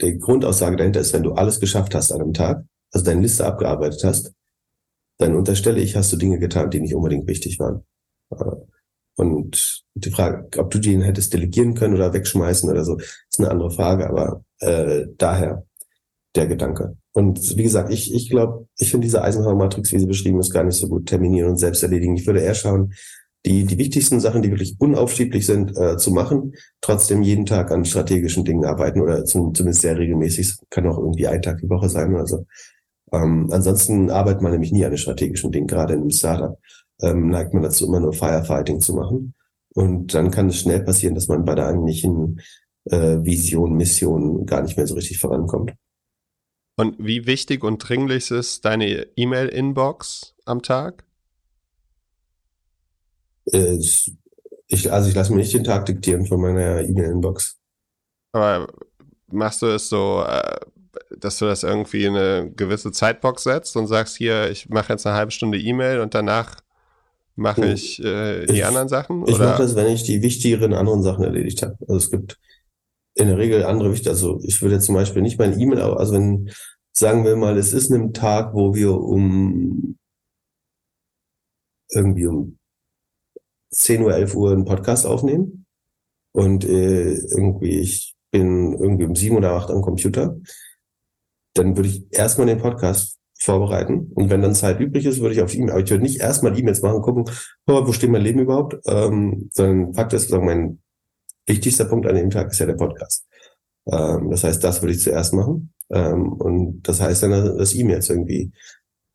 die 0.00 0.18
Grundaussage 0.18 0.76
dahinter 0.76 1.00
ist, 1.00 1.12
wenn 1.12 1.22
du 1.22 1.32
alles 1.32 1.60
geschafft 1.60 1.94
hast 1.94 2.12
an 2.12 2.20
einem 2.20 2.32
Tag, 2.32 2.64
also 2.92 3.04
deine 3.04 3.20
Liste 3.20 3.46
abgearbeitet 3.46 4.02
hast, 4.04 4.32
dann 5.18 5.36
unterstelle 5.36 5.80
ich, 5.80 5.96
hast 5.96 6.12
du 6.12 6.16
Dinge 6.16 6.38
getan, 6.38 6.70
die 6.70 6.80
nicht 6.80 6.94
unbedingt 6.94 7.28
wichtig 7.28 7.58
waren. 7.60 7.84
Und 9.16 9.84
die 9.94 10.10
Frage, 10.10 10.48
ob 10.58 10.70
du 10.70 10.78
die 10.78 11.00
hättest 11.02 11.32
delegieren 11.32 11.74
können 11.74 11.94
oder 11.94 12.12
wegschmeißen 12.12 12.68
oder 12.68 12.84
so, 12.84 12.96
ist 12.98 13.38
eine 13.38 13.50
andere 13.50 13.70
Frage, 13.70 14.08
aber 14.08 14.44
äh, 14.58 15.06
daher 15.16 15.64
der 16.34 16.48
Gedanke. 16.48 16.96
Und 17.14 17.56
wie 17.56 17.62
gesagt, 17.62 17.92
ich, 17.92 18.12
ich 18.12 18.28
glaube, 18.28 18.66
ich 18.76 18.90
finde 18.90 19.06
diese 19.06 19.22
Eisenhower-Matrix, 19.22 19.92
wie 19.92 20.00
sie 20.00 20.06
beschrieben 20.06 20.40
ist, 20.40 20.52
gar 20.52 20.64
nicht 20.64 20.76
so 20.76 20.88
gut 20.88 21.06
terminieren 21.06 21.50
und 21.50 21.58
selbst 21.58 21.82
erledigen. 21.84 22.16
Ich 22.16 22.26
würde 22.26 22.40
eher 22.40 22.54
schauen, 22.54 22.92
die, 23.46 23.64
die 23.64 23.78
wichtigsten 23.78 24.18
Sachen, 24.18 24.42
die 24.42 24.50
wirklich 24.50 24.74
unaufschieblich 24.80 25.46
sind, 25.46 25.76
äh, 25.76 25.96
zu 25.96 26.10
machen, 26.10 26.54
trotzdem 26.80 27.22
jeden 27.22 27.46
Tag 27.46 27.70
an 27.70 27.84
strategischen 27.84 28.44
Dingen 28.44 28.64
arbeiten 28.64 29.00
oder 29.00 29.24
zum, 29.24 29.54
zumindest 29.54 29.82
sehr 29.82 29.96
regelmäßig. 29.96 30.56
Kann 30.70 30.88
auch 30.88 30.98
irgendwie 30.98 31.28
ein 31.28 31.40
Tag 31.40 31.58
die 31.58 31.70
Woche 31.70 31.88
sein 31.88 32.12
oder 32.12 32.26
so. 32.26 32.46
Ähm, 33.12 33.48
ansonsten 33.52 34.10
arbeitet 34.10 34.42
man 34.42 34.50
nämlich 34.50 34.72
nie 34.72 34.84
an 34.84 34.90
den 34.90 34.98
strategischen 34.98 35.52
Dingen, 35.52 35.68
gerade 35.68 35.94
in 35.94 36.00
einem 36.00 36.10
Startup. 36.10 36.58
Ähm, 37.00 37.28
neigt 37.28 37.54
man 37.54 37.62
dazu, 37.62 37.86
immer 37.86 38.00
nur 38.00 38.12
Firefighting 38.12 38.80
zu 38.80 38.94
machen. 38.94 39.34
Und 39.74 40.14
dann 40.14 40.32
kann 40.32 40.48
es 40.48 40.58
schnell 40.58 40.82
passieren, 40.82 41.14
dass 41.14 41.28
man 41.28 41.44
bei 41.44 41.54
der 41.54 41.68
eigentlichen 41.68 42.40
äh, 42.86 43.18
Vision, 43.22 43.76
Mission 43.76 44.46
gar 44.46 44.62
nicht 44.62 44.76
mehr 44.76 44.86
so 44.86 44.94
richtig 44.94 45.18
vorankommt. 45.18 45.74
Und 46.76 46.96
wie 46.98 47.26
wichtig 47.26 47.62
und 47.62 47.78
dringlich 47.78 48.30
ist 48.30 48.64
deine 48.64 49.06
E-Mail-Inbox 49.16 50.34
am 50.44 50.62
Tag? 50.62 51.04
Äh, 53.52 53.78
ich, 54.66 54.92
also 54.92 55.08
ich 55.08 55.14
lasse 55.14 55.32
mir 55.32 55.38
nicht 55.38 55.54
den 55.54 55.64
Tag 55.64 55.86
diktieren 55.86 56.26
von 56.26 56.40
meiner 56.40 56.80
E-Mail-Inbox. 56.82 57.56
Aber 58.32 58.66
machst 59.28 59.62
du 59.62 59.66
es 59.66 59.88
so, 59.88 60.24
äh, 60.26 60.56
dass 61.16 61.38
du 61.38 61.44
das 61.44 61.62
irgendwie 61.62 62.04
in 62.04 62.16
eine 62.16 62.50
gewisse 62.50 62.90
Zeitbox 62.90 63.44
setzt 63.44 63.76
und 63.76 63.86
sagst, 63.86 64.16
hier, 64.16 64.50
ich 64.50 64.68
mache 64.68 64.92
jetzt 64.92 65.06
eine 65.06 65.16
halbe 65.16 65.30
Stunde 65.30 65.58
E-Mail 65.58 66.00
und 66.00 66.14
danach 66.14 66.56
mache 67.36 67.62
hm. 67.62 67.74
ich 67.74 68.02
äh, 68.02 68.46
die 68.46 68.56
ich, 68.56 68.64
anderen 68.64 68.88
Sachen? 68.88 69.26
Ich 69.26 69.38
mache 69.38 69.62
das, 69.62 69.76
wenn 69.76 69.88
ich 69.88 70.02
die 70.02 70.22
wichtigeren 70.22 70.74
anderen 70.74 71.02
Sachen 71.02 71.24
erledigt 71.24 71.62
habe. 71.62 71.76
Also 71.82 71.96
es 71.96 72.10
gibt 72.10 72.38
in 73.14 73.28
der 73.28 73.38
Regel 73.38 73.64
andere 73.64 73.92
wichtig. 73.92 74.08
Also 74.08 74.40
ich 74.42 74.60
würde 74.62 74.80
zum 74.80 74.94
Beispiel 74.94 75.22
nicht 75.22 75.38
meine 75.38 75.56
E-Mail, 75.56 75.80
also 75.80 76.14
wenn, 76.14 76.50
sagen 76.92 77.24
wir 77.24 77.36
mal, 77.36 77.56
es 77.56 77.72
ist 77.72 77.90
ein 77.90 78.12
Tag, 78.12 78.54
wo 78.54 78.74
wir 78.74 78.92
um 78.92 79.96
irgendwie 81.92 82.26
um 82.26 82.58
10 83.70 84.02
Uhr, 84.02 84.14
11 84.14 84.34
Uhr 84.34 84.52
einen 84.52 84.64
Podcast 84.64 85.06
aufnehmen 85.06 85.66
und 86.32 86.64
äh, 86.64 87.14
irgendwie 87.14 87.80
ich 87.80 88.14
bin 88.30 88.72
irgendwie 88.72 89.04
um 89.04 89.14
7 89.14 89.36
oder 89.36 89.52
8 89.52 89.70
am 89.70 89.82
Computer, 89.82 90.36
dann 91.54 91.76
würde 91.76 91.88
ich 91.88 92.04
erstmal 92.10 92.48
den 92.48 92.58
Podcast 92.58 93.18
vorbereiten. 93.38 94.10
Und 94.14 94.30
wenn 94.30 94.42
dann 94.42 94.54
Zeit 94.54 94.80
übrig 94.80 95.06
ist, 95.06 95.20
würde 95.20 95.34
ich 95.34 95.42
auf 95.42 95.54
E-Mail, 95.54 95.70
aber 95.70 95.80
ich 95.80 95.90
würde 95.90 96.02
nicht 96.02 96.20
erstmal 96.20 96.58
E-Mails 96.58 96.82
machen, 96.82 97.02
gucken, 97.02 97.24
oh, 97.66 97.86
wo 97.86 97.92
steht 97.92 98.10
mein 98.10 98.22
Leben 98.22 98.40
überhaupt, 98.40 98.76
ähm, 98.86 99.50
sondern 99.52 99.94
Fakt 99.94 100.12
ist, 100.14 100.28
sagen, 100.28 100.46
mein 100.46 100.82
wichtigster 101.46 101.84
Punkt 101.84 102.06
an 102.06 102.16
dem 102.16 102.30
Tag 102.30 102.50
ist 102.50 102.58
ja 102.58 102.66
der 102.66 102.74
Podcast. 102.74 103.26
Ähm, 103.86 104.30
das 104.30 104.44
heißt, 104.44 104.62
das 104.62 104.82
würde 104.82 104.94
ich 104.94 105.02
zuerst 105.02 105.34
machen. 105.34 105.72
Ähm, 105.90 106.32
und 106.32 106.82
das 106.82 107.00
heißt 107.00 107.22
dann, 107.22 107.58
dass 107.58 107.74
E-Mails 107.74 108.08
irgendwie 108.08 108.52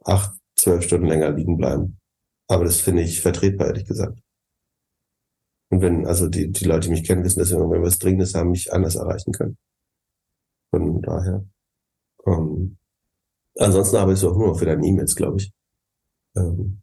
acht, 0.04 0.34
zwölf 0.56 0.84
Stunden 0.84 1.08
länger 1.08 1.32
liegen 1.32 1.58
bleiben. 1.58 2.00
Aber 2.48 2.66
das 2.66 2.82
finde 2.82 3.04
ich 3.04 3.22
vertretbar, 3.22 3.68
ehrlich 3.68 3.86
gesagt. 3.86 4.20
Und 5.72 5.82
wenn, 5.82 6.08
also 6.08 6.28
die, 6.28 6.52
die 6.52 6.66
Leute, 6.66 6.88
die 6.88 6.92
mich 6.92 7.06
kennen, 7.06 7.24
wissen, 7.24 7.40
dass 7.40 7.52
wir, 7.52 7.60
wenn 7.60 7.70
wir 7.70 7.82
was 7.82 8.00
Dringendes 8.00 8.34
haben, 8.34 8.52
mich 8.52 8.74
anders 8.74 8.96
erreichen 8.96 9.32
können. 9.32 9.58
Von 10.72 11.02
daher. 11.02 11.46
Ähm, 12.26 12.78
ansonsten 13.58 13.98
arbeitest 13.98 14.24
du 14.24 14.30
auch 14.30 14.38
nur 14.38 14.48
noch 14.48 14.60
für 14.60 14.66
deine 14.66 14.86
E-Mails, 14.86 15.16
glaube 15.16 15.38
ich. 15.38 15.52
Ähm, 16.36 16.82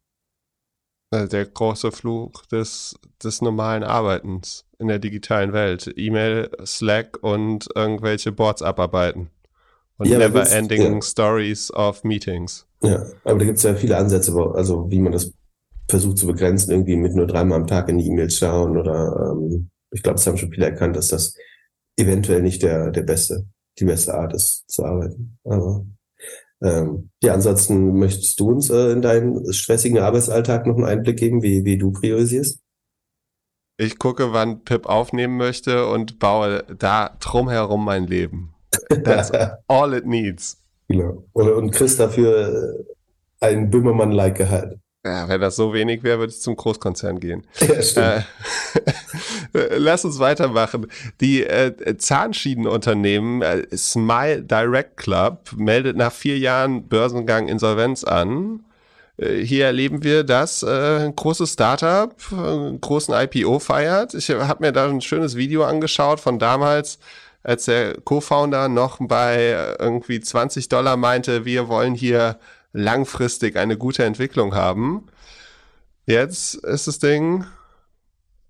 also 1.10 1.28
der 1.28 1.46
große 1.46 1.92
Fluch 1.92 2.46
des, 2.46 2.96
des 3.22 3.40
normalen 3.40 3.84
Arbeitens 3.84 4.65
in 4.78 4.88
der 4.88 4.98
digitalen 4.98 5.52
Welt. 5.52 5.92
E-Mail, 5.96 6.50
Slack 6.64 7.18
und 7.22 7.68
irgendwelche 7.74 8.32
Boards 8.32 8.62
abarbeiten. 8.62 9.30
Und 9.98 10.08
ja, 10.08 10.18
never 10.18 10.50
ending 10.50 10.94
ja. 10.94 11.02
stories 11.02 11.72
of 11.72 12.04
meetings. 12.04 12.66
Ja, 12.82 13.06
aber 13.24 13.38
da 13.38 13.44
gibt 13.44 13.58
es 13.58 13.64
ja 13.64 13.74
viele 13.74 13.96
Ansätze, 13.96 14.34
also 14.54 14.90
wie 14.90 14.98
man 15.00 15.12
das 15.12 15.32
versucht 15.88 16.18
zu 16.18 16.26
begrenzen, 16.26 16.70
irgendwie 16.70 16.96
mit 16.96 17.14
nur 17.14 17.26
dreimal 17.26 17.60
am 17.60 17.66
Tag 17.66 17.88
in 17.88 17.98
die 17.98 18.06
E-Mails 18.06 18.36
schauen 18.36 18.76
oder 18.76 19.32
ähm, 19.32 19.70
ich 19.92 20.02
glaube, 20.02 20.18
es 20.18 20.26
haben 20.26 20.36
schon 20.36 20.50
viele 20.50 20.66
erkannt, 20.66 20.96
dass 20.96 21.08
das 21.08 21.34
eventuell 21.96 22.42
nicht 22.42 22.62
der, 22.62 22.90
der 22.90 23.02
beste, 23.02 23.46
die 23.78 23.84
beste 23.84 24.14
Art 24.14 24.34
ist 24.34 24.68
zu 24.68 24.84
arbeiten. 24.84 25.38
Aber 25.44 25.86
ähm, 26.62 27.10
ja, 27.22 27.34
ansonsten 27.34 27.98
möchtest 27.98 28.38
du 28.40 28.50
uns 28.50 28.70
äh, 28.70 28.90
in 28.92 29.02
deinen 29.02 29.52
stressigen 29.52 29.98
Arbeitsalltag 29.98 30.66
noch 30.66 30.76
einen 30.76 30.84
Einblick 30.84 31.18
geben, 31.18 31.42
wie, 31.42 31.64
wie 31.64 31.78
du 31.78 31.92
priorisierst? 31.92 32.60
Ich 33.78 33.98
gucke, 33.98 34.32
wann 34.32 34.64
Pip 34.64 34.86
aufnehmen 34.86 35.36
möchte 35.36 35.86
und 35.88 36.18
baue 36.18 36.64
da 36.78 37.16
drumherum 37.20 37.84
mein 37.84 38.06
Leben. 38.06 38.54
That's 38.88 39.30
all 39.68 39.92
it 39.94 40.06
needs. 40.06 40.62
Genau. 40.88 41.24
Und 41.32 41.72
Chris 41.72 41.96
dafür 41.96 42.84
äh, 43.40 43.44
einen 43.44 43.70
Böhmermann-like 43.70 44.36
Gehalt. 44.36 44.78
Ja, 45.04 45.28
wenn 45.28 45.40
das 45.40 45.54
so 45.54 45.72
wenig 45.72 46.02
wäre, 46.02 46.18
würde 46.18 46.32
ich 46.32 46.40
zum 46.40 46.56
Großkonzern 46.56 47.20
gehen. 47.20 47.46
Ja, 47.60 47.82
stimmt. 47.82 48.26
Äh, 49.52 49.76
lass 49.76 50.04
uns 50.04 50.18
weitermachen. 50.18 50.88
Die 51.20 51.44
äh, 51.44 51.96
Zahnschienenunternehmen 51.96 53.42
äh, 53.42 53.76
Smile 53.76 54.42
Direct 54.42 54.96
Club 54.96 55.50
meldet 55.56 55.96
nach 55.96 56.12
vier 56.12 56.38
Jahren 56.38 56.88
Börsengang 56.88 57.46
Insolvenz 57.46 58.02
an. 58.02 58.64
Äh, 59.16 59.42
hier 59.42 59.66
erleben 59.66 60.02
wir, 60.02 60.24
dass 60.24 60.62
äh, 60.62 61.04
ein 61.04 61.16
großes 61.16 61.52
Startup 61.52 62.14
einen 62.32 62.80
großen 62.80 63.14
IPO 63.14 63.58
feiert. 63.58 64.14
Ich 64.14 64.30
habe 64.30 64.64
mir 64.64 64.72
da 64.72 64.88
ein 64.88 65.00
schönes 65.00 65.36
Video 65.36 65.64
angeschaut 65.64 66.20
von 66.20 66.38
damals 66.38 66.98
als 67.42 67.66
der 67.66 68.00
Co-Founder 68.00 68.68
noch 68.68 68.98
bei 69.00 69.76
irgendwie 69.78 70.20
20 70.20 70.68
Dollar 70.68 70.96
meinte, 70.96 71.44
wir 71.44 71.68
wollen 71.68 71.94
hier 71.94 72.40
langfristig 72.72 73.56
eine 73.56 73.78
gute 73.78 74.04
Entwicklung 74.04 74.54
haben. 74.56 75.06
Jetzt 76.06 76.54
ist 76.54 76.88
das 76.88 76.98
Ding 76.98 77.44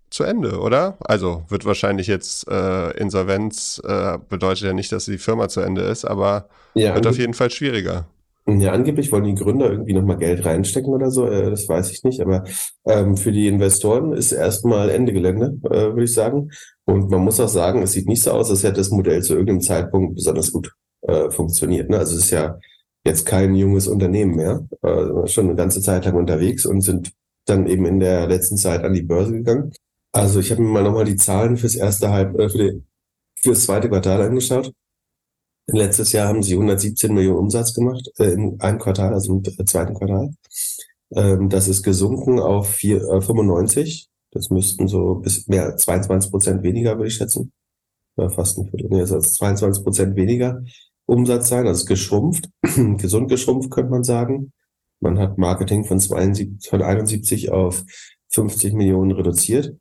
zu 0.09 0.25
Ende, 0.25 0.61
oder? 0.61 0.97
Also 1.01 1.45
wird 1.49 1.67
wahrscheinlich 1.67 2.07
jetzt 2.07 2.49
äh, 2.49 2.91
Insolvenz 2.93 3.83
äh, 3.85 4.19
bedeutet 4.29 4.65
ja 4.65 4.73
nicht, 4.73 4.93
dass 4.93 5.05
die 5.05 5.19
Firma 5.19 5.49
zu 5.49 5.61
Ende 5.61 5.83
ist, 5.83 6.07
aber 6.07 6.49
ja, 6.75 6.95
wird 6.95 7.07
auf 7.07 7.19
jeden 7.19 7.35
Fall 7.35 7.51
schwieriger. 7.51 8.07
Ja, 8.49 8.71
angeblich 8.73 9.11
wollen 9.11 9.25
die 9.25 9.35
Gründer 9.35 9.73
irgendwie 9.73 9.93
nochmal 9.93 10.19
Geld 10.19 10.45
reinstecken 10.45 10.93
oder 10.93 11.11
so, 11.11 11.27
äh, 11.27 11.51
das 11.51 11.69
weiß 11.69 11.91
ich 11.91 12.05
nicht, 12.05 12.21
aber 12.21 12.45
ähm, 12.87 13.17
für 13.17 13.33
die 13.33 13.49
Investoren 13.49 14.13
ist 14.13 14.31
erstmal 14.31 14.89
Ende 14.91 15.13
Gelände, 15.13 15.59
äh, 15.65 15.89
würde 15.89 16.05
ich 16.05 16.15
sagen. 16.15 16.51
Und 16.85 17.11
man 17.11 17.25
muss 17.25 17.41
auch 17.41 17.49
sagen, 17.49 17.83
es 17.83 17.93
sieht 17.93 18.07
nicht 18.07 18.23
so 18.23 18.31
aus, 18.31 18.49
als 18.51 18.63
hätte 18.63 18.75
das 18.75 18.91
Modell 18.91 19.21
zu 19.23 19.33
irgendeinem 19.33 19.63
Zeitpunkt 19.63 20.15
besonders 20.15 20.53
gut 20.53 20.73
äh, 21.03 21.29
funktioniert. 21.31 21.91
Ne? 21.91 21.99
Also 21.99 22.17
es 22.17 22.27
ist 22.27 22.31
ja 22.31 22.59
jetzt 23.05 23.27
kein 23.27 23.57
junges 23.57 23.89
Unternehmen 23.89 24.37
mehr, 24.37 24.67
äh, 24.83 25.27
schon 25.27 25.47
eine 25.47 25.57
ganze 25.57 25.81
Zeit 25.81 26.05
lang 26.05 26.15
unterwegs 26.15 26.67
und 26.67 26.83
sind 26.83 27.13
dann 27.47 27.67
eben 27.67 27.85
in 27.85 27.99
der 28.01 28.29
letzten 28.29 28.57
Zeit 28.57 28.85
an 28.85 28.93
die 28.93 29.03
Börse 29.03 29.33
gegangen. 29.33 29.73
Also 30.13 30.39
ich 30.41 30.53
habe 30.53 30.63
mir 30.63 30.69
mal 30.69 30.83
nochmal 30.85 31.05
die 31.05 31.17
Zahlen 31.17 31.57
fürs 31.57 31.75
erste 31.75 32.11
Halb, 32.11 32.39
äh, 32.39 32.49
für, 32.49 32.59
die, 32.59 32.83
für 33.41 33.51
das 33.51 33.65
zweite 33.65 33.89
Quartal 33.89 34.23
angeschaut. 34.23 34.73
Letztes 35.69 36.13
Jahr 36.13 36.29
haben 36.29 36.43
sie 36.43 36.55
117 36.55 37.13
Millionen 37.13 37.39
Umsatz 37.39 37.75
gemacht, 37.75 38.09
äh, 38.19 38.33
in 38.33 38.61
einem 38.61 38.79
Quartal, 38.79 39.13
also 39.13 39.43
im 39.45 39.67
zweiten 39.67 39.95
Quartal. 39.95 40.31
Ähm, 41.13 41.49
das 41.49 41.69
ist 41.69 41.83
gesunken 41.83 42.39
auf 42.39 42.69
vier, 42.69 43.03
äh, 43.03 43.21
95. 43.21 44.09
Das 44.31 44.51
müssten 44.51 44.87
so 44.87 45.17
bis 45.17 45.49
mehr 45.49 45.77
22 45.77 46.31
Prozent 46.31 46.63
weniger, 46.63 46.97
würde 46.97 47.09
ich 47.09 47.15
schätzen. 47.15 47.53
Ja, 48.17 48.29
fast 48.29 48.59
ein 48.59 48.69
Viertel. 48.69 48.89
Nee, 48.91 49.01
also 49.01 49.19
22 49.19 49.83
Prozent 49.83 50.17
weniger 50.17 50.63
Umsatz 51.07 51.49
sein. 51.49 51.67
Also 51.67 51.85
geschrumpft, 51.85 52.49
gesund 52.63 53.29
geschrumpft, 53.29 53.71
könnte 53.71 53.91
man 53.91 54.05
sagen. 54.05 54.53
Man 55.01 55.19
hat 55.19 55.37
Marketing 55.39 55.85
von, 55.85 56.01
72, 56.01 56.69
von 56.69 56.83
71 56.83 57.51
auf 57.51 57.85
50 58.29 58.75
Millionen 58.75 59.13
reduziert. 59.13 59.77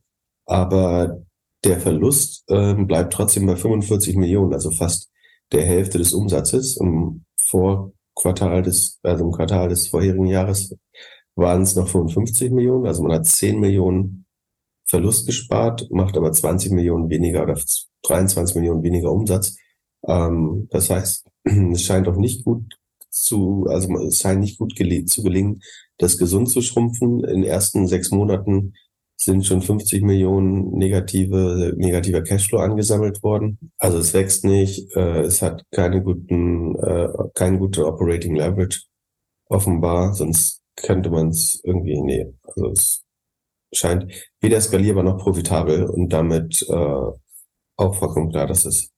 Aber 0.46 1.24
der 1.64 1.80
Verlust 1.80 2.44
ähm, 2.50 2.88
bleibt 2.88 3.14
trotzdem 3.14 3.46
bei 3.46 3.56
45 3.56 4.16
Millionen, 4.16 4.54
also 4.54 4.72
fast 4.72 5.10
der 5.52 5.66
Hälfte 5.66 5.98
des 5.98 6.14
Umsatzes. 6.14 6.78
Im 6.78 7.26
Vorquartal 7.42 8.64
des, 8.64 9.00
also 9.04 9.26
im 9.26 9.32
Quartal 9.32 9.70
des 9.70 9.88
vorherigen 9.88 10.28
Jahres 10.28 10.76
waren 11.36 11.62
es 11.62 11.76
noch 11.76 11.88
55 11.88 12.52
Millionen. 12.52 12.86
Also 12.86 13.04
man 13.04 13.14
hat 13.14 13.26
10 13.26 13.60
Millionen 13.60 14.26
Verlust 14.88 15.26
gespart, 15.26 15.88
macht 15.92 16.16
aber 16.18 16.32
20 16.32 16.72
Millionen 16.72 17.10
weniger 17.10 17.44
oder 17.44 17.60
23 18.04 18.56
Millionen 18.56 18.84
weniger 18.84 19.12
Umsatz. 19.12 19.58
Ähm, 20.08 20.68
das 20.72 20.90
heißt, 20.90 21.28
es 21.44 21.82
scheint 21.84 22.08
auch 22.08 22.18
nicht 22.18 22.46
gut 22.46 22.78
zu, 23.10 23.66
also 23.70 23.92
es 24.00 24.20
scheint 24.20 24.42
nicht 24.42 24.60
gut 24.60 24.76
gele 24.76 25.06
zu 25.06 25.24
gelingen, 25.24 25.62
das 25.98 26.18
gesund 26.18 26.50
zu 26.50 26.62
schrumpfen. 26.62 27.24
In 27.24 27.42
den 27.42 27.44
ersten 27.44 27.88
sechs 27.88 28.12
Monaten 28.12 28.74
sind 29.26 29.46
schon 29.46 29.62
50 29.62 30.04
Millionen 30.04 30.72
negative, 30.78 31.74
negativer 31.78 32.22
Cashflow 32.22 32.60
angesammelt 32.60 33.24
worden. 33.24 33.72
Also 33.78 33.98
es 33.98 34.14
wächst 34.14 34.46
nicht, 34.46 34.96
äh, 34.96 35.22
es 35.22 35.42
hat 35.42 35.64
keine 35.72 36.02
guten, 36.04 36.76
äh, 36.76 37.10
keine 37.34 37.58
gute 37.58 37.86
Operating 37.86 38.36
Leverage 38.36 38.82
offenbar, 39.48 40.14
sonst 40.14 40.62
könnte 40.76 41.10
man 41.10 41.30
es 41.30 41.62
irgendwie, 41.64 42.00
nee, 42.02 42.34
also 42.44 42.70
es 42.72 43.04
scheint 43.74 44.12
weder 44.42 44.62
skalierbar 44.62 45.04
noch 45.04 45.18
profitabel 45.18 45.86
und 45.86 46.10
damit 46.14 46.66
äh, 46.70 47.12
auch 47.78 47.96
vollkommen 47.96 48.30
klar, 48.32 48.48
dass 48.48 48.66
es 48.66 48.92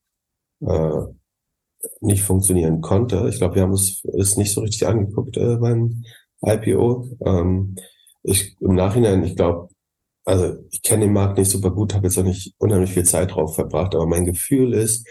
äh, 0.62 1.02
nicht 2.02 2.24
funktionieren 2.24 2.82
konnte. 2.82 3.28
Ich 3.30 3.38
glaube, 3.38 3.56
wir 3.56 3.62
haben 3.64 3.74
es, 3.74 4.04
es 4.18 4.38
nicht 4.38 4.54
so 4.54 4.62
richtig 4.62 4.88
angeguckt 4.88 5.38
äh, 5.38 5.58
beim 5.58 6.04
IPO. 6.42 7.08
Ähm, 7.26 7.76
ich, 8.24 8.56
Im 8.60 8.76
Nachhinein, 8.76 9.24
ich 9.24 9.36
glaube, 9.36 9.70
also 10.28 10.58
ich 10.72 10.82
kenne 10.82 11.06
den 11.06 11.14
Markt 11.14 11.38
nicht 11.38 11.50
super 11.50 11.72
gut, 11.72 11.94
habe 11.94 12.08
jetzt 12.08 12.18
auch 12.18 12.24
nicht 12.24 12.54
unheimlich 12.58 12.92
viel 12.92 13.06
Zeit 13.06 13.34
drauf 13.34 13.56
verbracht, 13.56 13.96
aber 13.96 14.06
mein 14.06 14.26
Gefühl 14.26 14.74
ist, 14.74 15.08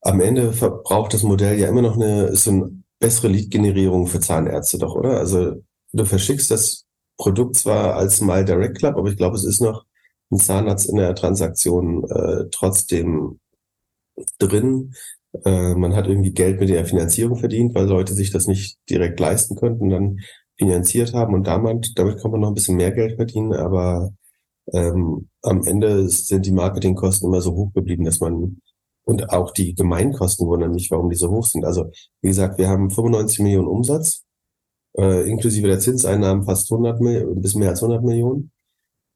am 0.00 0.20
Ende 0.20 0.52
verbraucht 0.52 1.14
das 1.14 1.22
Modell 1.22 1.58
ja 1.58 1.68
immer 1.68 1.82
noch 1.82 1.94
eine, 1.94 2.34
so 2.34 2.50
eine 2.50 2.82
bessere 2.98 3.28
Lead-Generierung 3.28 4.08
für 4.08 4.18
Zahnärzte 4.18 4.78
doch, 4.78 4.96
oder? 4.96 5.18
Also 5.18 5.62
du 5.92 6.04
verschickst 6.04 6.50
das 6.50 6.86
Produkt 7.16 7.54
zwar 7.54 7.94
als 7.94 8.16
Smile 8.16 8.44
Direct 8.44 8.78
Club, 8.78 8.96
aber 8.96 9.08
ich 9.08 9.16
glaube, 9.16 9.36
es 9.36 9.44
ist 9.44 9.60
noch 9.60 9.84
ein 10.32 10.38
Zahnarzt 10.38 10.88
in 10.88 10.96
der 10.96 11.14
Transaktion 11.14 12.04
äh, 12.10 12.46
trotzdem 12.50 13.38
drin. 14.38 14.94
Äh, 15.44 15.74
man 15.74 15.94
hat 15.94 16.08
irgendwie 16.08 16.32
Geld 16.32 16.58
mit 16.58 16.68
der 16.68 16.84
Finanzierung 16.84 17.38
verdient, 17.38 17.76
weil 17.76 17.86
Leute 17.86 18.14
sich 18.14 18.32
das 18.32 18.48
nicht 18.48 18.78
direkt 18.90 19.20
leisten 19.20 19.54
könnten. 19.54 19.90
Dann 19.90 20.18
finanziert 20.58 21.14
haben 21.14 21.34
und 21.34 21.46
damit, 21.46 21.92
damit 21.96 22.20
kann 22.20 22.30
man 22.30 22.40
noch 22.40 22.48
ein 22.48 22.54
bisschen 22.54 22.76
mehr 22.76 22.92
Geld 22.92 23.16
verdienen, 23.16 23.52
aber 23.54 24.12
ähm, 24.72 25.28
am 25.42 25.64
Ende 25.64 26.08
sind 26.08 26.46
die 26.46 26.52
Marketingkosten 26.52 27.28
immer 27.28 27.40
so 27.40 27.52
hoch 27.54 27.72
geblieben, 27.72 28.04
dass 28.04 28.20
man 28.20 28.60
und 29.04 29.30
auch 29.30 29.50
die 29.50 29.74
Gemeinkosten 29.74 30.46
wundern 30.46 30.72
mich, 30.72 30.90
warum 30.90 31.10
die 31.10 31.16
so 31.16 31.30
hoch 31.30 31.46
sind. 31.46 31.64
Also 31.64 31.90
wie 32.22 32.28
gesagt, 32.28 32.58
wir 32.58 32.68
haben 32.68 32.90
95 32.90 33.40
Millionen 33.40 33.68
Umsatz, 33.68 34.24
äh, 34.96 35.28
inklusive 35.28 35.68
der 35.68 35.78
Zinseinnahmen 35.78 36.44
fast 36.44 36.70
100 36.72 37.00
Millionen, 37.00 37.40
bis 37.40 37.54
mehr 37.54 37.70
als 37.70 37.82
100 37.82 38.02
Millionen. 38.02 38.50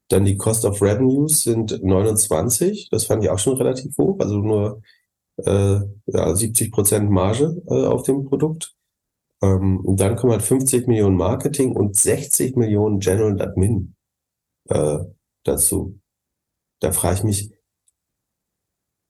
Dann 0.09 0.25
die 0.25 0.37
Cost 0.37 0.65
of 0.65 0.81
Revenues 0.83 1.43
sind 1.43 1.83
29, 1.83 2.89
das 2.91 3.05
fand 3.05 3.25
ich 3.25 3.31
auch 3.31 3.39
schon 3.39 3.57
relativ 3.57 3.97
hoch, 3.99 4.19
also 4.21 4.39
nur 4.39 4.83
äh, 5.39 5.81
ja, 6.07 6.35
70 6.35 6.73
Prozent 6.73 7.11
Marge 7.11 7.63
äh, 7.69 7.87
auf 7.87 8.03
dem 8.03 8.25
Produkt. 8.25 8.75
Ähm, 9.43 9.81
und 9.81 10.01
dann 10.01 10.17
kommen 10.17 10.33
halt 10.33 10.43
50 10.43 10.87
Millionen 10.87 11.17
Marketing 11.17 11.75
und 11.75 11.97
60 11.97 12.57
Millionen 12.57 13.01
General 13.01 13.33
und 13.33 13.41
Admin 13.41 13.95
äh, 14.69 14.99
dazu. 15.45 16.01
Da 16.81 16.93
frage 16.93 17.17
ich 17.17 17.25
mich, 17.25 17.53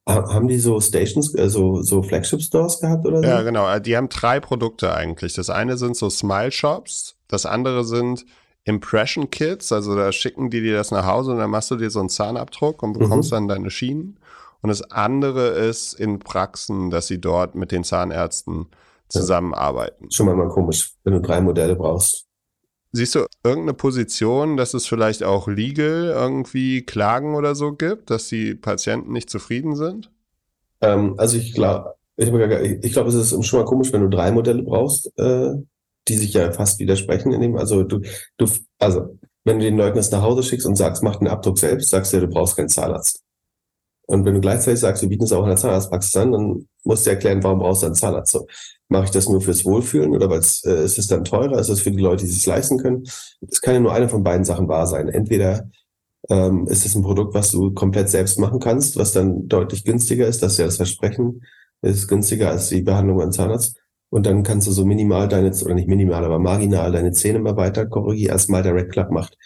haben 0.09 0.49
die 0.49 0.59
so 0.59 0.81
Stations, 0.81 1.35
also 1.37 1.83
so 1.83 2.03
Flagship 2.03 2.41
Stores 2.41 2.81
gehabt 2.81 3.05
oder 3.05 3.19
so? 3.19 3.29
Ja, 3.29 3.43
genau. 3.43 3.71
Äh, 3.71 3.81
die 3.81 3.97
haben 3.97 4.09
drei 4.09 4.41
Produkte 4.41 4.95
eigentlich. 4.95 5.35
Das 5.35 5.51
eine 5.51 5.77
sind 5.77 5.97
so 5.97 6.09
Smile 6.09 6.51
Shops, 6.51 7.17
das 7.29 7.45
andere 7.45 7.85
sind 7.85 8.25
Impression 8.65 9.31
Kits, 9.31 9.73
also 9.73 9.95
da 9.97 10.13
schicken 10.13 10.51
die 10.51 10.61
dir 10.61 10.77
das 10.77 10.91
nach 10.91 11.07
Hause 11.07 11.33
und 11.33 11.39
dann 11.39 11.51
machst 11.51 11.71
du 11.71 11.77
dir 11.77 11.91
so 11.91 12.01
einen 12.01 12.09
Zahnabdruck 12.09 12.83
und 12.83 12.99
bekommst 12.99 13.31
mhm. 13.31 13.35
dann 13.35 13.49
deine 13.49 13.71
Schienen. 13.71 14.19
Und 14.61 14.71
das 14.71 14.83
andere 14.91 15.49
ist 15.49 15.95
in 15.95 16.19
Praxen, 16.19 16.91
dass 16.91 17.07
sie 17.07 17.21
dort 17.21 17.55
mit 17.55 17.71
den 17.71 17.85
Zahnärzten 17.85 18.67
zusammenarbeiten. 19.09 20.11
Schon 20.11 20.27
mal 20.27 20.49
komisch, 20.49 20.95
wenn 21.05 21.15
du 21.15 21.21
drei 21.21 21.41
Modelle 21.41 21.77
brauchst. 21.77 22.27
Siehst 22.93 23.15
du 23.15 23.27
irgendeine 23.45 23.75
Position, 23.75 24.57
dass 24.57 24.73
es 24.73 24.87
vielleicht 24.87 25.23
auch 25.23 25.47
legal 25.47 26.05
irgendwie 26.05 26.83
Klagen 26.83 27.35
oder 27.35 27.55
so 27.55 27.73
gibt, 27.73 28.11
dass 28.11 28.29
die 28.29 28.55
Patienten 28.55 29.13
nicht 29.13 29.29
zufrieden 29.29 29.77
sind? 29.77 30.11
Ähm, 30.81 31.15
also 31.19 31.37
ich 31.37 31.53
glaube, 31.53 31.95
ich, 32.17 32.29
ich 32.31 32.93
glaube, 32.93 33.11
es 33.11 33.15
ist 33.15 33.47
schon 33.47 33.61
mal 33.61 33.67
komisch, 33.67 33.93
wenn 33.93 34.03
du 34.03 34.09
drei 34.09 34.33
Modelle 34.33 34.63
brauchst, 34.63 35.13
äh, 35.19 35.53
die 36.09 36.17
sich 36.17 36.33
ja 36.33 36.51
fast 36.53 36.79
widersprechen 36.79 37.33
in 37.33 37.43
dem. 37.43 37.57
Also 37.57 37.83
du, 37.83 38.01
du, 38.39 38.47
also 38.79 39.19
wenn 39.45 39.59
du 39.59 39.65
den 39.65 39.77
Leuten 39.77 39.97
das 39.97 40.11
nach 40.11 40.23
Hause 40.23 40.43
schickst 40.43 40.67
und 40.67 40.77
sagst, 40.77 41.03
mach 41.03 41.17
den 41.17 41.29
Abdruck 41.29 41.59
selbst, 41.59 41.91
sagst 41.91 42.13
du 42.13 42.17
ja, 42.17 42.23
du 42.23 42.29
brauchst 42.29 42.57
keinen 42.57 42.69
Zahnarzt. 42.69 43.23
Und 44.09 44.25
wenn 44.25 44.35
du 44.35 44.41
gleichzeitig 44.41 44.81
sagst, 44.81 45.03
wir 45.03 45.11
bieten 45.11 45.25
es 45.25 45.33
auch 45.33 45.43
in 45.43 45.49
der 45.49 45.57
Zahnarztpraxis 45.57 46.17
an, 46.17 46.33
dann 46.33 46.69
musst 46.83 47.05
du 47.05 47.11
erklären, 47.11 47.43
warum 47.43 47.59
brauchst 47.59 47.83
du 47.83 47.87
einen 47.87 47.95
Zahnarzt. 47.95 48.33
So, 48.33 48.47
mache 48.89 49.05
ich 49.05 49.11
das 49.11 49.29
nur 49.29 49.43
fürs 49.43 49.67
Wohlfühlen 49.67 50.13
oder 50.13 50.31
weil 50.31 50.39
es 50.39 50.65
äh, 50.65 50.83
ist 50.83 50.99
es 50.99 51.09
dann 51.09 51.25
teurer? 51.25 51.59
Ist 51.59 51.69
es 51.69 51.83
für 51.83 51.91
die 51.91 52.01
Leute, 52.01 52.25
die 52.25 52.31
es 52.31 52.47
leisten 52.47 52.79
können? 52.79 53.05
Es 53.47 53.61
kann 53.61 53.75
ja 53.75 53.81
nur 53.81 53.93
eine 53.93 54.09
von 54.09 54.23
beiden 54.23 54.47
Sachen 54.47 54.67
wahr 54.67 54.87
sein. 54.87 55.09
Entweder 55.09 55.69
ähm, 56.31 56.67
ist 56.69 56.87
es 56.87 56.95
ein 56.95 57.03
Produkt, 57.03 57.35
was 57.35 57.51
du 57.51 57.73
komplett 57.75 58.09
selbst 58.09 58.39
machen 58.39 58.61
kannst, 58.61 58.97
was 58.97 59.13
dann 59.13 59.47
deutlich 59.47 59.85
günstiger 59.85 60.27
ist. 60.27 60.43
Das 60.43 60.53
ist 60.53 60.59
ja 60.59 60.65
das 60.65 60.77
Versprechen. 60.77 61.43
ist 61.83 62.09
günstiger 62.09 62.49
als 62.49 62.71
die 62.71 62.81
Behandlung 62.81 63.21
an 63.21 63.33
Zahnarzt. 63.33 63.77
Und 64.09 64.25
dann 64.25 64.43
kannst 64.43 64.67
du 64.67 64.73
so 64.73 64.87
minimal 64.87 65.29
deine, 65.29 65.51
oder 65.51 65.75
nicht 65.75 65.89
minimal, 65.89 66.25
aber 66.25 66.39
marginal 66.39 66.93
deine 66.93 67.13
Zähne 67.13 67.41
mal 67.41 67.59
weiter 67.59 67.85
korrigieren, 67.85 68.33
als 68.33 68.49
mal 68.49 68.63
der 68.63 68.75
Red 68.75 68.91
Club 68.91 69.11
macht 69.11 69.37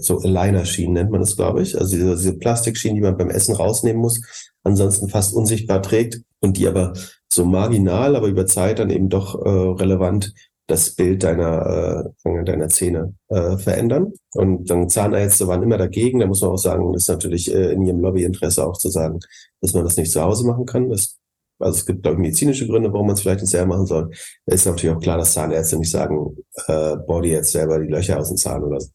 so 0.00 0.18
Aligner-Schienen 0.18 0.94
nennt 0.94 1.10
man 1.10 1.20
das, 1.20 1.36
glaube 1.36 1.62
ich. 1.62 1.78
Also 1.78 1.96
diese, 1.96 2.16
diese 2.16 2.38
Plastikschienen, 2.38 2.96
die 2.96 3.02
man 3.02 3.16
beim 3.16 3.30
Essen 3.30 3.54
rausnehmen 3.54 4.00
muss, 4.00 4.20
ansonsten 4.62 5.08
fast 5.08 5.34
unsichtbar 5.34 5.82
trägt 5.82 6.22
und 6.40 6.56
die 6.56 6.66
aber 6.68 6.94
so 7.30 7.44
marginal, 7.44 8.16
aber 8.16 8.28
über 8.28 8.46
Zeit 8.46 8.78
dann 8.78 8.90
eben 8.90 9.08
doch 9.08 9.34
äh, 9.34 9.48
relevant 9.48 10.32
das 10.68 10.94
Bild 10.94 11.22
deiner, 11.22 12.12
äh, 12.24 12.44
deiner 12.44 12.68
Zähne 12.68 13.14
äh, 13.28 13.56
verändern. 13.56 14.12
Und 14.34 14.68
dann 14.70 14.88
Zahnärzte 14.88 15.46
waren 15.48 15.62
immer 15.62 15.78
dagegen. 15.78 16.20
Da 16.20 16.26
muss 16.26 16.42
man 16.42 16.50
auch 16.50 16.58
sagen, 16.58 16.92
das 16.92 17.02
ist 17.02 17.08
natürlich 17.08 17.52
äh, 17.52 17.72
in 17.72 17.84
ihrem 17.86 18.00
Lobbyinteresse 18.00 18.66
auch 18.66 18.76
zu 18.76 18.90
sagen, 18.90 19.18
dass 19.62 19.72
man 19.72 19.84
das 19.84 19.96
nicht 19.96 20.12
zu 20.12 20.20
Hause 20.20 20.46
machen 20.46 20.66
kann. 20.66 20.90
Das 20.90 21.16
also 21.58 21.78
es 21.78 21.86
gibt, 21.86 22.02
glaube 22.02 22.16
ich, 22.16 22.22
medizinische 22.22 22.66
Gründe, 22.66 22.92
warum 22.92 23.06
man 23.06 23.14
es 23.14 23.22
vielleicht 23.22 23.40
nicht 23.40 23.50
selber 23.50 23.74
machen 23.74 23.86
soll. 23.86 24.10
Es 24.46 24.56
ist 24.56 24.66
natürlich 24.66 24.94
auch 24.94 25.00
klar, 25.00 25.18
dass 25.18 25.32
Zahnärzte 25.32 25.76
nicht 25.76 25.90
sagen, 25.90 26.36
äh, 26.66 26.96
Body 26.96 27.30
jetzt 27.30 27.52
selber 27.52 27.78
die 27.78 27.88
Löcher 27.88 28.18
aus 28.18 28.28
dem 28.28 28.36
Zahn 28.36 28.62
oder 28.62 28.80
so. 28.80 28.90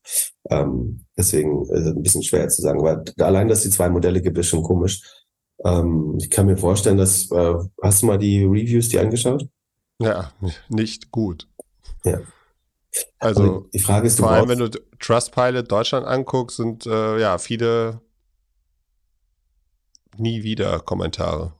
Ähm, 0.49 1.05
deswegen 1.18 1.64
ist 1.64 1.72
es 1.72 1.88
ein 1.88 2.01
bisschen 2.01 2.24
schwer 2.24 2.47
zu 2.47 2.61
sagen. 2.61 2.80
Aber 2.80 3.03
allein, 3.20 3.47
dass 3.47 3.64
die 3.64 3.70
zwei 3.70 3.89
Modelle 3.89 4.22
gibt, 4.22 4.38
ist 4.38 4.47
schon 4.47 4.64
komisch. 4.64 5.01
Ähm, 5.66 6.18
ich 6.20 6.30
kann 6.30 6.45
mir 6.45 6.57
vorstellen, 6.57 6.97
dass, 6.97 7.30
äh, 7.32 7.53
hast 7.82 8.01
du 8.01 8.05
mal 8.05 8.18
die 8.18 8.43
Reviews 8.43 8.89
die 8.89 8.99
angeschaut? 8.99 9.47
Ja, 9.99 10.32
nicht 10.70 11.11
gut. 11.11 11.47
Ja. 12.03 12.20
Also, 13.20 13.68
die 13.74 13.80
Frage 13.80 14.07
ist, 14.07 14.20
vor 14.20 14.30
allem, 14.30 14.49
wenn 14.49 14.59
du 14.59 14.70
Trustpilot 14.99 15.72
Deutschland 15.72 16.05
anguckst, 16.05 16.57
sind 16.57 16.86
äh, 16.86 17.20
ja 17.20 17.38
viele 17.38 18.01
nie 20.18 20.43
wieder 20.43 20.80
Kommentare. 20.80 21.53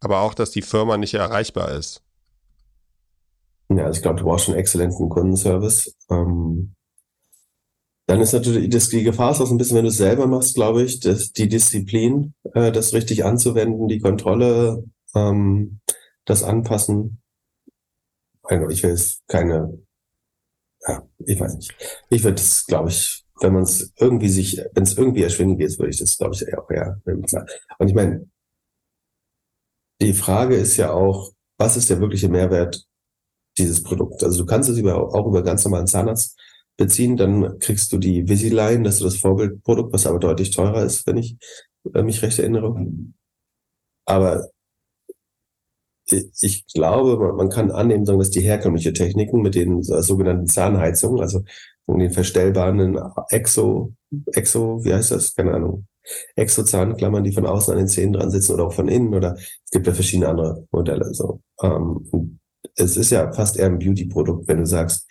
Aber 0.00 0.20
auch, 0.20 0.34
dass 0.34 0.50
die 0.50 0.62
Firma 0.62 0.96
nicht 0.96 1.14
erreichbar 1.14 1.72
ist. 1.72 2.02
Ja, 3.68 3.84
also 3.84 3.98
ich 3.98 4.02
glaube, 4.02 4.18
du 4.18 4.24
brauchst 4.24 4.46
schon 4.46 4.56
exzellenten 4.56 5.08
Kundenservice. 5.08 5.94
Ähm, 6.10 6.74
dann 8.06 8.20
ist 8.20 8.32
natürlich 8.32 8.68
das, 8.70 8.88
die 8.88 9.04
Gefahr 9.04 9.30
ist 9.30 9.40
auch 9.40 9.46
so 9.46 9.54
ein 9.54 9.58
bisschen, 9.58 9.76
wenn 9.76 9.84
du 9.84 9.90
es 9.90 9.96
selber 9.96 10.26
machst, 10.26 10.56
glaube 10.56 10.82
ich, 10.82 10.98
dass 10.98 11.32
die 11.32 11.48
Disziplin, 11.48 12.34
äh, 12.54 12.72
das 12.72 12.92
richtig 12.92 13.24
anzuwenden, 13.24 13.86
die 13.86 14.00
Kontrolle, 14.00 14.82
ähm, 15.14 15.78
das 16.24 16.42
Anpassen. 16.42 17.22
Also 18.42 18.68
ich 18.68 18.82
will 18.82 18.90
jetzt 18.90 19.22
keine, 19.28 19.78
ja, 20.88 21.06
ich 21.18 21.38
weiß 21.38 21.54
nicht. 21.54 21.74
Ich 22.08 22.24
würde 22.24 22.36
das, 22.36 22.66
glaube 22.66 22.88
ich, 22.88 23.24
wenn 23.40 23.52
man 23.52 23.62
es 23.62 23.92
irgendwie 23.98 24.28
sich, 24.28 24.60
wenn 24.72 24.82
es 24.82 24.96
irgendwie 24.98 25.22
erschwingen 25.22 25.56
geht, 25.56 25.78
würde 25.78 25.90
ich 25.90 25.98
das, 25.98 26.18
glaube 26.18 26.34
ich, 26.34 26.58
auch 26.58 26.70
eher. 26.70 27.00
Und 27.04 27.88
ich 27.88 27.94
meine, 27.94 28.28
die 30.00 30.14
Frage 30.14 30.56
ist 30.56 30.76
ja 30.76 30.92
auch, 30.92 31.32
was 31.58 31.76
ist 31.76 31.90
der 31.90 32.00
wirkliche 32.00 32.28
Mehrwert 32.28 32.86
dieses 33.58 33.82
Produkts? 33.82 34.24
Also 34.24 34.40
du 34.40 34.46
kannst 34.46 34.68
es 34.68 34.78
über, 34.78 34.96
auch 35.14 35.26
über 35.26 35.42
ganz 35.42 35.64
normalen 35.64 35.86
Zahnarzt 35.86 36.38
beziehen, 36.76 37.16
dann 37.16 37.58
kriegst 37.58 37.92
du 37.92 37.98
die 37.98 38.26
Visiline, 38.28 38.84
das 38.84 38.96
ist 38.96 39.04
das 39.04 39.16
Vorbildprodukt, 39.16 39.92
was 39.92 40.06
aber 40.06 40.18
deutlich 40.18 40.50
teurer 40.50 40.84
ist, 40.84 41.06
wenn 41.06 41.18
ich 41.18 41.36
äh, 41.94 42.02
mich 42.02 42.22
recht 42.22 42.38
erinnere. 42.38 42.74
Aber 44.06 44.48
ich 46.40 46.66
glaube, 46.72 47.32
man 47.34 47.50
kann 47.50 47.70
annehmen, 47.70 48.04
dass 48.04 48.30
die 48.30 48.40
herkömmliche 48.40 48.92
Techniken 48.92 49.42
mit 49.42 49.54
den 49.54 49.82
sogenannten 49.82 50.46
Zahnheizungen, 50.46 51.20
also 51.20 51.44
den 51.86 52.10
verstellbaren 52.10 52.98
Exo, 53.28 53.94
Exo, 54.32 54.84
wie 54.84 54.94
heißt 54.94 55.10
das? 55.10 55.34
Keine 55.34 55.54
Ahnung. 55.54 55.86
Exo-Zahnklammern, 56.36 57.24
die 57.24 57.32
von 57.32 57.46
außen 57.46 57.72
an 57.72 57.78
den 57.78 57.88
Zähnen 57.88 58.12
dran 58.12 58.30
sitzen 58.30 58.52
oder 58.52 58.66
auch 58.66 58.72
von 58.72 58.88
innen 58.88 59.14
oder 59.14 59.34
es 59.36 59.70
gibt 59.70 59.86
ja 59.86 59.92
verschiedene 59.92 60.28
andere 60.28 60.66
Modelle. 60.70 61.12
So. 61.14 61.40
Ähm, 61.62 62.38
es 62.76 62.96
ist 62.96 63.10
ja 63.10 63.32
fast 63.32 63.56
eher 63.56 63.66
ein 63.66 63.78
Beauty-Produkt, 63.78 64.48
wenn 64.48 64.58
du 64.58 64.66
sagst, 64.66 65.06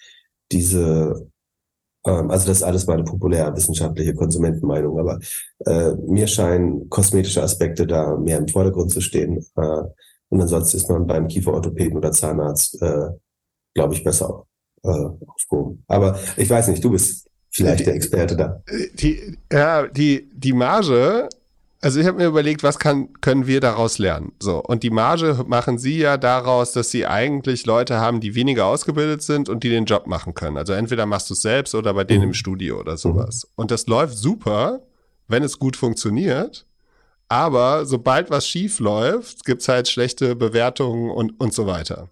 diese, 0.52 1.30
ähm, 2.06 2.30
also 2.32 2.48
das 2.48 2.58
ist 2.58 2.64
alles 2.64 2.88
meine 2.88 3.04
populär 3.04 3.56
wissenschaftliche 3.56 4.14
Konsumentenmeinung, 4.14 5.00
aber 5.00 5.20
äh, 5.66 5.94
mir 6.08 6.28
scheinen 6.28 6.90
kosmetische 6.90 7.44
Aspekte 7.44 7.86
da 7.86 8.18
mehr 8.18 8.38
im 8.38 8.48
Vordergrund 8.48 8.92
zu 8.92 9.02
stehen. 9.02 9.46
Äh, 9.56 9.84
und 10.30 10.42
ansonsten 10.42 10.78
ist 10.78 10.90
man 10.90 11.08
beim 11.08 11.28
Kieferorthopäden 11.28 11.98
oder 11.98 12.12
Zahnarzt, 12.12 12.82
äh, 12.82 13.10
glaube 13.74 13.94
ich, 13.94 14.04
besser 14.04 14.46
äh, 14.84 15.10
aufgehoben. 15.28 15.84
Aber 15.88 16.20
ich 16.38 16.50
weiß 16.50 16.68
nicht, 16.68 16.84
du 16.84 16.92
bist 16.92 17.29
vielleicht 17.50 17.82
die, 17.82 17.84
der 17.86 17.96
Experte 17.96 18.36
da. 18.36 18.62
Die, 18.94 19.38
ja, 19.52 19.88
die, 19.88 20.30
die 20.34 20.54
Marge, 20.54 21.30
also 21.82 22.00
ich 22.00 22.06
habe 22.06 22.18
mir 22.18 22.28
überlegt, 22.28 22.64
was 22.64 22.78
kann, 22.80 23.10
können 23.22 23.48
wir 23.48 23.62
daraus 23.62 24.00
lernen? 24.00 24.34
So, 24.40 24.62
und 24.62 24.84
die 24.84 24.90
Marge 24.90 25.44
machen 25.48 25.78
sie 25.78 25.98
ja 25.98 26.18
daraus, 26.18 26.74
dass 26.74 26.92
sie 26.92 27.06
eigentlich 27.06 27.66
Leute 27.66 28.00
haben, 28.00 28.20
die 28.20 28.36
weniger 28.36 28.66
ausgebildet 28.66 29.22
sind 29.22 29.50
und 29.50 29.64
die 29.64 29.70
den 29.70 29.86
Job 29.86 30.06
machen 30.06 30.34
können. 30.34 30.58
Also 30.58 30.74
entweder 30.74 31.06
machst 31.06 31.30
du 31.30 31.34
es 31.34 31.42
selbst 31.42 31.76
oder 31.76 31.94
bei 31.94 32.04
denen 32.04 32.22
mhm. 32.22 32.28
im 32.30 32.34
Studio 32.34 32.80
oder 32.80 32.98
sowas. 32.98 33.46
Mhm. 33.46 33.52
Und 33.56 33.72
das 33.72 33.88
läuft 33.88 34.18
super, 34.18 34.82
wenn 35.28 35.44
es 35.44 35.60
gut 35.60 35.78
funktioniert. 35.78 36.66
Aber 37.30 37.86
sobald 37.86 38.32
was 38.32 38.48
schief 38.48 38.80
läuft, 38.80 39.46
gibt's 39.46 39.68
halt 39.68 39.88
schlechte 39.88 40.36
Bewertungen 40.36 41.12
und, 41.12 41.40
und 41.40 41.54
so 41.54 41.68
weiter. 41.68 42.10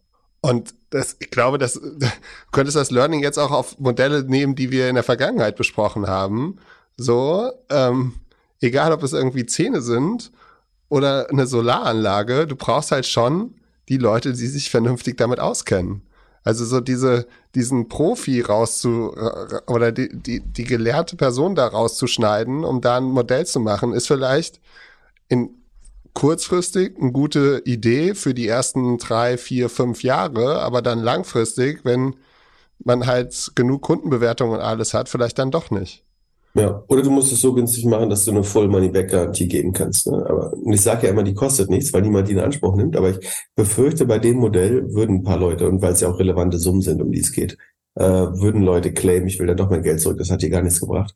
Und 0.48 0.76
das, 0.92 1.18
ich 1.20 1.30
glaube, 1.30 1.58
das, 1.58 1.74
du 1.74 2.08
könntest 2.52 2.78
das 2.78 2.90
Learning 2.90 3.22
jetzt 3.22 3.38
auch 3.38 3.52
auf 3.52 3.78
Modelle 3.80 4.24
nehmen, 4.24 4.56
die 4.56 4.72
wir 4.72 4.88
in 4.88 4.96
der 4.96 5.04
Vergangenheit 5.04 5.58
besprochen 5.58 6.08
haben. 6.08 6.58
So, 6.96 7.52
ähm, 7.70 8.14
egal 8.62 8.94
ob 8.94 9.04
es 9.04 9.12
irgendwie 9.12 9.46
Zähne 9.46 9.82
sind 9.82 10.32
oder 10.88 11.30
eine 11.30 11.48
Solaranlage, 11.48 12.48
du 12.48 12.56
brauchst 12.56 12.92
halt 12.92 13.06
schon 13.06 13.56
die 13.90 13.98
Leute, 13.98 14.32
die 14.32 14.48
sich 14.48 14.70
vernünftig 14.70 15.18
damit 15.18 15.42
auskennen. 15.42 16.02
Also 16.44 16.64
so 16.64 16.80
diese, 16.80 17.28
diesen 17.54 17.90
Profi 17.90 18.40
rauszu, 18.40 19.14
oder 19.68 19.92
die, 19.92 20.08
die, 20.18 20.40
die 20.40 20.64
gelehrte 20.64 21.18
Person 21.18 21.56
da 21.56 21.68
rauszuschneiden, 21.68 22.64
um 22.64 22.80
da 22.80 22.98
ein 22.98 23.04
Modell 23.04 23.46
zu 23.46 23.60
machen, 23.60 23.92
ist 23.92 24.08
vielleicht 24.08 24.62
in 25.28 25.50
kurzfristig 26.18 26.98
eine 27.00 27.12
gute 27.12 27.62
Idee 27.66 28.16
für 28.16 28.34
die 28.34 28.48
ersten 28.48 28.98
drei, 28.98 29.38
vier, 29.38 29.70
fünf 29.70 30.02
Jahre, 30.02 30.62
aber 30.62 30.82
dann 30.82 30.98
langfristig, 30.98 31.82
wenn 31.86 32.16
man 32.84 33.06
halt 33.06 33.52
genug 33.54 33.84
Kundenbewertungen 33.84 34.56
und 34.56 34.62
alles 34.62 34.96
hat, 34.96 35.10
vielleicht 35.10 35.38
dann 35.38 35.52
doch 35.52 35.70
nicht. 35.70 36.04
Ja, 36.56 36.84
oder 36.88 37.04
du 37.04 37.12
musst 37.12 37.32
es 37.32 37.42
so 37.42 37.54
günstig 37.54 37.86
machen, 37.86 38.10
dass 38.10 38.26
du 38.26 38.32
eine 38.32 38.44
Full 38.44 38.68
Money 38.68 38.90
Back 38.90 39.12
Garantie 39.12 39.48
geben 39.48 39.74
kannst. 39.74 40.08
Ne? 40.08 40.26
Aber 40.28 40.54
ich 40.66 40.82
sage 40.82 41.06
ja 41.06 41.14
immer, 41.14 41.22
die 41.22 41.36
kostet 41.36 41.70
nichts, 41.70 41.94
weil 41.94 42.02
niemand 42.02 42.28
die 42.28 42.32
in 42.32 42.40
Anspruch 42.40 42.76
nimmt. 42.76 42.96
Aber 42.96 43.12
ich 43.12 43.48
befürchte, 43.56 44.08
bei 44.08 44.18
dem 44.18 44.38
Modell 44.38 44.92
würden 44.96 45.18
ein 45.18 45.24
paar 45.24 45.38
Leute, 45.38 45.70
und 45.70 45.84
weil 45.84 45.94
es 45.94 46.02
ja 46.02 46.10
auch 46.10 46.18
relevante 46.18 46.58
Summen 46.58 46.82
sind, 46.82 47.00
um 47.00 47.12
die 47.12 47.20
es 47.20 47.32
geht, 47.32 47.60
äh, 47.94 48.04
würden 48.04 48.64
Leute 48.64 48.92
claimen, 48.92 49.28
ich 49.28 49.38
will 49.38 49.46
da 49.46 49.54
doch 49.54 49.70
mein 49.70 49.84
Geld 49.84 50.02
zurück. 50.02 50.18
Das 50.18 50.32
hat 50.32 50.42
dir 50.42 50.50
gar 50.50 50.64
nichts 50.64 50.80
gebracht. 50.80 51.14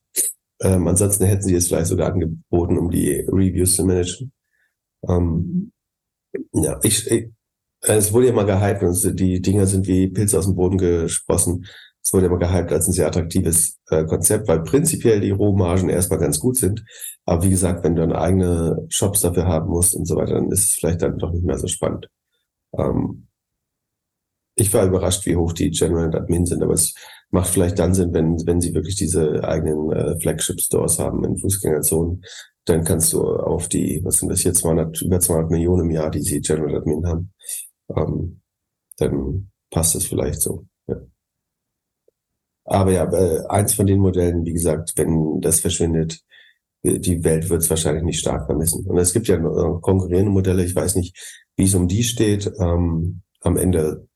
Ähm, 0.62 0.88
ansonsten 0.88 1.26
hätten 1.26 1.42
sie 1.42 1.56
es 1.56 1.70
vielleicht 1.70 1.88
sogar 1.88 2.14
angeboten, 2.14 2.78
um 2.78 2.92
die 2.92 3.26
Reviews 3.28 3.78
zu 3.78 3.84
managen. 3.84 4.32
Ähm, 5.08 5.72
ja, 6.54 6.80
ich, 6.84 7.10
ich, 7.10 7.30
es 7.82 8.14
wurde 8.14 8.28
ja 8.28 8.34
mal 8.34 8.46
gehypt 8.46 8.84
und 8.84 9.20
die 9.20 9.42
Dinger 9.42 9.66
sind 9.66 9.88
wie 9.88 10.08
Pilze 10.08 10.38
aus 10.38 10.46
dem 10.46 10.56
Boden 10.56 10.78
gesprossen. 10.78 11.66
Es 12.04 12.14
wurde 12.14 12.30
mal 12.30 12.40
gehypt 12.40 12.72
als 12.72 12.88
ein 12.88 12.94
sehr 12.94 13.08
attraktives 13.08 13.80
äh, 13.90 14.06
Konzept, 14.06 14.48
weil 14.48 14.64
prinzipiell 14.64 15.20
die 15.22 15.32
Rohmargen 15.32 15.90
erstmal 15.90 16.20
ganz 16.20 16.40
gut 16.40 16.58
sind. 16.58 16.84
Aber 17.26 17.44
wie 17.44 17.50
gesagt, 17.50 17.84
wenn 17.84 17.96
du 17.96 18.02
dann 18.02 18.14
eigene 18.14 18.86
Shops 18.90 19.22
dafür 19.22 19.46
haben 19.46 19.70
musst 19.70 19.96
und 19.96 20.06
so 20.06 20.16
weiter, 20.16 20.34
dann 20.34 20.52
ist 20.52 20.70
es 20.70 20.72
vielleicht 20.80 21.02
dann 21.02 21.18
doch 21.18 21.32
nicht 21.32 21.46
mehr 21.46 21.58
so 21.58 21.68
spannend. 21.68 22.08
Ähm, 22.78 23.28
ich 24.56 24.74
war 24.74 24.86
überrascht, 24.86 25.26
wie 25.26 25.36
hoch 25.36 25.54
die 25.54 25.72
General 25.72 26.14
Admin 26.16 26.46
sind, 26.46 26.62
aber 26.62 26.74
es 26.74 26.94
macht 27.30 27.50
vielleicht 27.50 27.80
dann 27.80 27.94
Sinn, 27.94 28.14
wenn, 28.14 28.36
wenn 28.46 28.62
sie 28.62 28.74
wirklich 28.74 28.96
diese 28.96 29.44
eigenen 29.44 29.92
äh, 29.92 30.20
Flagship-Stores 30.20 31.00
haben 31.00 31.24
in 31.24 31.38
Fußgängerzonen, 31.38 32.24
dann 32.66 32.84
kannst 32.84 33.14
du 33.14 33.22
auf 33.22 33.68
die, 33.68 34.02
was 34.04 34.18
sind 34.18 34.30
das 34.30 34.42
hier, 34.42 34.54
200, 34.54 35.02
über 35.02 35.20
200 35.20 35.52
Millionen 35.52 35.86
im 35.86 35.92
Jahr, 35.92 36.12
die 36.12 36.22
sie 36.22 36.42
General 36.42 36.76
Admin 36.76 37.06
haben, 37.06 37.34
ähm, 37.96 38.42
dann 38.98 39.52
passt 39.70 39.96
es 39.96 40.06
vielleicht 40.06 40.42
so. 40.42 40.66
Ja. 40.88 40.98
Aber 42.66 42.92
ja, 42.92 43.06
eins 43.50 43.74
von 43.74 43.88
den 43.88 44.00
Modellen, 44.00 44.46
wie 44.46 44.54
gesagt, 44.54 44.94
wenn 44.96 45.42
das 45.42 45.60
verschwindet, 45.60 46.22
äh, 46.84 47.00
die 47.00 47.24
Welt 47.24 47.50
wird 47.50 47.64
es 47.64 47.70
wahrscheinlich 47.70 48.04
nicht 48.04 48.20
stark 48.20 48.46
vermissen. 48.46 48.86
Und 48.86 48.98
es 48.98 49.14
gibt 49.14 49.28
ja 49.28 49.36
äh, 49.38 49.80
konkurrierende 49.82 50.32
Modelle, 50.32 50.64
ich 50.64 50.76
weiß 50.76 50.96
nicht, 50.96 51.18
wie 51.56 51.66
es 51.66 51.76
um 51.76 51.88
die 51.88 52.04
steht. 52.04 52.52
Ähm, 52.60 53.24
am 53.42 53.58
Ende, 53.58 54.08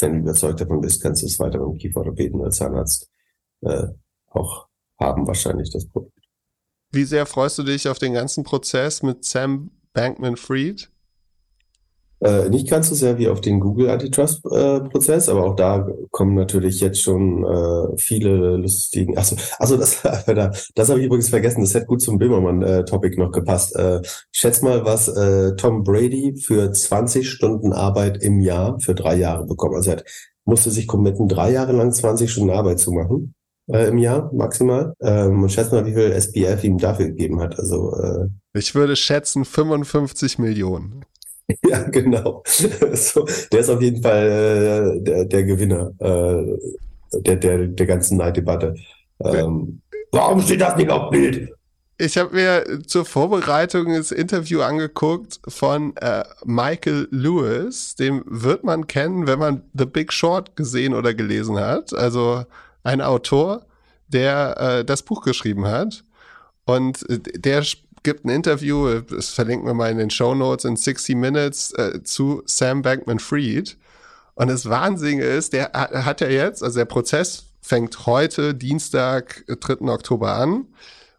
wenn 0.00 0.14
du 0.14 0.18
überzeugt 0.20 0.60
davon 0.60 0.80
bist, 0.80 1.02
kannst 1.02 1.22
du 1.22 1.26
es 1.26 1.38
weiter 1.38 1.58
beim 1.58 1.76
Kieferorthopäden 1.76 2.40
oder 2.40 2.50
Zahnarzt 2.50 3.08
äh, 3.62 3.86
auch 4.26 4.66
haben, 4.98 5.26
wahrscheinlich 5.26 5.70
das 5.70 5.86
Produkt. 5.86 6.21
Wie 6.94 7.04
sehr 7.04 7.24
freust 7.24 7.58
du 7.58 7.62
dich 7.62 7.88
auf 7.88 7.98
den 7.98 8.12
ganzen 8.12 8.44
Prozess 8.44 9.02
mit 9.02 9.24
Sam 9.24 9.70
Bankman-Fried? 9.94 10.90
Äh, 12.20 12.50
nicht 12.50 12.68
ganz 12.68 12.90
so 12.90 12.94
sehr 12.94 13.16
wie 13.16 13.28
auf 13.28 13.40
den 13.40 13.60
Google 13.60 13.88
Antitrust-Prozess, 13.88 15.26
äh, 15.26 15.30
aber 15.30 15.44
auch 15.44 15.56
da 15.56 15.88
kommen 16.10 16.34
natürlich 16.34 16.80
jetzt 16.80 17.00
schon 17.00 17.44
äh, 17.44 17.96
viele 17.96 18.58
lustigen. 18.58 19.16
Also, 19.16 19.36
also 19.58 19.78
das, 19.78 20.02
das 20.74 20.88
habe 20.90 21.00
ich 21.00 21.06
übrigens 21.06 21.30
vergessen. 21.30 21.62
Das 21.62 21.72
hätte 21.72 21.86
gut 21.86 22.02
zum 22.02 22.18
Böhmermann-Topic 22.18 23.18
noch 23.18 23.32
gepasst. 23.32 23.74
Äh, 23.74 24.02
schätz 24.30 24.60
mal, 24.60 24.84
was 24.84 25.08
äh, 25.08 25.56
Tom 25.56 25.84
Brady 25.84 26.36
für 26.36 26.70
20 26.70 27.28
Stunden 27.28 27.72
Arbeit 27.72 28.22
im 28.22 28.38
Jahr 28.38 28.78
für 28.80 28.94
drei 28.94 29.16
Jahre 29.16 29.46
bekommt. 29.46 29.76
Also 29.76 29.92
er 29.92 29.96
hat, 29.96 30.04
musste 30.44 30.70
sich 30.70 30.86
committen, 30.86 31.26
drei 31.26 31.52
Jahre 31.52 31.72
lang 31.72 31.90
20 31.90 32.30
Stunden 32.30 32.50
Arbeit 32.50 32.80
zu 32.80 32.92
machen 32.92 33.34
äh, 33.72 33.88
im 33.88 33.98
Jahr 33.98 34.30
maximal. 34.32 34.94
Ähm, 35.00 35.42
und 35.42 35.52
schätze 35.52 35.74
mal, 35.74 35.86
wie 35.86 35.94
viel 35.94 36.12
SBF 36.12 36.64
ihm 36.64 36.78
dafür 36.78 37.06
gegeben 37.06 37.40
hat. 37.40 37.58
Also 37.58 37.94
äh, 37.96 38.28
ich 38.58 38.74
würde 38.74 38.96
schätzen 38.96 39.44
55 39.44 40.38
Millionen. 40.38 41.04
ja, 41.68 41.82
genau. 41.82 42.42
so, 42.46 43.26
der 43.50 43.60
ist 43.60 43.70
auf 43.70 43.80
jeden 43.80 44.02
Fall 44.02 44.98
äh, 44.98 45.02
der, 45.02 45.24
der 45.24 45.44
Gewinner 45.44 45.92
äh, 45.98 46.58
der, 47.20 47.36
der, 47.36 47.66
der 47.66 47.86
ganzen 47.86 48.18
Neiddebatte. 48.18 48.74
Ähm, 49.20 49.80
warum 50.10 50.40
steht 50.40 50.60
das 50.60 50.76
nicht 50.76 50.90
auf 50.90 51.10
Bild? 51.10 51.50
Ich 51.98 52.16
habe 52.16 52.34
mir 52.34 52.80
zur 52.86 53.04
Vorbereitung 53.04 53.94
das 53.94 54.10
Interview 54.10 54.62
angeguckt 54.62 55.40
von 55.46 55.94
äh, 55.98 56.24
Michael 56.44 57.06
Lewis. 57.10 57.94
Den 57.94 58.22
wird 58.26 58.64
man 58.64 58.86
kennen, 58.86 59.26
wenn 59.26 59.38
man 59.38 59.62
The 59.74 59.86
Big 59.86 60.12
Short 60.12 60.56
gesehen 60.56 60.94
oder 60.94 61.14
gelesen 61.14 61.60
hat. 61.60 61.94
Also 61.94 62.44
ein 62.82 63.00
Autor, 63.00 63.66
der 64.08 64.56
äh, 64.58 64.84
das 64.84 65.02
Buch 65.02 65.22
geschrieben 65.22 65.66
hat. 65.66 66.04
Und 66.64 67.08
äh, 67.08 67.18
der 67.18 67.64
gibt 68.02 68.24
ein 68.24 68.30
Interview, 68.30 69.00
das 69.00 69.30
verlinken 69.30 69.66
wir 69.66 69.74
mal 69.74 69.90
in 69.90 69.98
den 69.98 70.10
Show 70.10 70.34
Notes 70.34 70.64
in 70.64 70.76
60 70.76 71.16
Minutes 71.16 71.72
äh, 71.72 72.02
zu 72.02 72.42
Sam 72.46 72.82
Bankman-Fried. 72.82 73.76
Und 74.34 74.48
das 74.48 74.68
Wahnsinnige 74.68 75.24
ist, 75.24 75.52
der 75.52 75.72
hat 75.72 76.20
ja 76.20 76.28
jetzt, 76.28 76.62
also 76.62 76.78
der 76.78 76.86
Prozess 76.86 77.44
fängt 77.60 78.06
heute, 78.06 78.54
Dienstag, 78.54 79.44
3. 79.46 79.88
Oktober 79.88 80.34
an. 80.34 80.66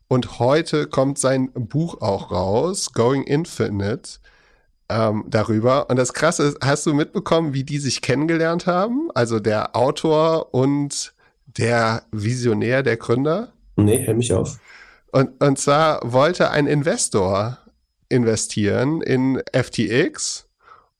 Und 0.07 0.39
heute 0.39 0.87
kommt 0.87 1.17
sein 1.17 1.51
Buch 1.53 2.01
auch 2.01 2.31
raus, 2.31 2.91
Going 2.93 3.23
Infinite, 3.23 4.19
ähm, 4.89 5.25
darüber. 5.27 5.89
Und 5.89 5.95
das 5.95 6.13
Krasse 6.13 6.43
ist, 6.43 6.57
hast 6.63 6.85
du 6.85 6.93
mitbekommen, 6.93 7.53
wie 7.53 7.63
die 7.63 7.79
sich 7.79 8.01
kennengelernt 8.01 8.67
haben? 8.67 9.09
Also 9.15 9.39
der 9.39 9.75
Autor 9.75 10.53
und 10.53 11.12
der 11.57 12.03
Visionär, 12.11 12.83
der 12.83 12.97
Gründer? 12.97 13.53
Nee, 13.75 14.05
hör 14.05 14.13
mich 14.13 14.33
auf. 14.33 14.59
Und, 15.11 15.41
und 15.43 15.59
zwar 15.59 15.99
wollte 16.03 16.51
ein 16.51 16.67
Investor 16.67 17.59
investieren 18.09 19.01
in 19.01 19.41
FTX 19.51 20.47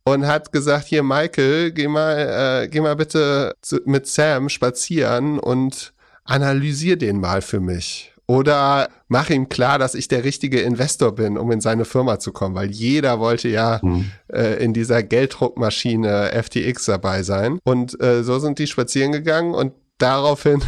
und 0.03 0.27
hat 0.27 0.51
gesagt, 0.51 0.85
hier 0.85 1.03
Michael, 1.03 1.71
geh 1.71 1.87
mal, 1.87 2.63
äh, 2.63 2.67
geh 2.67 2.81
mal 2.81 2.95
bitte 2.95 3.55
zu, 3.61 3.79
mit 3.85 4.07
Sam 4.07 4.49
spazieren 4.49 5.39
und 5.39 5.93
analysier 6.25 6.97
den 6.97 7.19
mal 7.19 7.41
für 7.41 7.59
mich. 7.59 8.13
Oder 8.25 8.89
mach 9.09 9.29
ihm 9.29 9.49
klar, 9.49 9.79
dass 9.79 9.95
ich 9.95 10.07
der 10.07 10.23
richtige 10.23 10.61
Investor 10.61 11.13
bin, 11.13 11.37
um 11.37 11.51
in 11.51 11.59
seine 11.59 11.83
Firma 11.83 12.19
zu 12.19 12.31
kommen, 12.31 12.55
weil 12.55 12.71
jeder 12.71 13.19
wollte 13.19 13.49
ja 13.49 13.79
mhm. 13.81 14.11
äh, 14.31 14.63
in 14.63 14.73
dieser 14.73 15.03
Gelddruckmaschine 15.03 16.31
FTX 16.41 16.85
dabei 16.85 17.23
sein. 17.23 17.59
Und 17.65 17.99
äh, 18.01 18.23
so 18.23 18.39
sind 18.39 18.59
die 18.59 18.67
spazieren 18.67 19.11
gegangen 19.11 19.53
und 19.53 19.73
daraufhin 19.97 20.61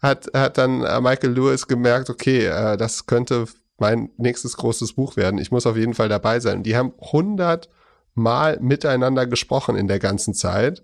hat, 0.00 0.28
hat 0.34 0.58
dann 0.58 0.82
äh, 0.82 1.00
Michael 1.00 1.32
Lewis 1.32 1.66
gemerkt, 1.66 2.10
okay, 2.10 2.46
äh, 2.46 2.76
das 2.76 3.06
könnte 3.06 3.46
mein 3.78 4.10
nächstes 4.16 4.56
großes 4.56 4.94
Buch 4.94 5.16
werden. 5.16 5.38
Ich 5.38 5.50
muss 5.50 5.66
auf 5.66 5.76
jeden 5.76 5.94
Fall 5.94 6.08
dabei 6.08 6.40
sein. 6.40 6.62
Die 6.62 6.76
haben 6.76 6.92
100 7.00 7.68
Mal 8.14 8.58
miteinander 8.60 9.26
gesprochen 9.26 9.76
in 9.76 9.86
der 9.86 10.00
ganzen 10.00 10.34
Zeit, 10.34 10.82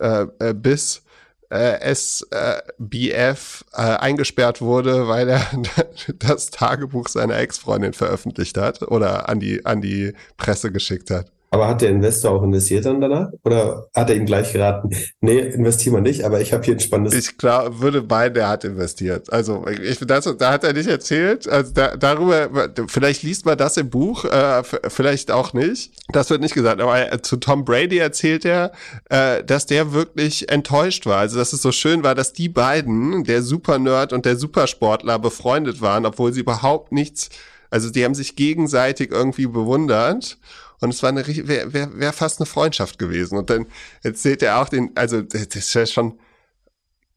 äh, 0.00 0.26
äh, 0.38 0.52
bis 0.52 1.02
äh, 1.50 1.78
SBF 1.94 3.64
äh, 3.72 3.80
eingesperrt 3.80 4.60
wurde, 4.60 5.08
weil 5.08 5.30
er 5.30 5.46
das 6.18 6.50
Tagebuch 6.50 7.08
seiner 7.08 7.38
Ex-Freundin 7.38 7.94
veröffentlicht 7.94 8.58
hat 8.58 8.82
oder 8.82 9.28
an 9.28 9.40
die, 9.40 9.64
an 9.64 9.80
die 9.80 10.12
Presse 10.36 10.72
geschickt 10.72 11.10
hat. 11.10 11.30
Aber 11.54 11.68
hat 11.68 11.82
der 11.82 11.90
Investor 11.90 12.32
auch 12.32 12.42
investiert 12.42 12.84
dann 12.84 13.00
danach? 13.00 13.28
Oder 13.44 13.86
hat 13.94 14.10
er 14.10 14.16
ihm 14.16 14.26
gleich 14.26 14.52
geraten, 14.52 14.90
nee, 15.20 15.38
investieren 15.38 15.94
wir 15.94 16.00
nicht, 16.00 16.24
aber 16.24 16.40
ich 16.40 16.52
habe 16.52 16.64
hier 16.64 16.74
ein 16.74 16.80
spannendes. 16.80 17.14
Ich 17.14 17.38
klar, 17.38 17.80
würde 17.80 18.02
meinen, 18.02 18.34
der 18.34 18.48
hat 18.48 18.64
investiert. 18.64 19.32
Also 19.32 19.64
ich 19.68 20.00
das, 20.00 20.24
da 20.36 20.50
hat 20.50 20.64
er 20.64 20.72
nicht 20.72 20.88
erzählt. 20.88 21.48
Also 21.48 21.72
da, 21.72 21.96
darüber, 21.96 22.70
vielleicht 22.88 23.22
liest 23.22 23.46
man 23.46 23.56
das 23.56 23.76
im 23.76 23.88
Buch, 23.88 24.24
äh, 24.24 24.64
vielleicht 24.88 25.30
auch 25.30 25.52
nicht. 25.52 25.92
Das 26.08 26.28
wird 26.28 26.40
nicht 26.40 26.54
gesagt. 26.54 26.80
Aber 26.80 27.12
äh, 27.12 27.22
zu 27.22 27.36
Tom 27.36 27.64
Brady 27.64 27.98
erzählt 27.98 28.44
er, 28.44 28.72
äh, 29.08 29.44
dass 29.44 29.66
der 29.66 29.92
wirklich 29.92 30.48
enttäuscht 30.48 31.06
war. 31.06 31.18
Also 31.18 31.38
dass 31.38 31.52
es 31.52 31.62
so 31.62 31.70
schön 31.70 32.02
war, 32.02 32.16
dass 32.16 32.32
die 32.32 32.48
beiden, 32.48 33.22
der 33.22 33.42
Super-Nerd 33.42 34.12
und 34.12 34.24
der 34.24 34.36
Supersportler, 34.36 35.20
befreundet 35.20 35.80
waren, 35.80 36.04
obwohl 36.04 36.32
sie 36.32 36.40
überhaupt 36.40 36.90
nichts, 36.90 37.30
also 37.70 37.90
die 37.90 38.04
haben 38.04 38.14
sich 38.14 38.36
gegenseitig 38.36 39.10
irgendwie 39.10 39.46
bewundert. 39.46 40.38
Und 40.80 40.90
es 40.90 41.02
war 41.02 41.10
eine, 41.10 41.26
wäre 41.26 41.72
wär, 41.72 41.98
wär 41.98 42.12
fast 42.12 42.40
eine 42.40 42.46
Freundschaft 42.46 42.98
gewesen. 42.98 43.38
Und 43.38 43.50
dann 43.50 43.66
erzählt 44.02 44.42
er 44.42 44.60
auch 44.60 44.68
den, 44.68 44.90
also 44.94 45.22
das 45.22 45.42
ist 45.42 45.74
ja 45.74 45.86
schon 45.86 46.18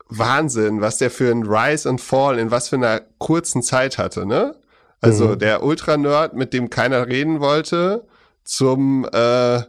Wahnsinn, 0.09 0.81
was 0.81 0.97
der 0.97 1.11
für 1.11 1.31
ein 1.31 1.43
Rise 1.43 1.89
and 1.89 1.99
Fall 1.99 2.39
in 2.39 2.51
was 2.51 2.69
für 2.69 2.77
einer 2.77 3.01
kurzen 3.17 3.61
Zeit 3.61 3.97
hatte, 3.97 4.25
ne? 4.25 4.55
Also 5.01 5.29
mhm. 5.29 5.39
der 5.39 5.63
Ultra-Nerd, 5.63 6.33
mit 6.33 6.53
dem 6.53 6.69
keiner 6.69 7.07
reden 7.07 7.39
wollte, 7.39 8.07
zum 8.43 9.07
äh, 9.13 9.57
äh 9.57 9.63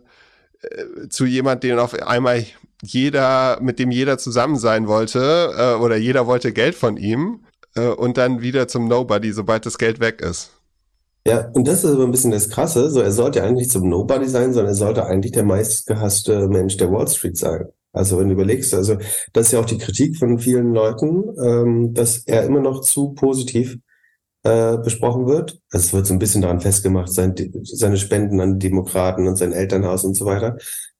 zu 1.10 1.26
jemand, 1.26 1.64
den 1.64 1.78
auf 1.78 1.94
einmal 1.94 2.46
jeder, 2.82 3.58
mit 3.60 3.78
dem 3.78 3.90
jeder 3.90 4.18
zusammen 4.18 4.56
sein 4.56 4.86
wollte, 4.86 5.52
äh, 5.56 5.82
oder 5.82 5.96
jeder 5.96 6.26
wollte 6.26 6.52
Geld 6.52 6.74
von 6.74 6.96
ihm, 6.96 7.44
äh, 7.74 7.88
und 7.88 8.16
dann 8.16 8.40
wieder 8.40 8.68
zum 8.68 8.88
Nobody, 8.88 9.32
sobald 9.32 9.66
das 9.66 9.78
Geld 9.78 10.00
weg 10.00 10.20
ist. 10.20 10.52
Ja, 11.28 11.50
und 11.52 11.68
das 11.68 11.84
ist 11.84 11.90
aber 11.90 12.04
ein 12.04 12.10
bisschen 12.10 12.30
das 12.30 12.48
Krasse. 12.48 12.88
So, 12.90 13.00
er 13.00 13.12
sollte 13.12 13.42
eigentlich 13.42 13.68
zum 13.68 13.86
Nobody 13.86 14.26
sein, 14.26 14.54
sondern 14.54 14.72
er 14.72 14.76
sollte 14.76 15.04
eigentlich 15.04 15.32
der 15.32 15.44
meistgehasste 15.44 16.48
Mensch 16.48 16.78
der 16.78 16.90
Wall 16.90 17.06
Street 17.06 17.36
sein. 17.36 17.66
Also 17.92 18.18
wenn 18.18 18.28
du 18.28 18.32
überlegst, 18.34 18.72
also 18.72 18.96
das 19.34 19.46
ist 19.46 19.52
ja 19.52 19.60
auch 19.60 19.66
die 19.66 19.76
Kritik 19.76 20.16
von 20.16 20.38
vielen 20.38 20.72
Leuten, 20.72 21.24
ähm, 21.44 21.92
dass 21.92 22.18
er 22.24 22.44
immer 22.44 22.60
noch 22.60 22.80
zu 22.80 23.10
positiv 23.12 23.76
äh, 24.42 24.78
besprochen 24.78 25.26
wird. 25.26 25.60
Also 25.70 25.88
es 25.88 25.92
wird 25.92 26.06
so 26.06 26.14
ein 26.14 26.18
bisschen 26.18 26.40
daran 26.40 26.60
festgemacht, 26.60 27.12
sein, 27.12 27.34
seine 27.62 27.98
Spenden 27.98 28.40
an 28.40 28.58
Demokraten 28.58 29.28
und 29.28 29.36
sein 29.36 29.52
Elternhaus 29.52 30.04
und 30.04 30.14
so 30.14 30.24
weiter 30.24 30.56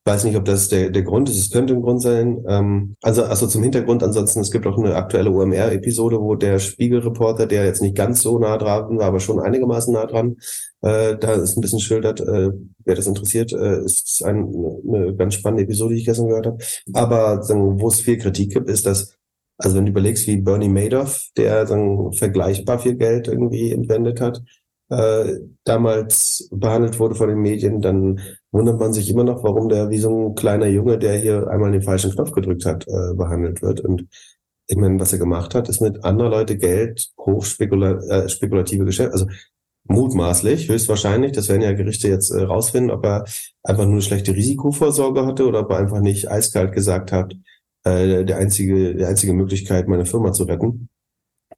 weiß 0.08 0.24
nicht, 0.24 0.36
ob 0.36 0.44
das 0.44 0.68
der, 0.68 0.90
der 0.90 1.02
Grund 1.02 1.28
ist. 1.28 1.38
Es 1.38 1.50
könnte 1.50 1.74
ein 1.74 1.82
Grund 1.82 2.00
sein. 2.02 2.42
Ähm, 2.48 2.96
also, 3.02 3.24
also 3.24 3.46
zum 3.46 3.62
Hintergrund, 3.62 4.02
ansonsten, 4.02 4.40
es 4.40 4.50
gibt 4.50 4.66
auch 4.66 4.78
eine 4.78 4.96
aktuelle 4.96 5.30
OMR-Episode, 5.30 6.20
wo 6.20 6.34
der 6.34 6.58
Spiegelreporter, 6.58 7.46
der 7.46 7.64
jetzt 7.64 7.82
nicht 7.82 7.94
ganz 7.94 8.22
so 8.22 8.38
nah 8.38 8.56
dran 8.56 8.98
war, 8.98 9.06
aber 9.06 9.20
schon 9.20 9.38
einigermaßen 9.38 9.92
nah 9.92 10.06
dran, 10.06 10.36
äh, 10.80 11.16
da 11.16 11.34
ist 11.34 11.56
ein 11.56 11.60
bisschen 11.60 11.80
schildert, 11.80 12.20
äh, 12.20 12.50
wer 12.84 12.94
das 12.94 13.06
interessiert, 13.06 13.52
äh, 13.52 13.84
ist 13.84 14.24
ein, 14.24 14.52
eine 14.88 15.14
ganz 15.14 15.34
spannende 15.34 15.64
Episode, 15.64 15.94
die 15.94 16.00
ich 16.00 16.06
gestern 16.06 16.28
gehört 16.28 16.46
habe. 16.46 16.58
Aber 16.94 17.40
wo 17.46 17.88
es 17.88 18.00
viel 18.00 18.18
Kritik 18.18 18.54
gibt, 18.54 18.68
ist, 18.70 18.86
dass 18.86 19.14
also 19.60 19.76
wenn 19.76 19.86
du 19.86 19.90
überlegst, 19.90 20.26
wie 20.28 20.36
Bernie 20.36 20.68
Madoff, 20.68 21.26
der 21.36 21.66
sagen, 21.66 22.12
vergleichbar 22.12 22.78
viel 22.78 22.94
Geld 22.94 23.26
irgendwie 23.26 23.72
entwendet 23.72 24.20
hat, 24.20 24.40
äh, 24.90 25.38
damals 25.64 26.48
behandelt 26.50 26.98
wurde 26.98 27.14
von 27.14 27.28
den 27.28 27.40
Medien, 27.40 27.80
dann 27.80 28.20
wundert 28.52 28.80
man 28.80 28.92
sich 28.92 29.10
immer 29.10 29.24
noch, 29.24 29.42
warum 29.44 29.68
der 29.68 29.90
wie 29.90 29.98
so 29.98 30.30
ein 30.30 30.34
kleiner 30.34 30.66
Junge, 30.66 30.98
der 30.98 31.18
hier 31.18 31.48
einmal 31.48 31.72
den 31.72 31.82
falschen 31.82 32.12
Knopf 32.12 32.32
gedrückt 32.32 32.64
hat, 32.64 32.86
äh, 32.88 33.14
behandelt 33.14 33.62
wird. 33.62 33.80
Und 33.80 34.06
ich 34.66 34.76
meine, 34.76 34.98
was 35.00 35.12
er 35.12 35.18
gemacht 35.18 35.54
hat, 35.54 35.68
ist 35.68 35.80
mit 35.80 36.04
anderer 36.04 36.30
Leute 36.30 36.56
Geld 36.56 37.08
hochspekulative 37.18 38.82
äh, 38.82 38.86
Geschäfte, 38.86 39.12
also 39.12 39.26
mutmaßlich, 39.84 40.68
höchstwahrscheinlich, 40.68 41.32
das 41.32 41.48
werden 41.48 41.62
ja 41.62 41.72
Gerichte 41.72 42.08
jetzt 42.08 42.30
äh, 42.30 42.42
rausfinden, 42.42 42.90
ob 42.90 43.04
er 43.04 43.24
einfach 43.62 43.84
nur 43.84 43.94
eine 43.94 44.02
schlechte 44.02 44.34
Risikovorsorge 44.34 45.26
hatte 45.26 45.46
oder 45.46 45.60
ob 45.60 45.70
er 45.70 45.78
einfach 45.78 46.00
nicht 46.00 46.30
eiskalt 46.30 46.72
gesagt 46.72 47.12
hat, 47.12 47.34
äh, 47.84 48.24
der 48.24 48.36
einzige, 48.36 48.94
die 48.94 49.04
einzige 49.04 49.32
Möglichkeit, 49.32 49.88
meine 49.88 50.06
Firma 50.06 50.32
zu 50.32 50.44
retten, 50.44 50.88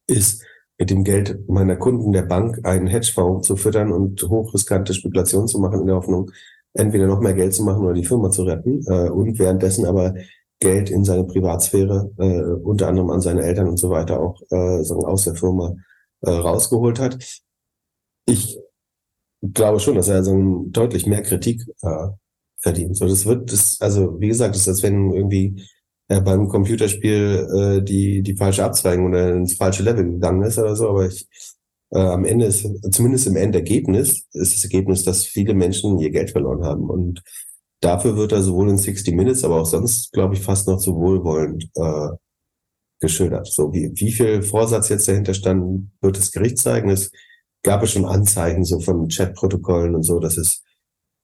ist 0.07 0.45
mit 0.81 0.89
dem 0.89 1.05
Geld 1.05 1.47
meiner 1.47 1.76
Kunden 1.76 2.11
der 2.11 2.22
Bank 2.22 2.61
einen 2.64 2.87
Hedgefonds 2.87 3.47
zu 3.47 3.57
füttern 3.57 3.93
und 3.93 4.22
hochriskante 4.22 4.95
Spekulationen 4.95 5.47
zu 5.47 5.59
machen 5.59 5.81
in 5.83 5.87
der 5.87 5.97
Hoffnung, 5.97 6.31
entweder 6.72 7.07
noch 7.07 7.20
mehr 7.20 7.35
Geld 7.35 7.53
zu 7.55 7.62
machen 7.62 7.85
oder 7.85 7.93
die 7.93 8.05
Firma 8.05 8.31
zu 8.31 8.45
retten 8.45 8.83
äh, 8.87 9.11
und 9.11 9.39
währenddessen 9.39 9.85
aber 9.85 10.14
Geld 10.59 10.89
in 10.89 11.05
seine 11.05 11.24
Privatsphäre, 11.24 12.11
äh, 12.16 12.43
unter 12.62 12.89
anderem 12.89 13.11
an 13.11 13.20
seine 13.20 13.43
Eltern 13.43 13.68
und 13.68 13.76
so 13.76 13.91
weiter 13.91 14.20
auch 14.20 14.41
äh, 14.51 14.83
sagen, 14.83 15.05
aus 15.05 15.24
der 15.24 15.35
Firma 15.35 15.76
äh, 16.22 16.31
rausgeholt 16.31 16.99
hat. 16.99 17.43
Ich 18.26 18.59
glaube 19.43 19.81
schon, 19.81 19.97
dass 19.97 20.09
er 20.09 20.24
so 20.24 20.64
deutlich 20.68 21.07
mehr 21.07 21.22
Kritik 21.22 21.62
äh, 21.83 22.09
verdient. 22.59 22.97
So, 22.97 23.07
das 23.07 23.26
wird, 23.26 23.53
das, 23.53 23.76
also 23.81 24.18
wie 24.18 24.28
gesagt, 24.28 24.55
das 24.55 24.62
ist, 24.62 24.68
als 24.68 24.83
wenn 24.83 25.12
irgendwie 25.12 25.62
äh, 26.11 26.21
beim 26.21 26.49
Computerspiel 26.49 27.49
äh, 27.55 27.83
die, 27.85 28.23
die 28.23 28.37
falsche 28.37 28.65
Abzweigung 28.65 29.07
oder 29.07 29.33
ins 29.33 29.55
falsche 29.55 29.85
Level 29.85 30.05
gegangen 30.05 30.43
ist 30.43 30.59
oder 30.59 30.75
so, 30.75 30.89
aber 30.89 31.07
ich, 31.07 31.29
äh, 31.93 32.01
am 32.01 32.25
Ende 32.25 32.47
ist, 32.47 32.67
zumindest 32.91 33.29
im 33.29 33.37
Endergebnis, 33.37 34.27
ist 34.33 34.57
das 34.57 34.65
Ergebnis, 34.65 35.05
dass 35.05 35.25
viele 35.25 35.55
Menschen 35.55 36.01
ihr 36.01 36.11
Geld 36.11 36.31
verloren 36.31 36.65
haben. 36.65 36.91
Und 36.91 37.23
dafür 37.81 38.17
wird 38.17 38.33
er 38.33 38.43
sowohl 38.43 38.71
in 38.71 38.79
60 38.79 39.15
Minutes, 39.15 39.45
aber 39.45 39.61
auch 39.61 39.67
sonst, 39.67 40.13
glaube 40.13 40.35
ich, 40.35 40.41
fast 40.41 40.67
noch 40.67 40.79
zu 40.79 40.97
wohlwollend 40.97 41.71
äh, 41.77 42.09
geschildert. 42.99 43.47
So 43.47 43.73
wie, 43.73 43.93
wie 43.95 44.11
viel 44.11 44.43
Vorsatz 44.43 44.89
jetzt 44.89 45.07
dahinter 45.07 45.35
stand, 45.35 45.93
wird 46.01 46.19
das 46.19 46.33
Gericht 46.33 46.59
zeigen. 46.59 46.91
Es 46.91 47.13
gab 47.63 47.85
es 47.85 47.93
schon 47.93 48.05
Anzeichen 48.05 48.65
so 48.65 48.81
von 48.81 49.07
Chatprotokollen 49.07 49.95
und 49.95 50.03
so, 50.03 50.19
dass 50.19 50.37
es 50.37 50.65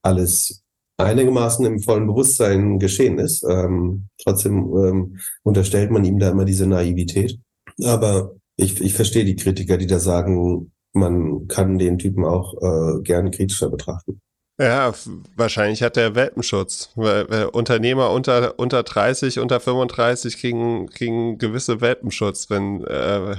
alles 0.03 0.62
einigermaßen 0.99 1.64
im 1.66 1.80
vollen 1.80 2.07
Bewusstsein 2.07 2.78
geschehen 2.78 3.18
ist. 3.18 3.44
Ähm, 3.49 4.09
trotzdem 4.22 4.74
ähm, 4.76 5.18
unterstellt 5.42 5.90
man 5.90 6.05
ihm 6.05 6.18
da 6.18 6.30
immer 6.30 6.44
diese 6.44 6.66
Naivität. 6.66 7.38
Aber 7.84 8.34
ich, 8.57 8.80
ich 8.80 8.94
verstehe 8.94 9.24
die 9.24 9.36
Kritiker, 9.36 9.76
die 9.76 9.86
da 9.86 9.99
sagen, 9.99 10.72
man 10.92 11.47
kann 11.49 11.78
den 11.78 11.99
Typen 11.99 12.24
auch 12.24 12.55
äh, 12.62 13.03
gerne 13.03 13.30
kritischer 13.30 13.68
betrachten. 13.68 14.20
Ja, 14.59 14.94
wahrscheinlich 15.36 15.82
hat 15.82 15.99
er 15.99 16.14
Welpenschutz. 16.14 16.90
Weil, 16.94 17.28
weil 17.28 17.44
Unternehmer 17.47 18.11
unter, 18.11 18.59
unter 18.59 18.82
30, 18.82 19.38
unter 19.38 19.61
35 19.61 20.38
kriegen, 20.38 20.88
kriegen 20.88 21.36
gewisse 21.36 21.82
Welpenschutz, 21.82 22.49
wenn 22.49 22.82
äh, 22.84 23.36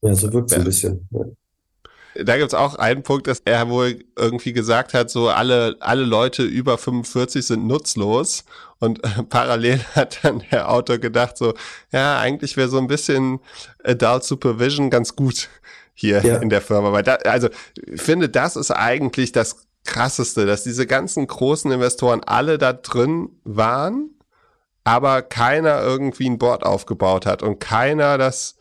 Ja, 0.00 0.14
so 0.14 0.32
wirkt 0.32 0.52
es 0.52 0.56
ein 0.56 0.64
bisschen. 0.64 1.08
Da 2.22 2.36
gibt's 2.36 2.54
auch 2.54 2.76
einen 2.76 3.02
Punkt, 3.02 3.26
dass 3.26 3.40
er 3.44 3.68
wohl 3.68 4.04
irgendwie 4.16 4.52
gesagt 4.52 4.94
hat, 4.94 5.10
so 5.10 5.28
alle, 5.28 5.76
alle 5.80 6.04
Leute 6.04 6.42
über 6.42 6.78
45 6.78 7.44
sind 7.44 7.66
nutzlos. 7.66 8.44
Und 8.78 9.02
äh, 9.04 9.22
parallel 9.28 9.80
hat 9.94 10.20
dann 10.22 10.42
der 10.50 10.70
Autor 10.70 10.98
gedacht, 10.98 11.36
so, 11.36 11.54
ja, 11.92 12.18
eigentlich 12.18 12.56
wäre 12.56 12.68
so 12.68 12.78
ein 12.78 12.86
bisschen 12.86 13.40
Adult 13.82 14.24
Supervision 14.24 14.90
ganz 14.90 15.16
gut. 15.16 15.48
hier 15.94 16.24
ja. 16.24 16.36
in 16.36 16.50
der 16.50 16.60
Firma. 16.60 16.92
Weil 16.92 17.04
da, 17.04 17.14
also 17.14 17.48
ich 17.76 18.02
finde, 18.02 18.28
das 18.28 18.56
ist 18.56 18.70
eigentlich 18.70 19.32
das 19.32 19.66
Krasseste, 19.84 20.44
dass 20.46 20.64
diese 20.64 20.86
ganzen 20.86 21.26
großen 21.26 21.70
Investoren 21.70 22.22
alle 22.24 22.58
da 22.58 22.72
drin 22.72 23.30
waren, 23.44 24.10
aber 24.82 25.22
keiner 25.22 25.80
irgendwie 25.82 26.28
ein 26.28 26.38
Board 26.38 26.64
aufgebaut 26.64 27.26
hat 27.26 27.42
und 27.42 27.60
keiner 27.60 28.18
das 28.18 28.56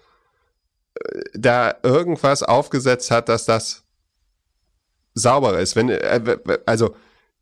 da 1.34 1.76
irgendwas 1.84 2.44
aufgesetzt 2.44 3.12
hat, 3.12 3.30
dass 3.30 3.46
das 3.46 3.84
sauberer 5.14 5.60
ist. 5.60 5.76
Wenn, 5.76 5.90
äh, 5.90 6.38
also 6.66 6.96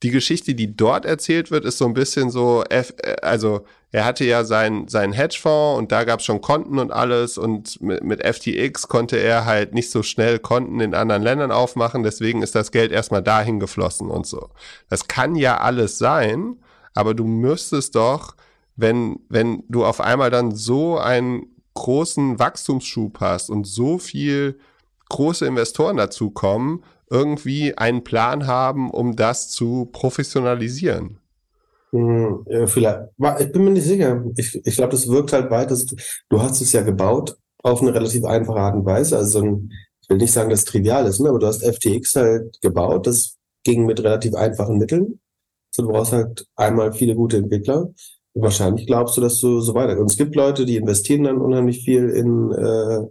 die 0.04 0.12
Geschichte, 0.12 0.56
die 0.56 0.76
dort 0.76 1.06
erzählt 1.06 1.52
wird, 1.52 1.64
ist 1.64 1.78
so 1.78 1.86
ein 1.86 1.94
bisschen 1.94 2.32
so, 2.32 2.64
F, 2.70 2.94
also 3.22 3.66
er 3.92 4.06
hatte 4.06 4.26
ja 4.26 4.44
sein, 4.44 4.88
sein 4.88 5.14
Hedgefonds 5.14 5.78
und 5.78 5.92
da 5.92 6.06
gab 6.06 6.20
es 6.20 6.26
schon 6.26 6.42
Konten 6.42 6.80
und 6.80 6.92
alles 6.92 7.38
und 7.38 7.80
mit, 7.82 8.04
mit 8.04 8.26
FTX 8.26 8.88
konnte 8.88 9.18
er 9.18 9.46
halt 9.46 9.74
nicht 9.76 9.92
so 9.92 10.02
schnell 10.02 10.40
Konten 10.40 10.80
in 10.80 10.96
anderen 10.96 11.22
Ländern 11.22 11.52
aufmachen, 11.52 12.02
deswegen 12.02 12.42
ist 12.42 12.56
das 12.56 12.72
Geld 12.72 12.92
erstmal 12.92 13.22
dahin 13.22 13.60
geflossen 13.60 14.10
und 14.10 14.26
so. 14.26 14.50
Das 14.90 15.08
kann 15.08 15.36
ja 15.36 15.58
alles 15.58 16.00
sein, 16.00 16.58
aber 16.96 17.14
du 17.14 17.26
müsstest 17.26 17.96
doch, 17.96 18.36
wenn, 18.76 19.20
wenn 19.30 19.64
du 19.70 19.86
auf 19.86 20.02
einmal 20.02 20.32
dann 20.32 20.56
so 20.56 20.98
einen 20.98 21.51
großen 21.74 22.40
Wachstumsschub 22.40 23.20
hast 23.20 23.50
und 23.50 23.66
so 23.66 23.98
viel 23.98 24.60
große 25.10 25.46
Investoren 25.46 25.98
dazu 25.98 26.32
kommen, 26.32 26.84
irgendwie 27.10 27.78
einen 27.78 28.04
Plan 28.04 28.48
haben, 28.48 28.90
um 28.90 29.16
das 29.16 29.50
zu 29.50 29.90
professionalisieren. 29.92 31.20
Hm, 31.92 32.46
vielleicht. 32.68 33.00
Ich 33.40 33.52
bin 33.52 33.66
mir 33.66 33.72
nicht 33.72 33.84
sicher. 33.84 34.24
Ich, 34.38 34.66
ich 34.66 34.76
glaube, 34.76 34.92
das 34.92 35.10
wirkt 35.10 35.34
halt 35.34 35.52
weiter. 35.52 35.78
Du 36.30 36.42
hast 36.42 36.62
es 36.62 36.72
ja 36.72 36.82
gebaut 36.82 37.38
auf 37.64 37.82
eine 37.82 37.94
relativ 37.94 38.24
einfache 38.24 38.60
Art 38.60 38.76
und 38.76 38.86
Weise. 38.86 39.18
Also 39.18 39.44
ein, 39.44 39.72
ich 40.02 40.10
will 40.10 40.18
nicht 40.18 40.32
sagen, 40.32 40.50
dass 40.50 40.60
es 40.60 40.66
trivial 40.66 41.06
ist, 41.06 41.20
ne? 41.20 41.30
aber 41.30 41.40
du 41.40 41.48
hast 41.48 41.64
FTX 41.64 42.16
halt 42.16 42.62
gebaut. 42.62 43.08
Das 43.08 43.38
ging 43.64 43.86
mit 43.86 44.02
relativ 44.02 44.34
einfachen 44.36 44.78
Mitteln. 44.78 45.20
Also 45.72 45.88
du 45.88 45.94
brauchst 45.94 46.14
halt 46.14 46.48
einmal 46.56 46.94
viele 46.94 47.16
gute 47.16 47.38
Entwickler. 47.38 47.90
Und 48.34 48.44
wahrscheinlich 48.44 48.88
glaubst 48.88 49.18
du, 49.18 49.22
dass 49.22 49.40
du 49.40 49.60
so 49.60 49.74
weiter. 49.74 50.00
Und 50.00 50.10
es 50.10 50.18
gibt 50.18 50.36
Leute, 50.36 50.66
die 50.66 50.78
investieren 50.78 51.24
dann 51.24 51.42
unheimlich 51.42 51.84
viel 51.84 52.10
in 52.10 52.52
äh, 52.52 53.08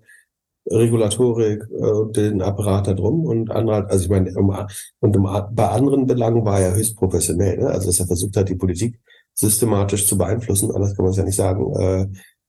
Regulatorik 0.70 1.62
äh, 1.62 2.12
den 2.12 2.42
Apparat 2.42 2.86
da 2.86 2.94
drum 2.94 3.24
und 3.24 3.50
andere, 3.50 3.88
also 3.88 4.04
ich 4.04 4.10
meine, 4.10 4.32
um, 4.36 4.54
und 5.00 5.16
um, 5.16 5.22
bei 5.52 5.68
anderen 5.68 6.06
Belangen 6.06 6.44
war 6.44 6.60
er 6.60 6.74
höchst 6.74 6.96
professionell, 6.96 7.58
ne? 7.58 7.68
also 7.68 7.86
dass 7.86 8.00
er 8.00 8.06
versucht 8.06 8.36
hat, 8.36 8.48
die 8.48 8.54
Politik 8.54 9.00
systematisch 9.34 10.06
zu 10.06 10.18
beeinflussen, 10.18 10.70
anders 10.70 10.94
kann 10.94 11.04
man 11.04 11.12
es 11.12 11.16
ja 11.16 11.24
nicht 11.24 11.36
sagen. 11.36 11.74
Äh, 11.76 12.06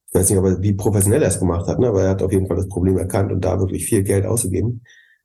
ich 0.08 0.20
weiß 0.20 0.30
nicht, 0.30 0.40
aber 0.40 0.62
wie 0.62 0.74
professionell 0.74 1.22
er 1.22 1.30
es 1.30 1.40
gemacht 1.40 1.68
hat, 1.68 1.80
ne? 1.80 1.88
aber 1.88 2.04
er 2.04 2.10
hat 2.10 2.22
auf 2.22 2.32
jeden 2.32 2.48
Fall 2.48 2.58
das 2.58 2.68
Problem 2.68 2.98
erkannt 2.98 3.32
und 3.32 3.44
da 3.44 3.60
wirklich 3.60 3.86
viel 3.86 4.04
Geld 4.04 4.26
ausgegeben. 4.26 4.84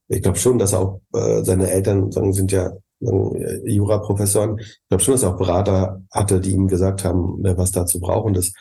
Ich 0.08 0.22
glaube 0.22 0.38
schon, 0.38 0.58
dass 0.58 0.72
er 0.72 0.80
auch 0.80 1.00
äh, 1.12 1.42
seine 1.42 1.70
Eltern 1.70 2.12
sagen, 2.12 2.32
sind 2.32 2.52
ja 2.52 2.72
Jura-Professoren. 3.00 4.58
Ich 4.58 4.80
glaube 4.88 5.02
schon, 5.02 5.14
dass 5.14 5.22
er 5.22 5.34
auch 5.34 5.38
Berater 5.38 6.02
hatte, 6.10 6.40
die 6.40 6.52
ihm 6.52 6.68
gesagt 6.68 7.04
haben, 7.04 7.40
ne, 7.42 7.56
was 7.56 7.72
dazu 7.72 8.00
brauchen. 8.00 8.34
Das 8.34 8.52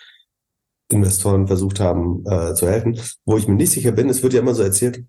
Investoren 0.89 1.47
versucht 1.47 1.79
haben 1.79 2.23
äh, 2.25 2.53
zu 2.53 2.67
helfen. 2.67 2.99
Wo 3.25 3.37
ich 3.37 3.47
mir 3.47 3.55
nicht 3.55 3.71
sicher 3.71 3.91
bin, 3.91 4.09
es 4.09 4.23
wird 4.23 4.33
ja 4.33 4.41
immer 4.41 4.53
so 4.53 4.63
erzählt, 4.63 5.05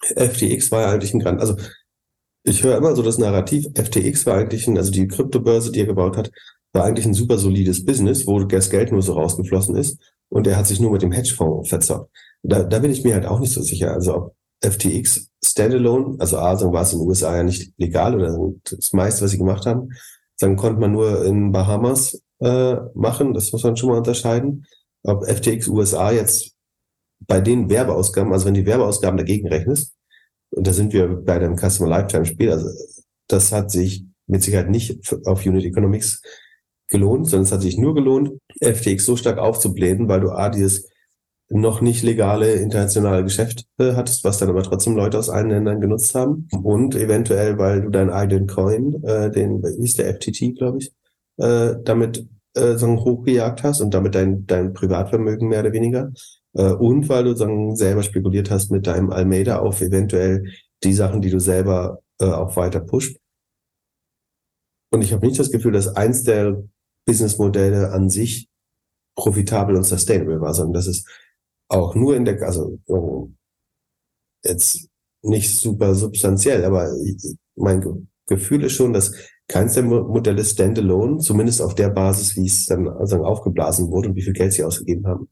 FTX 0.00 0.70
war 0.70 0.82
ja 0.82 0.90
eigentlich 0.90 1.14
ein 1.14 1.20
Grand, 1.20 1.40
also 1.40 1.56
ich 2.44 2.62
höre 2.62 2.76
immer 2.76 2.94
so 2.94 3.02
das 3.02 3.18
Narrativ, 3.18 3.66
FTX 3.74 4.26
war 4.26 4.36
eigentlich 4.36 4.66
ein, 4.68 4.78
also 4.78 4.90
die 4.90 5.08
Kryptobörse, 5.08 5.72
die 5.72 5.80
er 5.80 5.86
gebaut 5.86 6.16
hat, 6.16 6.30
war 6.72 6.84
eigentlich 6.84 7.06
ein 7.06 7.14
super 7.14 7.38
solides 7.38 7.84
Business, 7.84 8.26
wo 8.26 8.38
das 8.40 8.70
Geld 8.70 8.92
nur 8.92 9.02
so 9.02 9.14
rausgeflossen 9.14 9.76
ist 9.76 9.98
und 10.28 10.46
er 10.46 10.56
hat 10.56 10.66
sich 10.66 10.80
nur 10.80 10.92
mit 10.92 11.02
dem 11.02 11.12
Hedgefonds 11.12 11.68
verzockt. 11.68 12.10
Da, 12.42 12.62
da 12.62 12.78
bin 12.78 12.90
ich 12.90 13.04
mir 13.04 13.14
halt 13.14 13.26
auch 13.26 13.40
nicht 13.40 13.52
so 13.52 13.62
sicher. 13.62 13.92
Also 13.92 14.14
ob 14.14 14.36
FTX 14.62 15.27
Standalone, 15.44 16.16
also 16.18 16.38
A, 16.38 16.56
sagen 16.56 16.72
war 16.72 16.82
es 16.82 16.92
in 16.92 16.98
den 16.98 17.08
USA 17.08 17.36
ja 17.36 17.42
nicht 17.42 17.72
legal 17.78 18.14
oder 18.14 18.36
das 18.70 18.92
meiste, 18.92 19.24
was 19.24 19.30
sie 19.30 19.38
gemacht 19.38 19.66
haben, 19.66 19.90
dann 20.38 20.56
konnte 20.56 20.80
man 20.80 20.92
nur 20.92 21.24
in 21.24 21.52
Bahamas 21.52 22.20
äh, 22.40 22.76
machen, 22.94 23.34
das 23.34 23.52
muss 23.52 23.64
man 23.64 23.76
schon 23.76 23.90
mal 23.90 23.98
unterscheiden. 23.98 24.66
Ob 25.02 25.24
FTX 25.24 25.68
USA 25.68 26.10
jetzt 26.10 26.54
bei 27.20 27.40
den 27.40 27.68
Werbeausgaben, 27.70 28.32
also 28.32 28.46
wenn 28.46 28.54
die 28.54 28.66
Werbeausgaben 28.66 29.16
dagegen 29.16 29.48
rechnest, 29.48 29.94
und 30.50 30.66
da 30.66 30.72
sind 30.72 30.92
wir 30.92 31.08
bei 31.08 31.34
einem 31.34 31.56
Customer 31.56 31.88
Lifetime 31.88 32.24
Spiel, 32.24 32.50
also 32.52 32.68
das 33.28 33.52
hat 33.52 33.70
sich 33.70 34.04
mit 34.26 34.42
Sicherheit 34.42 34.70
nicht 34.70 34.98
auf 35.26 35.44
Unit 35.44 35.64
Economics 35.64 36.22
gelohnt, 36.88 37.26
sondern 37.26 37.44
es 37.44 37.52
hat 37.52 37.62
sich 37.62 37.76
nur 37.76 37.94
gelohnt, 37.94 38.32
FTX 38.60 39.04
so 39.04 39.16
stark 39.16 39.38
aufzublähen, 39.38 40.08
weil 40.08 40.20
du 40.20 40.30
A, 40.30 40.48
dieses 40.48 40.88
noch 41.50 41.80
nicht 41.80 42.02
legale 42.02 42.52
internationale 42.52 43.24
Geschäft 43.24 43.64
äh, 43.78 43.94
hattest, 43.94 44.24
was 44.24 44.38
dann 44.38 44.50
aber 44.50 44.62
trotzdem 44.62 44.96
Leute 44.96 45.18
aus 45.18 45.30
allen 45.30 45.50
Ländern 45.50 45.80
genutzt 45.80 46.14
haben. 46.14 46.48
Und 46.62 46.94
eventuell, 46.94 47.58
weil 47.58 47.82
du 47.82 47.90
deinen 47.90 48.10
eigenen 48.10 48.46
Coin, 48.46 49.02
äh, 49.02 49.30
den, 49.30 49.62
wie 49.62 49.84
ist 49.84 49.98
der 49.98 50.14
FTT, 50.14 50.56
glaube 50.56 50.78
ich, 50.78 50.92
äh, 51.38 51.76
damit 51.82 52.26
äh, 52.54 52.76
sagen, 52.76 53.00
hochgejagt 53.00 53.62
hast 53.62 53.80
und 53.80 53.94
damit 53.94 54.14
dein, 54.14 54.46
dein 54.46 54.72
Privatvermögen 54.74 55.48
mehr 55.48 55.60
oder 55.60 55.72
weniger. 55.72 56.12
Äh, 56.54 56.72
und 56.72 57.08
weil 57.08 57.24
du 57.24 57.34
sagen, 57.34 57.76
selber 57.76 58.02
spekuliert 58.02 58.50
hast 58.50 58.70
mit 58.70 58.86
deinem 58.86 59.10
Almeida 59.10 59.58
auf 59.58 59.80
eventuell 59.80 60.44
die 60.84 60.92
Sachen, 60.92 61.22
die 61.22 61.30
du 61.30 61.40
selber 61.40 62.00
äh, 62.20 62.26
auch 62.26 62.56
weiter 62.56 62.80
pusht. 62.80 63.18
Und 64.90 65.02
ich 65.02 65.12
habe 65.12 65.26
nicht 65.26 65.38
das 65.38 65.50
Gefühl, 65.50 65.72
dass 65.72 65.88
eins 65.88 66.24
der 66.24 66.62
Businessmodelle 67.06 67.90
an 67.92 68.10
sich 68.10 68.48
profitabel 69.16 69.76
und 69.76 69.84
sustainable 69.84 70.40
war, 70.40 70.54
sondern 70.54 70.74
dass 70.74 70.86
es 70.86 71.04
auch 71.68 71.94
nur 71.94 72.16
in 72.16 72.24
der, 72.24 72.42
also 72.42 72.78
jetzt 74.42 74.88
nicht 75.22 75.60
super 75.60 75.94
substanziell, 75.94 76.64
aber 76.64 76.90
mein 77.56 78.08
Gefühl 78.26 78.64
ist 78.64 78.72
schon, 78.72 78.92
dass 78.92 79.12
keins 79.48 79.74
der 79.74 79.82
Modelle 79.82 80.44
standalone, 80.44 81.18
zumindest 81.18 81.62
auf 81.62 81.74
der 81.74 81.88
Basis, 81.88 82.36
wie 82.36 82.46
es 82.46 82.66
dann 82.66 82.88
also 82.88 83.24
aufgeblasen 83.24 83.90
wurde 83.90 84.10
und 84.10 84.16
wie 84.16 84.22
viel 84.22 84.34
Geld 84.34 84.52
sie 84.52 84.64
ausgegeben 84.64 85.06
haben, 85.06 85.28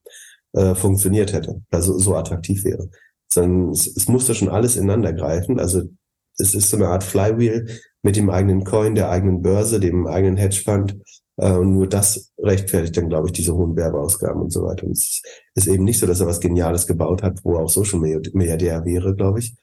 äh, 0.52 0.74
funktioniert 0.74 1.32
hätte, 1.32 1.62
also 1.70 1.98
so 1.98 2.16
attraktiv 2.16 2.64
wäre. 2.64 2.88
Sondern 3.30 3.70
es, 3.70 3.86
es 3.86 4.08
musste 4.08 4.34
schon 4.34 4.48
alles 4.48 4.76
ineinander 4.76 5.12
greifen. 5.12 5.60
Also 5.60 5.82
es 6.38 6.54
ist 6.54 6.70
so 6.70 6.76
eine 6.76 6.88
Art 6.88 7.04
Flywheel 7.04 7.66
mit 8.02 8.16
dem 8.16 8.30
eigenen 8.30 8.64
Coin, 8.64 8.94
der 8.94 9.10
eigenen 9.10 9.42
Börse, 9.42 9.80
dem 9.80 10.06
eigenen 10.06 10.36
Hedgefund. 10.36 10.98
Äh, 11.38 11.58
nur 11.58 11.86
das 11.86 12.32
rechtfertigt 12.38 12.96
dann, 12.96 13.08
glaube 13.08 13.28
ich, 13.28 13.32
diese 13.32 13.54
hohen 13.54 13.76
Werbeausgaben 13.76 14.42
und 14.42 14.52
so 14.52 14.64
weiter. 14.64 14.86
Und 14.86 14.92
es 14.92 15.22
ist 15.54 15.66
eben 15.66 15.84
nicht 15.84 15.98
so, 15.98 16.06
dass 16.06 16.20
er 16.20 16.26
was 16.26 16.40
Geniales 16.40 16.86
gebaut 16.86 17.22
hat, 17.22 17.40
wo 17.44 17.58
auch 17.58 17.68
Social 17.68 18.00
Media 18.00 18.84
wäre, 18.84 19.14
glaube 19.14 19.40
ich, 19.40 19.54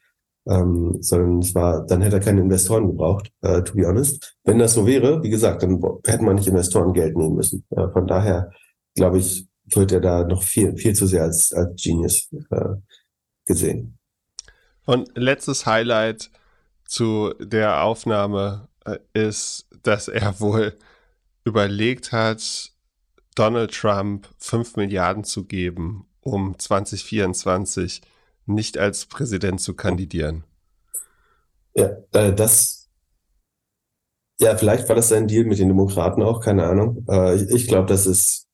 ähm, 0.47 0.97
sondern 1.01 1.39
es 1.39 1.55
war, 1.55 1.85
dann 1.85 2.01
hätte 2.01 2.17
er 2.17 2.21
keine 2.21 2.41
Investoren 2.41 2.87
gebraucht, 2.87 3.31
äh, 3.41 3.63
to 3.63 3.73
be 3.73 3.87
honest. 3.87 4.35
Wenn 4.43 4.59
das 4.59 4.73
so 4.73 4.85
wäre, 4.85 5.23
wie 5.23 5.29
gesagt, 5.29 5.63
dann 5.63 5.81
hätte 6.05 6.23
man 6.23 6.35
nicht 6.35 6.47
Investoren 6.47 6.93
Geld 6.93 7.17
nehmen 7.17 7.35
müssen. 7.35 7.65
Äh, 7.71 7.89
von 7.89 8.07
daher, 8.07 8.51
glaube 8.95 9.19
ich, 9.19 9.47
wird 9.65 9.91
er 9.91 10.01
da 10.01 10.23
noch 10.25 10.43
viel, 10.43 10.75
viel 10.77 10.93
zu 10.93 11.07
sehr 11.07 11.23
als, 11.23 11.53
als 11.53 11.81
Genius 11.81 12.29
äh, 12.51 12.75
gesehen. 13.45 13.97
Und 14.85 15.09
letztes 15.15 15.65
Highlight 15.65 16.29
zu 16.85 17.33
der 17.39 17.83
Aufnahme 17.83 18.67
äh, 18.85 18.97
ist, 19.13 19.67
dass 19.81 20.09
er 20.09 20.39
wohl 20.39 20.73
überlegt 21.43 22.11
hat, 22.11 22.71
Donald 23.35 23.73
Trump 23.73 24.27
fünf 24.37 24.75
Milliarden 24.75 25.23
zu 25.23 25.45
geben, 25.45 26.07
um 26.21 26.57
2024 26.57 28.01
nicht 28.45 28.77
als 28.77 29.05
Präsident 29.05 29.61
zu 29.61 29.73
kandidieren. 29.73 30.43
Ja, 31.75 31.89
äh, 32.11 32.33
das, 32.33 32.89
ja, 34.39 34.55
vielleicht 34.55 34.87
war 34.89 34.95
das 34.95 35.09
sein 35.09 35.27
Deal 35.27 35.45
mit 35.45 35.59
den 35.59 35.69
Demokraten 35.69 36.21
auch, 36.21 36.39
keine 36.41 36.65
Ahnung. 36.65 37.05
Äh, 37.09 37.35
ich, 37.35 37.49
ich 37.49 37.67
glaube, 37.67 37.87
dass 37.87 38.05
es 38.05 38.47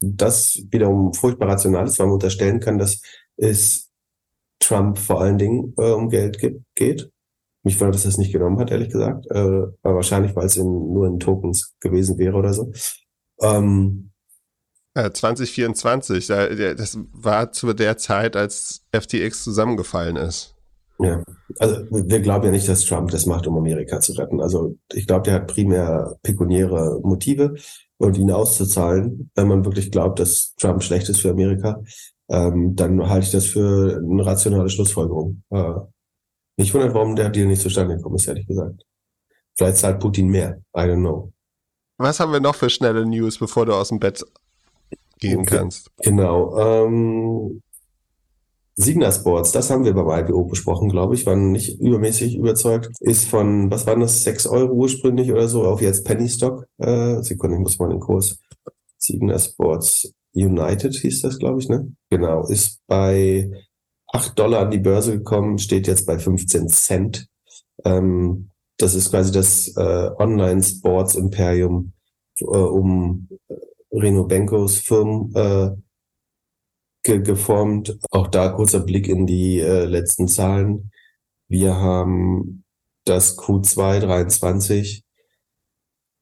das 0.00 0.60
wiederum 0.70 1.14
furchtbar 1.14 1.48
rational 1.48 1.86
ist, 1.86 1.98
weil 1.98 2.06
man 2.06 2.14
unterstellen 2.14 2.58
kann, 2.58 2.78
dass 2.78 3.00
es 3.36 3.90
Trump 4.58 4.98
vor 4.98 5.20
allen 5.20 5.38
Dingen 5.38 5.74
äh, 5.76 5.92
um 5.92 6.08
Geld 6.08 6.38
gibt, 6.38 6.64
geht. 6.74 7.10
Mich 7.64 7.78
wundert, 7.80 7.94
dass 7.94 8.04
er 8.04 8.10
es 8.10 8.18
nicht 8.18 8.32
genommen 8.32 8.58
hat, 8.58 8.70
ehrlich 8.70 8.90
gesagt. 8.90 9.26
Äh, 9.30 9.38
aber 9.82 9.94
wahrscheinlich, 9.96 10.34
weil 10.34 10.46
es 10.46 10.56
in, 10.56 10.92
nur 10.92 11.06
in 11.06 11.20
Tokens 11.20 11.74
gewesen 11.80 12.18
wäre 12.18 12.36
oder 12.36 12.52
so. 12.52 12.72
Ähm, 13.40 14.10
2024, 14.94 16.26
das 16.26 16.98
war 17.12 17.50
zu 17.52 17.72
der 17.72 17.96
Zeit, 17.96 18.36
als 18.36 18.84
FTX 18.92 19.42
zusammengefallen 19.42 20.16
ist. 20.16 20.54
Ja, 20.98 21.22
also 21.58 21.76
wir 21.90 22.20
glauben 22.20 22.44
ja 22.44 22.50
nicht, 22.50 22.68
dass 22.68 22.84
Trump 22.84 23.10
das 23.10 23.26
macht, 23.26 23.46
um 23.46 23.56
Amerika 23.56 24.00
zu 24.00 24.12
retten. 24.12 24.40
Also 24.40 24.76
ich 24.92 25.06
glaube, 25.06 25.22
der 25.22 25.34
hat 25.34 25.46
primär 25.48 26.16
pekuniäre 26.22 27.00
Motive 27.02 27.54
und 27.96 28.18
ihn 28.18 28.30
auszuzahlen. 28.30 29.30
Wenn 29.34 29.48
man 29.48 29.64
wirklich 29.64 29.90
glaubt, 29.90 30.20
dass 30.20 30.54
Trump 30.60 30.82
schlecht 30.82 31.08
ist 31.08 31.20
für 31.20 31.30
Amerika, 31.30 31.82
ähm, 32.28 32.76
dann 32.76 33.08
halte 33.08 33.26
ich 33.26 33.32
das 33.32 33.46
für 33.46 33.96
eine 33.96 34.24
rationale 34.24 34.68
Schlussfolgerung. 34.68 35.42
Äh, 35.50 35.72
mich 36.56 36.72
wundert, 36.74 36.94
warum 36.94 37.16
der 37.16 37.30
Deal 37.30 37.46
nicht 37.46 37.62
zustande 37.62 37.96
gekommen 37.96 38.16
ist, 38.16 38.28
ehrlich 38.28 38.46
gesagt. 38.46 38.84
Vielleicht 39.54 39.76
zahlt 39.78 40.00
Putin 40.00 40.28
mehr. 40.28 40.60
I 40.76 40.80
don't 40.80 41.00
know. 41.00 41.32
Was 41.98 42.20
haben 42.20 42.32
wir 42.32 42.40
noch 42.40 42.54
für 42.54 42.70
schnelle 42.70 43.06
News, 43.06 43.38
bevor 43.38 43.66
du 43.66 43.74
aus 43.74 43.88
dem 43.88 44.00
Bett 44.00 44.24
gehen 45.18 45.46
kannst. 45.46 45.90
Genau. 46.02 46.58
Ähm, 46.58 47.62
Signa 48.74 49.12
Sports, 49.12 49.52
das 49.52 49.70
haben 49.70 49.84
wir 49.84 49.94
beim 49.94 50.24
IPO 50.24 50.44
besprochen, 50.44 50.88
glaube 50.88 51.14
ich, 51.14 51.26
waren 51.26 51.52
nicht 51.52 51.78
übermäßig 51.78 52.36
überzeugt, 52.36 52.90
ist 53.00 53.28
von, 53.28 53.70
was 53.70 53.86
waren 53.86 54.00
das, 54.00 54.24
6 54.24 54.46
Euro 54.46 54.72
ursprünglich 54.72 55.30
oder 55.30 55.46
so, 55.46 55.64
auf 55.64 55.82
jetzt 55.82 56.04
Penny 56.04 56.28
Stock. 56.28 56.66
Äh, 56.78 57.22
Sekunde, 57.22 57.56
ich 57.56 57.62
muss 57.62 57.78
mal 57.78 57.90
den 57.90 58.00
Kurs. 58.00 58.38
Signa 58.98 59.38
Sports 59.38 60.12
United 60.32 60.94
hieß 60.94 61.20
das, 61.22 61.38
glaube 61.38 61.60
ich, 61.60 61.68
ne? 61.68 61.92
Genau, 62.10 62.46
ist 62.46 62.80
bei 62.86 63.50
8 64.12 64.38
Dollar 64.38 64.60
an 64.60 64.70
die 64.70 64.78
Börse 64.78 65.18
gekommen, 65.18 65.58
steht 65.58 65.86
jetzt 65.86 66.06
bei 66.06 66.18
15 66.18 66.68
Cent. 66.68 67.26
Ähm, 67.84 68.50
das 68.76 68.94
ist 68.94 69.10
quasi 69.10 69.32
das 69.32 69.74
äh, 69.76 70.10
Online-Sports-Imperium 70.18 71.92
äh, 72.40 72.44
um 72.44 73.28
Reno 73.90 74.24
Benkos 74.24 74.78
Firmen 74.78 75.34
äh, 75.34 75.70
ge 77.02 77.20
geformt. 77.20 77.98
Auch 78.10 78.28
da 78.28 78.50
kurzer 78.50 78.80
Blick 78.80 79.08
in 79.08 79.26
die 79.26 79.60
äh, 79.60 79.84
letzten 79.84 80.28
Zahlen. 80.28 80.90
Wir 81.48 81.76
haben 81.76 82.64
das 83.04 83.38
Q2 83.38 84.00
23 84.00 85.04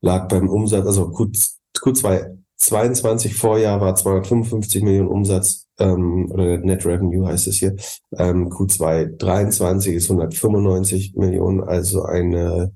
lag 0.00 0.28
beim 0.28 0.48
Umsatz, 0.48 0.86
also 0.86 1.10
Q, 1.10 1.30
Q2 1.76 2.39
22 2.60 3.34
Vorjahr 3.34 3.80
war 3.80 3.94
255 3.94 4.82
Millionen 4.82 5.08
Umsatz 5.08 5.66
ähm, 5.78 6.30
oder 6.30 6.58
Net 6.58 6.84
Revenue 6.84 7.26
heißt 7.26 7.46
es 7.46 7.56
hier. 7.56 7.74
Ähm, 8.16 8.50
Q2 8.50 9.16
23 9.16 9.94
ist 9.94 10.10
195 10.10 11.14
Millionen, 11.16 11.62
also 11.62 12.02
eine 12.02 12.72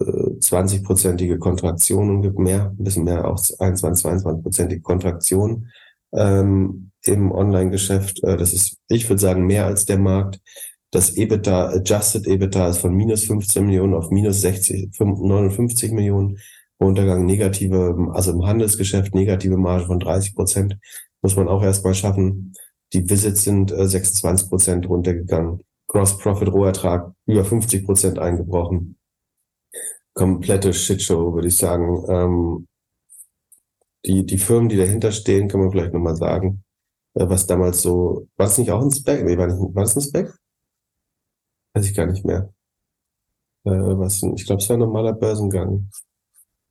äh, 0.00 0.04
20-prozentige 0.04 1.38
Kontraktion 1.38 2.10
und 2.10 2.38
mehr, 2.38 2.74
ein 2.76 2.84
bisschen 2.84 3.04
mehr, 3.04 3.26
auch 3.26 3.40
21, 3.60 4.04
22-prozentige 4.04 4.82
Kontraktion 4.82 5.68
ähm, 6.12 6.90
im 7.04 7.30
Online-Geschäft. 7.30 8.22
Äh, 8.24 8.36
das 8.36 8.52
ist, 8.52 8.78
ich 8.88 9.08
würde 9.08 9.20
sagen, 9.20 9.46
mehr 9.46 9.66
als 9.66 9.84
der 9.84 9.98
Markt. 9.98 10.40
Das 10.90 11.16
EBITDA, 11.16 11.68
Adjusted 11.68 12.26
EBITDA 12.26 12.70
ist 12.70 12.78
von 12.78 12.94
minus 12.94 13.24
15 13.24 13.64
Millionen 13.64 13.94
auf 13.94 14.10
minus 14.10 14.40
60, 14.40 14.90
59 14.98 15.92
Millionen. 15.92 16.38
Untergang 16.78 17.26
negative, 17.26 18.10
also 18.12 18.32
im 18.32 18.46
Handelsgeschäft 18.46 19.14
negative 19.14 19.56
Marge 19.56 19.86
von 19.86 19.98
30 19.98 20.34
Prozent, 20.34 20.78
muss 21.22 21.36
man 21.36 21.48
auch 21.48 21.62
erstmal 21.62 21.94
schaffen. 21.94 22.54
Die 22.92 23.08
Visits 23.08 23.42
sind 23.42 23.72
äh, 23.72 23.86
26 23.86 24.48
Prozent 24.48 24.88
runtergegangen. 24.88 25.64
Gross 25.88 26.16
Profit 26.18 26.48
Rohertrag 26.48 27.12
über 27.26 27.44
50 27.44 27.84
Prozent 27.84 28.18
eingebrochen. 28.18 28.98
Komplette 30.14 30.72
Shitshow, 30.72 31.34
würde 31.34 31.48
ich 31.48 31.56
sagen. 31.56 32.04
Ähm, 32.08 32.66
die, 34.04 34.24
die 34.24 34.38
Firmen, 34.38 34.68
die 34.68 34.76
dahinter 34.76 35.12
stehen, 35.12 35.48
kann 35.48 35.60
man 35.60 35.70
vielleicht 35.70 35.92
nochmal 35.92 36.16
sagen, 36.16 36.64
äh, 37.14 37.28
was 37.28 37.46
damals 37.46 37.82
so, 37.82 38.28
war 38.36 38.46
es 38.46 38.58
nicht 38.58 38.70
auch 38.70 38.82
ein 38.82 38.90
Spec? 38.90 39.24
Nee, 39.24 39.36
war, 39.36 39.46
nicht, 39.46 39.58
war 39.58 39.82
das 39.82 39.96
ein 39.96 40.02
Spec? 40.02 40.32
Weiß 41.74 41.86
ich 41.86 41.94
gar 41.94 42.06
nicht 42.06 42.24
mehr. 42.24 42.52
Äh, 43.64 43.70
was, 43.70 44.22
ich 44.22 44.46
glaube, 44.46 44.62
es 44.62 44.68
war 44.68 44.76
ein 44.76 44.80
normaler 44.80 45.12
Börsengang. 45.12 45.90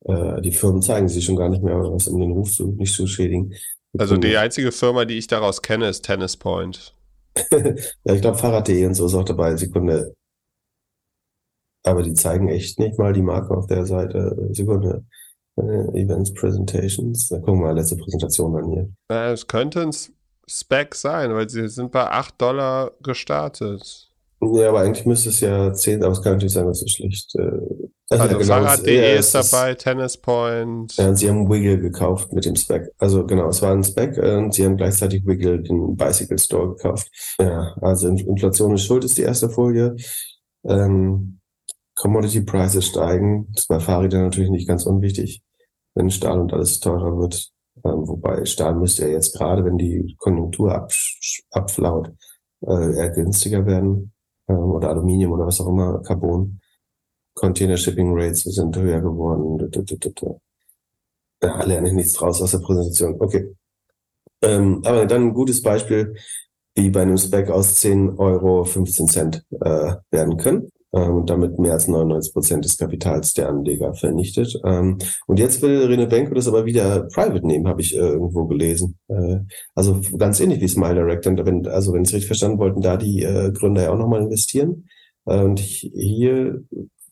Äh, 0.04 0.40
die 0.42 0.52
Firmen 0.52 0.82
zeigen 0.82 1.08
sich 1.08 1.24
schon 1.24 1.36
gar 1.36 1.48
nicht 1.48 1.62
mehr, 1.62 1.76
was 1.76 2.08
um 2.08 2.20
den 2.20 2.32
Ruf 2.32 2.52
zu, 2.52 2.68
nicht 2.68 2.94
zu 2.94 3.06
schädigen. 3.06 3.54
Also 3.96 4.16
die 4.16 4.36
einzige 4.36 4.70
Firma, 4.70 5.04
die 5.04 5.18
ich 5.18 5.26
daraus 5.26 5.62
kenne, 5.62 5.88
ist 5.88 6.02
Tennis 6.02 6.36
Point. 6.36 6.94
ja, 7.50 8.14
ich 8.14 8.20
glaube 8.20 8.38
Fahrrad.de 8.38 8.86
und 8.86 8.94
so 8.94 9.06
ist 9.06 9.14
auch 9.14 9.24
dabei. 9.24 9.56
Sekunde. 9.56 10.14
Aber 11.84 12.02
die 12.02 12.14
zeigen 12.14 12.48
echt 12.48 12.78
nicht 12.78 12.98
mal 12.98 13.12
die 13.12 13.22
Marke 13.22 13.56
auf 13.56 13.66
der 13.66 13.86
Seite. 13.86 14.50
Sekunde. 14.52 15.04
Äh, 15.56 16.02
Events 16.02 16.32
Presentations. 16.34 17.28
Da 17.28 17.38
gucken 17.38 17.60
wir 17.60 17.68
mal 17.68 17.76
letzte 17.76 17.96
Präsentation 17.96 18.56
an 18.56 18.70
hier. 18.70 18.90
Es 19.08 19.46
könnte 19.46 19.82
ein 19.82 19.92
Spec 20.46 20.94
sein, 20.94 21.34
weil 21.34 21.48
sie 21.48 21.68
sind 21.68 21.92
bei 21.92 22.06
8 22.10 22.40
Dollar 22.40 22.92
gestartet. 23.02 24.07
Ja, 24.40 24.68
aber 24.68 24.80
eigentlich 24.80 25.04
müsste 25.04 25.30
es 25.30 25.40
ja 25.40 25.72
10, 25.72 26.02
aber 26.02 26.12
es 26.12 26.22
kann 26.22 26.34
natürlich 26.34 26.54
sein, 26.54 26.66
dass 26.66 26.82
es 26.82 26.92
schlecht. 26.92 27.34
Äh, 27.34 27.88
also 28.08 28.24
ja, 28.24 28.32
genau, 28.32 28.44
Fahrrad.de 28.44 29.18
ist 29.18 29.34
dabei, 29.34 29.72
ist, 29.72 29.80
Tennis 29.80 30.16
Point. 30.16 30.96
Ja, 30.96 31.08
und 31.08 31.16
sie 31.16 31.28
haben 31.28 31.50
Wiggle 31.50 31.78
gekauft 31.78 32.32
mit 32.32 32.44
dem 32.44 32.54
Spec. 32.54 32.88
Also 32.98 33.26
genau, 33.26 33.48
es 33.48 33.60
war 33.62 33.72
ein 33.72 33.82
Spec 33.82 34.16
äh, 34.16 34.36
und 34.36 34.54
sie 34.54 34.64
haben 34.64 34.76
gleichzeitig 34.76 35.26
Wiggle, 35.26 35.60
den 35.62 35.96
Bicycle 35.96 36.38
Store 36.38 36.76
gekauft. 36.76 37.10
Ja, 37.40 37.74
also 37.80 38.08
Inflation 38.08 38.74
ist 38.74 38.84
schuld, 38.84 39.04
ist 39.04 39.18
die 39.18 39.22
erste 39.22 39.50
Folie. 39.50 39.96
Ähm, 40.64 41.40
Commodity 41.96 42.42
Prices 42.42 42.86
steigen. 42.86 43.48
Das 43.50 43.64
ist 43.64 43.68
bei 43.68 43.80
Fahrrädern 43.80 44.22
natürlich 44.22 44.50
nicht 44.50 44.68
ganz 44.68 44.86
unwichtig, 44.86 45.42
wenn 45.96 46.10
Stahl 46.10 46.38
und 46.38 46.52
alles 46.52 46.78
teurer 46.78 47.18
wird. 47.18 47.50
Ähm, 47.84 48.06
wobei 48.06 48.44
Stahl 48.44 48.76
müsste 48.76 49.02
ja 49.02 49.08
jetzt 49.08 49.36
gerade, 49.36 49.64
wenn 49.64 49.78
die 49.78 50.14
Konjunktur 50.18 50.88
abflaut, 51.50 52.12
äh, 52.64 52.96
eher 52.96 53.10
günstiger 53.10 53.66
werden 53.66 54.12
ähm, 54.48 54.72
oder 54.72 54.90
Aluminium 54.90 55.32
oder 55.32 55.46
was 55.46 55.60
auch 55.60 55.68
immer, 55.68 56.02
Carbon. 56.02 56.60
Container 57.34 57.76
Shipping 57.76 58.12
Rates 58.18 58.42
sind 58.42 58.76
höher 58.76 59.00
geworden. 59.00 59.70
Da 61.40 61.62
lerne 61.64 61.88
ich 61.88 61.94
nichts 61.94 62.14
draus 62.14 62.42
aus 62.42 62.50
der 62.50 62.58
Präsentation. 62.58 63.16
Okay. 63.20 63.54
Ähm, 64.42 64.82
aber 64.84 65.06
dann 65.06 65.28
ein 65.28 65.34
gutes 65.34 65.62
Beispiel, 65.62 66.16
wie 66.74 66.90
bei 66.90 67.02
einem 67.02 67.16
Spec 67.16 67.48
aus 67.50 67.74
10 67.76 68.18
Euro 68.18 68.64
15 68.64 69.08
Cent 69.08 69.44
äh, 69.60 69.94
werden 70.10 70.36
können 70.36 70.68
und 70.90 71.28
damit 71.28 71.58
mehr 71.58 71.74
als 71.74 71.86
99 71.86 72.32
Prozent 72.32 72.64
des 72.64 72.78
Kapitals 72.78 73.34
der 73.34 73.48
Anleger 73.48 73.94
vernichtet. 73.94 74.58
Ähm, 74.64 74.98
und 75.26 75.38
jetzt 75.38 75.60
will 75.60 75.84
Rene 75.84 76.06
Benko 76.06 76.34
das 76.34 76.48
aber 76.48 76.64
wieder 76.64 77.02
private 77.12 77.46
nehmen, 77.46 77.68
habe 77.68 77.82
ich 77.82 77.94
äh, 77.94 78.00
irgendwo 78.00 78.46
gelesen. 78.46 78.98
Äh, 79.08 79.40
also 79.74 80.00
ganz 80.16 80.40
ähnlich 80.40 80.60
wie 80.60 80.68
Smile 80.68 80.94
Direct. 80.94 81.26
Wenn, 81.26 81.66
also 81.66 81.92
wenn 81.92 82.02
ich 82.02 82.08
es 82.08 82.14
richtig 82.14 82.28
verstanden 82.28 82.58
wollten, 82.58 82.80
da 82.80 82.96
die 82.96 83.22
äh, 83.22 83.52
Gründer 83.52 83.82
ja 83.82 83.92
auch 83.92 83.98
nochmal 83.98 84.22
investieren. 84.22 84.88
Und 85.24 85.60
hier, 85.60 86.62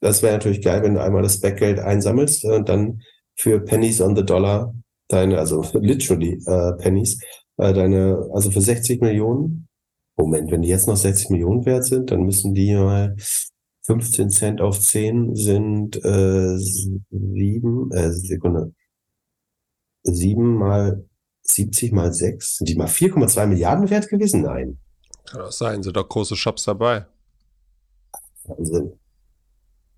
das 0.00 0.22
wäre 0.22 0.32
natürlich 0.34 0.62
geil, 0.62 0.82
wenn 0.82 0.94
du 0.94 1.02
einmal 1.02 1.22
das 1.22 1.40
Backgeld 1.40 1.78
einsammelst 1.78 2.46
und 2.46 2.68
dann 2.70 3.02
für 3.34 3.60
Pennies 3.60 4.00
on 4.00 4.16
the 4.16 4.24
Dollar 4.24 4.74
deine, 5.08 5.38
also 5.38 5.62
literally 5.74 6.38
Pennies, 6.78 7.20
deine, 7.58 8.26
also 8.32 8.50
für 8.50 8.62
60 8.62 9.02
Millionen 9.02 9.68
Moment, 10.16 10.50
wenn 10.50 10.62
die 10.62 10.68
jetzt 10.68 10.88
noch 10.88 10.96
60 10.96 11.28
Millionen 11.30 11.66
wert 11.66 11.84
sind, 11.84 12.10
dann 12.10 12.22
müssen 12.22 12.54
die 12.54 12.74
mal 12.74 13.14
15 13.87 14.30
Cent 14.30 14.61
auf 14.61 14.80
10 14.80 15.37
sind 15.37 15.97
äh, 16.05 16.57
7, 16.59 17.93
äh, 17.93 18.11
Sekunde. 18.11 18.72
7 20.03 20.57
mal 20.57 21.05
70 21.43 21.93
mal 21.93 22.12
6. 22.12 22.57
Sind 22.59 22.68
die 22.68 22.74
mal 22.74 22.89
4,2 22.89 23.47
Milliarden 23.47 23.89
wert 23.91 24.09
gewesen? 24.09 24.43
Nein. 24.43 24.78
Kann 25.26 25.43
auch 25.43 25.53
sein, 25.53 25.82
sind 25.82 25.97
doch 25.97 26.09
große 26.09 26.37
Shops 26.37 26.64
dabei. 26.64 27.07
Wahnsinn. 28.45 28.93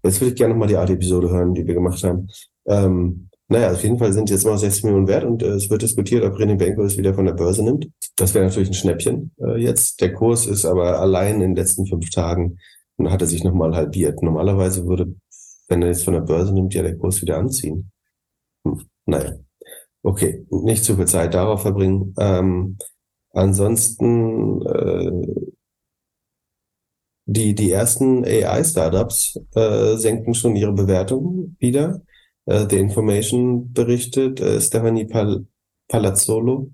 Jetzt 0.03 0.21
würde 0.21 0.31
ich 0.31 0.37
gerne 0.37 0.55
nochmal 0.55 0.69
die 0.69 0.77
alte 0.77 0.93
Episode 0.93 1.31
hören, 1.31 1.55
die 1.55 1.67
wir 1.67 1.75
gemacht 1.75 2.03
haben. 2.05 2.29
Ähm, 2.67 3.29
naja, 3.49 3.73
auf 3.73 3.83
jeden 3.83 3.99
Fall 3.99 4.13
sind 4.13 4.31
jetzt 4.31 4.45
mal 4.45 4.59
60 4.59 4.85
Millionen 4.85 5.09
wert 5.09 5.25
und 5.25 5.43
äh, 5.43 5.49
es 5.49 5.71
wird 5.71 5.83
diskutiert, 5.83 6.25
ob 6.25 6.35
René 6.35 6.57
Benko 6.57 6.83
es 6.83 6.99
wieder 6.99 7.15
von 7.15 7.25
der 7.25 7.33
Börse 7.33 7.65
nimmt. 7.65 7.89
Das 8.17 8.35
wäre 8.35 8.45
natürlich 8.45 8.69
ein 8.69 8.75
Schnäppchen 8.75 9.33
äh, 9.39 9.57
jetzt. 9.57 10.01
Der 10.01 10.13
Kurs 10.13 10.47
ist 10.47 10.67
aber 10.67 11.01
allein 11.01 11.37
in 11.37 11.41
den 11.41 11.57
letzten 11.57 11.87
fünf 11.87 12.11
Tagen 12.11 12.59
und 12.99 13.11
hat 13.11 13.23
er 13.23 13.29
sich 13.29 13.45
nochmal 13.45 13.75
halbiert. 13.75 14.23
Normalerweise 14.23 14.87
würde, 14.87 15.15
wenn 15.69 15.83
er 15.83 15.89
jetzt 15.89 16.05
von 16.05 16.15
der 16.15 16.21
Börse 16.21 16.53
nimmt, 16.53 16.75
ja 16.75 16.83
der 16.83 16.99
Kurs 16.99 17.23
wieder 17.23 17.39
anziehen. 17.39 17.91
Hm, 18.65 18.83
naja. 19.07 19.35
Okay, 20.03 20.47
nicht 20.51 20.85
zu 20.85 20.97
viel 20.97 21.07
Zeit 21.07 21.35
darauf 21.35 21.63
verbringen. 21.63 22.15
Ähm, 22.19 22.79
ansonsten 23.33 24.63
äh, 24.67 25.11
die, 27.27 27.55
die 27.55 27.71
ersten 27.71 28.25
AI-Startups 28.25 29.39
äh, 29.55 29.97
senken 29.97 30.35
schon 30.35 30.57
ihre 30.57 30.73
Bewertung 30.73 31.57
wieder. 31.59 32.03
Äh, 32.47 32.67
The 32.71 32.79
Information 32.79 33.73
berichtet, 33.73 34.41
äh, 34.41 34.61
Stephanie 34.61 35.07
Pal 35.07 35.47
Palazzolo, 35.89 36.71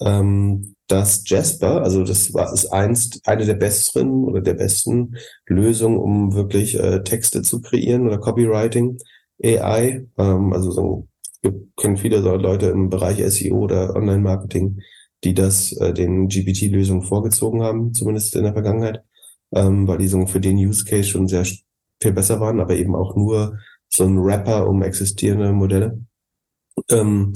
ähm, 0.00 0.73
dass 0.86 1.28
Jasper, 1.28 1.82
also 1.82 2.04
das 2.04 2.34
war 2.34 2.52
ist 2.52 2.66
einst 2.66 3.20
eine 3.26 3.46
der 3.46 3.54
besseren 3.54 4.24
oder 4.24 4.40
der 4.40 4.54
besten 4.54 5.16
Lösungen, 5.46 5.98
um 5.98 6.34
wirklich 6.34 6.78
äh, 6.78 7.02
Texte 7.02 7.42
zu 7.42 7.62
kreieren 7.62 8.06
oder 8.06 8.18
Copywriting 8.18 8.98
AI. 9.42 10.06
Ähm, 10.18 10.52
also 10.52 10.70
so 10.70 11.08
wir 11.44 11.54
kennen 11.76 11.96
viele 11.98 12.18
Leute 12.20 12.66
im 12.66 12.88
Bereich 12.88 13.22
SEO 13.30 13.58
oder 13.58 13.94
Online-Marketing, 13.94 14.80
die 15.22 15.34
das 15.34 15.72
äh, 15.72 15.92
den 15.92 16.28
GPT-Lösungen 16.28 17.02
vorgezogen 17.02 17.62
haben, 17.62 17.92
zumindest 17.92 18.34
in 18.34 18.44
der 18.44 18.54
Vergangenheit, 18.54 19.02
ähm, 19.52 19.86
weil 19.86 19.98
die 19.98 20.08
so 20.08 20.26
für 20.26 20.40
den 20.40 20.56
Use 20.56 20.84
Case 20.84 21.08
schon 21.08 21.28
sehr 21.28 21.44
viel 21.44 22.12
besser 22.12 22.40
waren, 22.40 22.60
aber 22.60 22.76
eben 22.76 22.96
auch 22.96 23.14
nur 23.14 23.58
so 23.88 24.04
ein 24.04 24.18
Rapper 24.18 24.66
um 24.66 24.82
existierende 24.82 25.52
Modelle. 25.52 26.00
Ähm, 26.90 27.34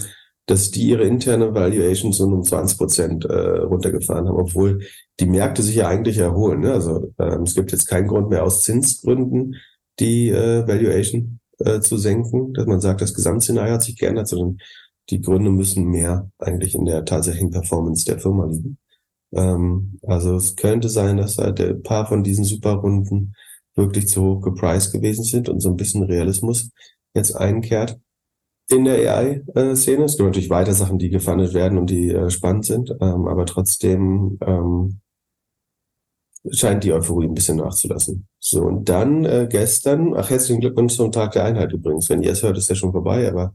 dass 0.49 0.71
die 0.71 0.89
ihre 0.89 1.05
interne 1.05 1.55
Valuation 1.55 2.13
so 2.13 2.25
um 2.25 2.43
20 2.43 2.79
Prozent 2.79 3.25
äh, 3.27 3.59
runtergefahren 3.59 4.27
haben, 4.27 4.37
obwohl 4.37 4.81
die 5.21 5.27
Märkte 5.27 5.63
sich 5.63 5.77
ja 5.77 5.89
eigentlich 5.89 6.17
erholen. 6.17 6.61
Ne? 6.61 6.73
Also 6.73 7.13
ähm, 7.19 7.43
es 7.43 7.55
gibt 7.55 7.71
jetzt 7.71 7.87
keinen 7.87 8.09
Grund 8.09 8.31
mehr 8.31 8.45
aus 8.45 8.63
Zinsgründen, 8.63 9.57
die 10.01 10.31
äh, 10.31 10.67
Valuation 10.67 11.41
äh, 11.59 11.81
zu 11.81 11.99
senken, 11.99 12.55
dass 12.55 12.67
man 12.67 12.81
sagt, 12.81 13.03
das 13.03 13.13
Gesamtszenario 13.13 13.75
hat 13.75 13.83
sich 13.83 13.99
geändert, 13.99 14.29
sondern 14.29 14.59
die 15.11 15.21
Gründe 15.21 15.51
müssen 15.51 15.85
mehr 15.85 16.31
eigentlich 16.39 16.75
in 16.75 16.87
der 16.87 17.05
tatsächlichen 17.05 17.51
Performance 17.51 18.07
der 18.07 18.19
Firma 18.19 18.47
liegen. 18.47 18.79
Ähm, 19.33 19.99
also 20.03 20.37
es 20.37 20.57
könnte 20.57 20.89
sein, 20.89 21.19
dass 21.19 21.37
halt 21.37 21.61
ein 21.61 21.83
paar 21.83 22.07
von 22.07 22.25
diesen 22.25 22.45
Superrunden 22.45 23.35
wirklich 23.75 24.09
zu 24.09 24.23
hoch 24.23 24.41
gepriced 24.41 24.93
gewesen 24.93 25.25
sind 25.25 25.51
und 25.51 25.61
so 25.61 25.69
ein 25.69 25.77
bisschen 25.77 26.05
Realismus 26.05 26.71
jetzt 27.15 27.37
einkehrt 27.37 28.01
in 28.71 28.85
der 28.85 29.17
AI-Szene. 29.17 30.05
Es 30.05 30.17
gibt 30.17 30.27
natürlich 30.27 30.51
weiter 30.51 30.75
Sachen, 30.75 30.99
die 30.99 31.11
gefundet 31.11 31.55
werden 31.55 31.79
und 31.79 31.91
die 31.91 32.11
äh, 32.11 32.31
spannend 32.31 32.67
sind, 32.67 32.91
ähm, 33.01 33.27
aber 33.27 33.47
trotzdem 33.47 34.39
ähm, 34.43 35.01
scheint 36.51 36.85
die 36.85 36.93
Euphorie 36.93 37.27
ein 37.27 37.35
bisschen 37.35 37.57
nachzulassen. 37.57 38.29
So, 38.39 38.63
und 38.63 38.89
dann 38.89 39.25
äh, 39.25 39.49
gestern, 39.51 40.15
ach, 40.15 40.31
herzlichen 40.31 40.61
Glückwunsch 40.61 40.95
zum 40.95 41.13
Tag 41.13 41.33
der 41.33 41.45
Einheit 41.45 41.73
übrigens. 41.73 42.09
Wenn 42.09 42.23
ihr 42.23 42.33
es 42.33 42.43
hört, 42.43 42.59
ist 42.59 42.69
ja 42.69 42.75
schon 42.75 42.93
vorbei, 42.93 43.29
aber 43.29 43.55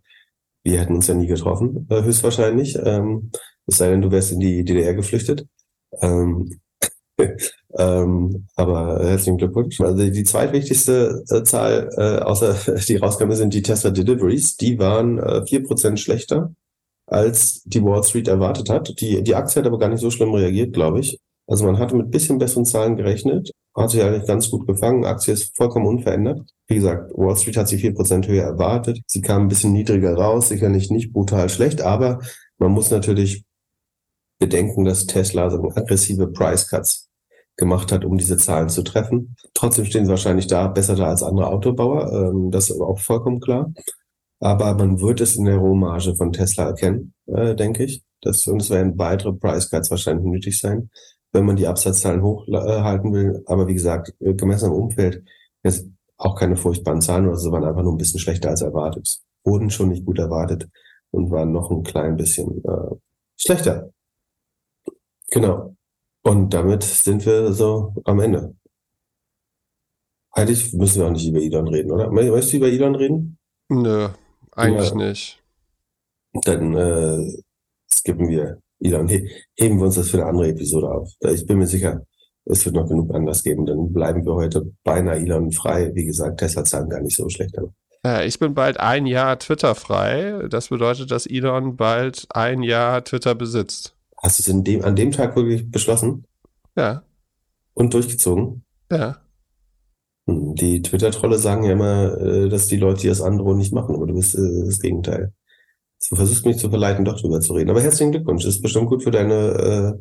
wir 0.64 0.80
hätten 0.80 0.96
uns 0.96 1.08
ja 1.08 1.14
nie 1.14 1.28
getroffen, 1.28 1.88
äh, 1.90 2.04
höchstwahrscheinlich. 2.04 2.78
Ähm, 2.84 3.32
es 3.68 3.78
sei 3.78 3.90
denn, 3.90 4.02
du 4.02 4.12
wärst 4.12 4.32
in 4.32 4.40
die 4.40 4.66
DDR 4.66 4.94
geflüchtet. 4.94 5.48
ähm, 7.78 8.48
aber 8.56 9.00
herzlichen 9.04 9.38
Glückwunsch. 9.38 9.82
Also 9.82 10.10
die 10.10 10.24
zweitwichtigste 10.24 11.24
äh, 11.30 11.44
Zahl, 11.44 11.90
äh, 11.98 12.20
außer 12.24 12.56
die 12.88 12.98
rauskam, 12.98 13.32
sind 13.32 13.54
die 13.54 13.62
Tesla 13.62 13.90
Deliveries. 13.90 14.58
Die 14.58 14.78
waren 14.80 15.20
äh, 15.20 15.60
Prozent 15.62 16.00
schlechter, 16.00 16.54
als 17.08 17.64
die 17.64 17.84
Wall 17.84 18.04
Street 18.04 18.28
erwartet 18.28 18.70
hat. 18.70 18.94
Die, 19.00 19.24
die 19.24 19.36
Aktie 19.36 19.60
hat 19.60 19.68
aber 19.68 19.80
gar 19.80 19.90
nicht 19.90 20.02
so 20.02 20.12
schlimm 20.12 20.34
reagiert, 20.34 20.74
glaube 20.74 21.00
ich. 21.00 21.18
Also 21.48 21.66
man 21.66 21.78
hatte 21.80 21.96
mit 21.96 22.12
bisschen 22.12 22.38
besseren 22.38 22.66
Zahlen 22.66 22.96
gerechnet, 22.96 23.52
hat 23.76 23.90
sich 23.90 24.02
eigentlich 24.02 24.28
ganz 24.28 24.50
gut 24.50 24.66
gefangen. 24.68 25.04
Aktie 25.04 25.34
ist 25.34 25.56
vollkommen 25.58 25.88
unverändert. 25.88 26.42
Wie 26.68 26.76
gesagt, 26.76 27.12
Wall 27.16 27.36
Street 27.36 27.58
hat 27.58 27.68
sie 27.68 27.78
vier 27.78 27.94
Prozent 27.94 28.28
höher 28.28 28.44
erwartet. 28.44 29.00
Sie 29.08 29.22
kam 29.22 29.44
ein 29.44 29.48
bisschen 29.50 29.74
niedriger 29.74 30.14
raus, 30.16 30.50
sicherlich 30.50 30.90
nicht 30.90 31.12
brutal 31.12 31.50
schlecht, 31.50 31.82
aber 31.82 32.20
man 32.60 32.72
muss 32.72 32.92
natürlich 32.92 33.44
bedenken, 34.40 34.86
dass 34.86 35.06
Tesla 35.06 35.50
so 35.50 35.72
aggressive 35.76 36.28
Price 36.28 36.70
Cuts 36.70 37.10
gemacht 37.58 37.92
hat, 37.92 38.06
um 38.06 38.18
diese 38.18 38.38
Zahlen 38.38 38.70
zu 38.70 38.84
treffen. 38.84 39.36
Trotzdem 39.54 39.86
stehen 39.86 40.06
sie 40.06 40.12
wahrscheinlich 40.12 40.48
da 40.48 40.68
besser 40.68 40.96
da 40.96 41.08
als 41.08 41.24
andere 41.24 41.48
Autobauer. 41.48 42.12
Ähm, 42.12 42.52
das 42.52 42.70
ist 42.70 42.82
auch 42.82 43.00
vollkommen 43.00 43.40
klar. 43.40 43.72
Aber 44.40 44.74
man 44.74 45.00
wird 45.00 45.22
es 45.22 45.36
in 45.36 45.46
der 45.46 45.58
Rohmarge 45.58 46.16
von 46.16 46.34
Tesla 46.34 46.66
erkennen, 46.66 47.14
äh, 47.28 47.56
denke 47.56 47.86
ich. 47.86 48.04
Das, 48.22 48.46
und 48.48 48.62
es 48.62 48.70
werden 48.70 48.98
weitere 48.98 49.34
Price 49.34 49.70
Cuts 49.70 49.92
wahrscheinlich 49.92 50.26
nötig 50.26 50.60
sein, 50.60 50.90
wenn 51.32 51.46
man 51.46 51.56
die 51.56 51.68
Absatzzahlen 51.68 52.22
hochhalten 52.22 53.14
will. 53.14 53.44
Aber 53.46 53.68
wie 53.68 53.74
gesagt, 53.74 54.14
äh, 54.20 54.34
gemessen 54.34 54.66
am 54.68 54.74
Umfeld 54.74 55.24
ist 55.64 55.88
auch 56.18 56.36
keine 56.36 56.56
furchtbaren 56.56 57.02
Zahlen 57.02 57.28
oder 57.28 57.38
so, 57.38 57.52
waren 57.52 57.64
einfach 57.64 57.84
nur 57.84 57.94
ein 57.94 57.98
bisschen 57.98 58.20
schlechter 58.20 58.50
als 58.50 58.62
erwartet. 58.62 59.20
Wurden 59.44 59.70
schon 59.70 59.90
nicht 59.90 60.06
gut 60.06 60.20
erwartet 60.20 60.70
und 61.12 61.32
waren 61.32 61.52
noch 61.52 61.70
ein 61.70 61.84
klein 61.84 62.18
bisschen 62.18 62.64
äh, 62.66 62.96
schlechter. 63.38 63.92
Genau. 65.32 65.73
Und 66.24 66.54
damit 66.54 66.84
sind 66.84 67.26
wir 67.26 67.52
so 67.54 67.94
am 68.06 68.20
Ende. 68.20 68.56
Eigentlich 70.32 70.74
müssen 70.74 71.02
wir 71.02 71.08
auch 71.08 71.12
nicht 71.12 71.28
über 71.28 71.40
Elon 71.40 71.68
reden, 71.68 71.92
oder? 71.92 72.10
Möchtest 72.10 72.54
du 72.54 72.58
über 72.58 72.68
Elon 72.68 72.96
reden? 72.96 73.38
Nö, 73.70 74.10
eigentlich 74.52 74.90
ja. 74.90 74.96
nicht. 74.96 75.44
Dann 76.34 76.76
äh, 76.76 77.44
skippen 77.92 78.30
wir 78.30 78.58
Elon. 78.80 79.08
He 79.08 79.30
heben 79.56 79.78
wir 79.78 79.86
uns 79.86 79.96
das 79.96 80.10
für 80.10 80.18
eine 80.18 80.28
andere 80.28 80.50
Episode 80.50 80.90
auf. 80.90 81.12
Ich 81.20 81.46
bin 81.46 81.60
mir 81.60 81.68
sicher, 81.68 82.02
es 82.46 82.66
wird 82.66 82.76
noch 82.76 82.88
genug 82.88 83.14
anders 83.14 83.44
geben. 83.44 83.66
Dann 83.66 83.94
bleiben 83.94 84.26
wir 84.26 84.34
heute 84.34 84.72
beinahe 84.84 85.18
Elon 85.18 85.52
frei. 85.52 85.92
Wie 85.94 86.06
gesagt, 86.06 86.40
Tesla 86.40 86.64
zahlen 86.64 86.90
gar 86.90 87.02
nicht 87.02 87.16
so 87.16 87.30
schlecht. 87.30 87.58
Aber. 87.58 87.74
Ja, 88.06 88.24
ich 88.24 88.40
bin 88.40 88.54
bald 88.54 88.80
ein 88.80 89.06
Jahr 89.06 89.38
Twitter 89.40 89.76
frei. 89.76 90.48
Das 90.50 90.70
bedeutet, 90.70 91.12
dass 91.12 91.26
Elon 91.26 91.78
bald 91.78 92.28
ein 92.30 92.64
Jahr 92.64 93.04
Twitter 93.04 93.36
besitzt. 93.36 93.93
Hast 94.24 94.40
du 94.40 94.44
es 94.44 94.48
in 94.48 94.64
dem, 94.64 94.84
an 94.84 94.96
dem 94.96 95.12
Tag 95.12 95.36
wirklich 95.36 95.70
beschlossen? 95.70 96.26
Ja. 96.78 97.04
Und 97.74 97.94
durchgezogen? 97.94 98.64
Ja. 98.90 99.18
Hm, 100.28 100.56
die 100.56 100.82
Twitter-Trolle 100.82 101.38
sagen 101.38 101.64
ja 101.64 101.74
immer, 101.74 102.18
äh, 102.18 102.50
dass 102.50 102.68
die 102.68 102.78
Leute 102.78 103.08
das 103.08 103.22
andere 103.22 103.56
nicht 103.56 103.74
machen, 103.74 103.96
aber 103.96 104.08
du 104.08 104.16
bist 104.16 104.36
äh, 104.36 104.66
das 104.66 104.80
Gegenteil. 104.80 105.34
Du 106.10 106.16
versuchst 106.16 106.46
mich 106.46 106.58
zu 106.58 106.70
verleiten, 106.70 107.06
doch 107.06 107.20
drüber 107.20 107.42
zu 107.42 107.54
reden. 107.54 107.70
Aber 107.70 107.82
herzlichen 107.82 108.12
Glückwunsch. 108.12 108.44
Das 108.44 108.56
ist 108.56 108.62
bestimmt 108.62 108.88
gut 108.88 109.04
für 109.04 109.12
deine 109.12 109.98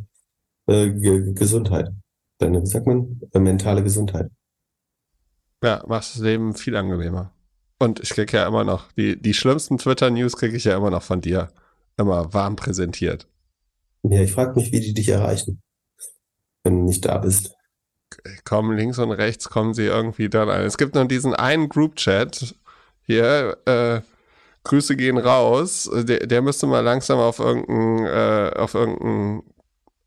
äh, 0.66 0.84
äh, 0.86 1.32
Gesundheit. 1.32 1.90
Deine, 2.38 2.62
wie 2.62 2.66
sagt 2.66 2.86
man, 2.86 3.20
mentale 3.34 3.82
Gesundheit. 3.82 4.30
Ja, 5.62 5.84
macht 5.86 6.14
das 6.14 6.20
Leben 6.20 6.54
viel 6.54 6.74
angenehmer. 6.74 7.32
Und 7.78 8.00
ich 8.00 8.10
kriege 8.10 8.36
ja 8.36 8.46
immer 8.46 8.64
noch, 8.64 8.90
die, 8.92 9.20
die 9.20 9.34
schlimmsten 9.34 9.78
Twitter-News 9.78 10.36
kriege 10.36 10.56
ich 10.56 10.64
ja 10.64 10.76
immer 10.76 10.90
noch 10.90 11.02
von 11.02 11.20
dir. 11.20 11.48
Immer 11.96 12.32
warm 12.32 12.56
präsentiert. 12.56 13.28
Ja, 14.02 14.20
ich 14.20 14.32
frage 14.32 14.54
mich, 14.54 14.72
wie 14.72 14.80
die 14.80 14.94
dich 14.94 15.08
erreichen, 15.08 15.62
wenn 16.64 16.78
du 16.78 16.84
nicht 16.84 17.04
da 17.04 17.18
bist. 17.18 17.54
Kommen 18.44 18.76
links 18.76 18.98
und 18.98 19.10
rechts, 19.12 19.48
kommen 19.48 19.74
sie 19.74 19.84
irgendwie 19.84 20.28
dann 20.28 20.50
ein. 20.50 20.64
Es 20.64 20.76
gibt 20.76 20.94
nur 20.94 21.04
diesen 21.06 21.34
einen 21.34 21.68
Group-Chat 21.68 22.54
hier, 23.04 23.56
äh, 23.64 24.00
Grüße 24.64 24.96
gehen 24.96 25.18
raus. 25.18 25.90
Der, 25.92 26.26
der 26.26 26.42
müsste 26.42 26.66
mal 26.66 26.80
langsam 26.80 27.18
auf 27.18 27.38
irgendein, 27.38 28.06
äh, 28.06 28.52
auf 28.56 28.74
irgendein 28.74 29.42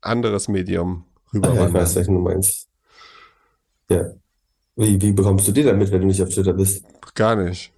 anderes 0.00 0.48
Medium 0.48 1.04
rüber. 1.32 1.52
Ja, 1.54 1.66
ich 1.66 1.74
weiß, 1.74 1.96
welchen 1.96 2.14
du 2.14 2.20
meinst. 2.20 2.68
Ja. 3.90 4.12
Wie, 4.76 5.00
wie 5.00 5.12
bekommst 5.12 5.48
du 5.48 5.52
die 5.52 5.62
damit, 5.62 5.90
wenn 5.90 6.02
du 6.02 6.06
nicht 6.06 6.22
auf 6.22 6.28
Twitter 6.28 6.52
bist? 6.52 6.84
Gar 7.14 7.36
nicht. 7.36 7.72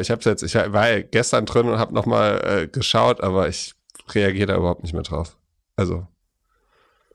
Ich 0.00 0.10
hab's 0.10 0.24
jetzt, 0.24 0.42
ich 0.42 0.54
war 0.54 0.88
ja 0.88 1.02
gestern 1.02 1.44
drin 1.44 1.68
und 1.68 1.78
habe 1.78 1.94
nochmal 1.94 2.40
äh, 2.44 2.68
geschaut, 2.68 3.20
aber 3.20 3.48
ich 3.48 3.74
reagiere 4.14 4.46
da 4.46 4.56
überhaupt 4.56 4.82
nicht 4.82 4.94
mehr 4.94 5.02
drauf. 5.02 5.36
Also. 5.76 6.06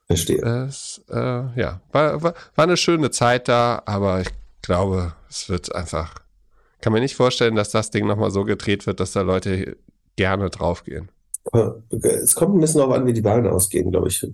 Verstehe. 0.08 0.42
Es, 0.68 1.04
äh, 1.10 1.16
ja, 1.60 1.82
war, 1.92 2.22
war, 2.24 2.34
war 2.56 2.64
eine 2.64 2.78
schöne 2.78 3.12
Zeit 3.12 3.48
da, 3.48 3.84
aber 3.86 4.22
ich 4.22 4.30
glaube, 4.62 5.14
es 5.30 5.50
wird 5.50 5.74
einfach. 5.76 6.16
Kann 6.82 6.94
mir 6.94 7.02
nicht 7.02 7.16
vorstellen, 7.16 7.56
dass 7.56 7.72
das 7.72 7.92
Ding 7.92 8.08
nochmal 8.08 8.32
so 8.32 8.44
gedreht 8.44 8.88
wird, 8.88 9.00
dass 9.00 9.12
da 9.12 9.22
Leute 9.22 9.78
gerne 10.16 10.50
draufgehen. 10.50 11.12
Es 12.22 12.36
kommt 12.36 12.56
ein 12.56 12.60
bisschen 12.60 12.80
darauf 12.80 12.96
an, 12.96 13.06
wie 13.06 13.14
die 13.14 13.24
Wahlen 13.24 13.48
ausgehen, 13.48 13.92
glaube 13.92 14.08
ich. 14.08 14.26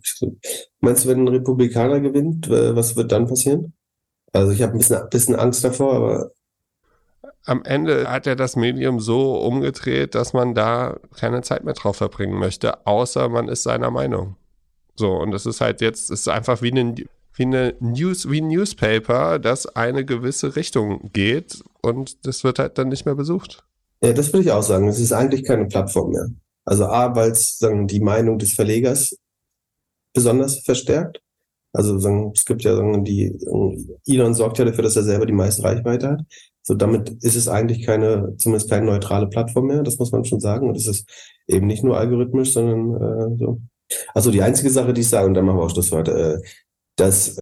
Meinst 0.80 1.06
du, 1.06 1.10
wenn 1.10 1.22
ein 1.22 1.28
Republikaner 1.28 2.00
gewinnt, 2.00 2.50
was 2.50 2.96
wird 2.96 3.12
dann 3.12 3.28
passieren? 3.28 3.74
Also 4.34 4.52
ich 4.52 4.62
habe 4.62 4.74
ein 4.74 4.80
bisschen, 4.80 5.10
bisschen 5.10 5.36
Angst 5.36 5.64
davor, 5.64 5.96
aber 5.96 6.32
am 7.46 7.64
Ende 7.64 8.10
hat 8.10 8.28
er 8.28 8.36
das 8.36 8.56
Medium 8.56 9.00
so 9.00 9.38
umgedreht, 9.40 10.16
dass 10.16 10.34
man 10.34 10.56
da 10.56 10.98
keine 11.16 11.42
Zeit 11.42 11.64
mehr 11.64 11.76
drauf 11.76 11.98
verbringen 11.98 12.38
möchte, 12.38 12.86
außer 12.86 13.30
man 13.30 13.48
ist 13.48 13.64
seiner 13.64 13.92
Meinung. 13.92 14.36
So, 14.96 15.14
und 15.14 15.32
das 15.32 15.46
ist 15.46 15.62
halt 15.62 15.82
jetzt, 15.82 16.10
ist 16.10 16.28
einfach 16.28 16.62
wie 16.62 16.72
eine, 16.72 16.96
wie 17.36 17.44
eine 17.44 17.76
News, 17.80 18.30
wie 18.30 18.42
ein 18.42 18.48
Newspaper, 18.48 19.40
das 19.40 19.68
eine 19.68 20.06
gewisse 20.06 20.56
Richtung 20.56 21.12
geht 21.14 21.64
und 21.82 22.26
das 22.26 22.44
wird 22.44 22.60
halt 22.60 22.78
dann 22.78 22.90
nicht 22.90 23.06
mehr 23.06 23.16
besucht. 23.16 23.64
Ja, 24.02 24.14
das 24.14 24.34
würde 24.34 24.46
ich 24.46 24.52
auch 24.52 24.64
sagen. 24.64 24.88
Es 24.88 25.00
ist 25.00 25.14
eigentlich 25.14 25.44
keine 25.44 25.66
Plattform 25.66 26.12
mehr. 26.12 26.28
Also 26.66 26.86
A, 26.86 27.16
weil 27.16 27.32
es 27.32 27.60
sagen, 27.60 27.88
die 27.88 28.00
Meinung 28.00 28.40
des 28.40 28.54
Verlegers 28.54 29.16
besonders 30.14 30.60
verstärkt. 30.60 31.22
Also 31.74 31.98
es 31.98 32.46
gibt 32.46 32.64
ja 32.64 32.80
die 33.02 33.38
Elon 34.08 34.34
sorgt 34.34 34.58
ja 34.58 34.66
dafür, 34.66 34.84
dass 34.84 34.96
er 34.96 35.04
selber 35.04 35.26
die 35.26 35.34
meiste 35.34 35.64
Reichweite 35.64 36.10
hat. 36.12 36.22
So, 36.68 36.74
damit 36.74 37.12
ist 37.22 37.36
es 37.36 37.48
eigentlich 37.48 37.84
keine, 37.86 38.36
zumindest 38.38 38.70
keine 38.72 38.88
neutrale 38.88 39.28
Plattform 39.28 39.68
mehr, 39.68 39.84
das 39.84 40.00
muss 40.00 40.12
man 40.12 40.26
schon 40.26 40.40
sagen. 40.40 40.68
Und 40.68 40.76
es 40.76 40.88
ist 40.88 41.08
eben 41.48 41.68
nicht 41.68 41.84
nur 41.84 41.98
algorithmisch, 41.98 42.54
sondern 42.54 42.96
äh, 42.96 43.38
so. 43.38 43.62
Also 44.16 44.32
die 44.32 44.42
einzige 44.42 44.72
Sache, 44.72 44.92
die 44.94 45.02
ich 45.02 45.10
sage, 45.10 45.28
und 45.28 45.36
dann 45.36 45.46
machen 45.46 45.60
wir 45.60 45.64
auch 45.64 45.70
Schluss 45.70 45.92
heute, 45.92 46.42
äh, 46.42 46.48
dass 46.96 47.38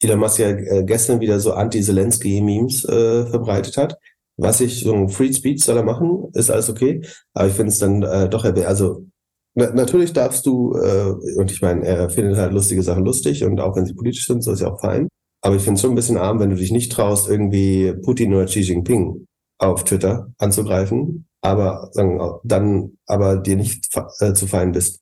Elon 0.00 0.20
Musk 0.20 0.38
ja 0.38 0.50
äh, 0.50 0.84
gestern 0.84 1.18
wieder 1.20 1.40
so 1.40 1.54
Anti-Zelensky-Memes 1.54 2.84
äh, 2.84 3.26
verbreitet 3.26 3.76
hat. 3.76 3.98
Was 4.36 4.60
ich, 4.60 4.80
so 4.80 4.94
ein 4.94 5.08
Free 5.08 5.32
Speech 5.32 5.64
soll 5.64 5.76
er 5.76 5.82
machen, 5.82 6.28
ist 6.34 6.50
alles 6.50 6.70
okay. 6.70 7.02
Aber 7.34 7.48
ich 7.48 7.54
finde 7.54 7.72
es 7.72 7.78
dann 7.78 8.02
äh, 8.02 8.28
doch, 8.28 8.44
also 8.44 9.06
na, 9.54 9.72
natürlich 9.72 10.12
darfst 10.12 10.46
du, 10.46 10.74
äh, 10.76 11.14
und 11.36 11.50
ich 11.50 11.60
meine, 11.62 11.84
er 11.84 12.10
findet 12.10 12.36
halt 12.36 12.52
lustige 12.52 12.82
Sachen 12.82 13.04
lustig 13.04 13.44
und 13.44 13.60
auch 13.60 13.76
wenn 13.76 13.86
sie 13.86 13.94
politisch 13.94 14.26
sind, 14.26 14.42
so 14.42 14.52
ist 14.52 14.60
ja 14.60 14.72
auch 14.72 14.80
fein. 14.80 15.08
Aber 15.42 15.56
ich 15.56 15.62
finde 15.62 15.74
es 15.74 15.82
schon 15.82 15.90
ein 15.92 15.96
bisschen 15.96 16.16
arm, 16.16 16.38
wenn 16.38 16.50
du 16.50 16.56
dich 16.56 16.70
nicht 16.70 16.92
traust, 16.92 17.28
irgendwie 17.28 17.92
Putin 18.02 18.32
oder 18.32 18.46
Xi 18.46 18.60
Jinping 18.60 19.26
auf 19.58 19.84
Twitter 19.84 20.32
anzugreifen, 20.38 21.26
aber 21.40 21.90
sagen, 21.92 22.20
dann 22.44 22.98
aber 23.06 23.36
dir 23.36 23.56
nicht 23.56 23.88
äh, 24.20 24.32
zu 24.32 24.46
fein 24.46 24.72
bist. 24.72 25.00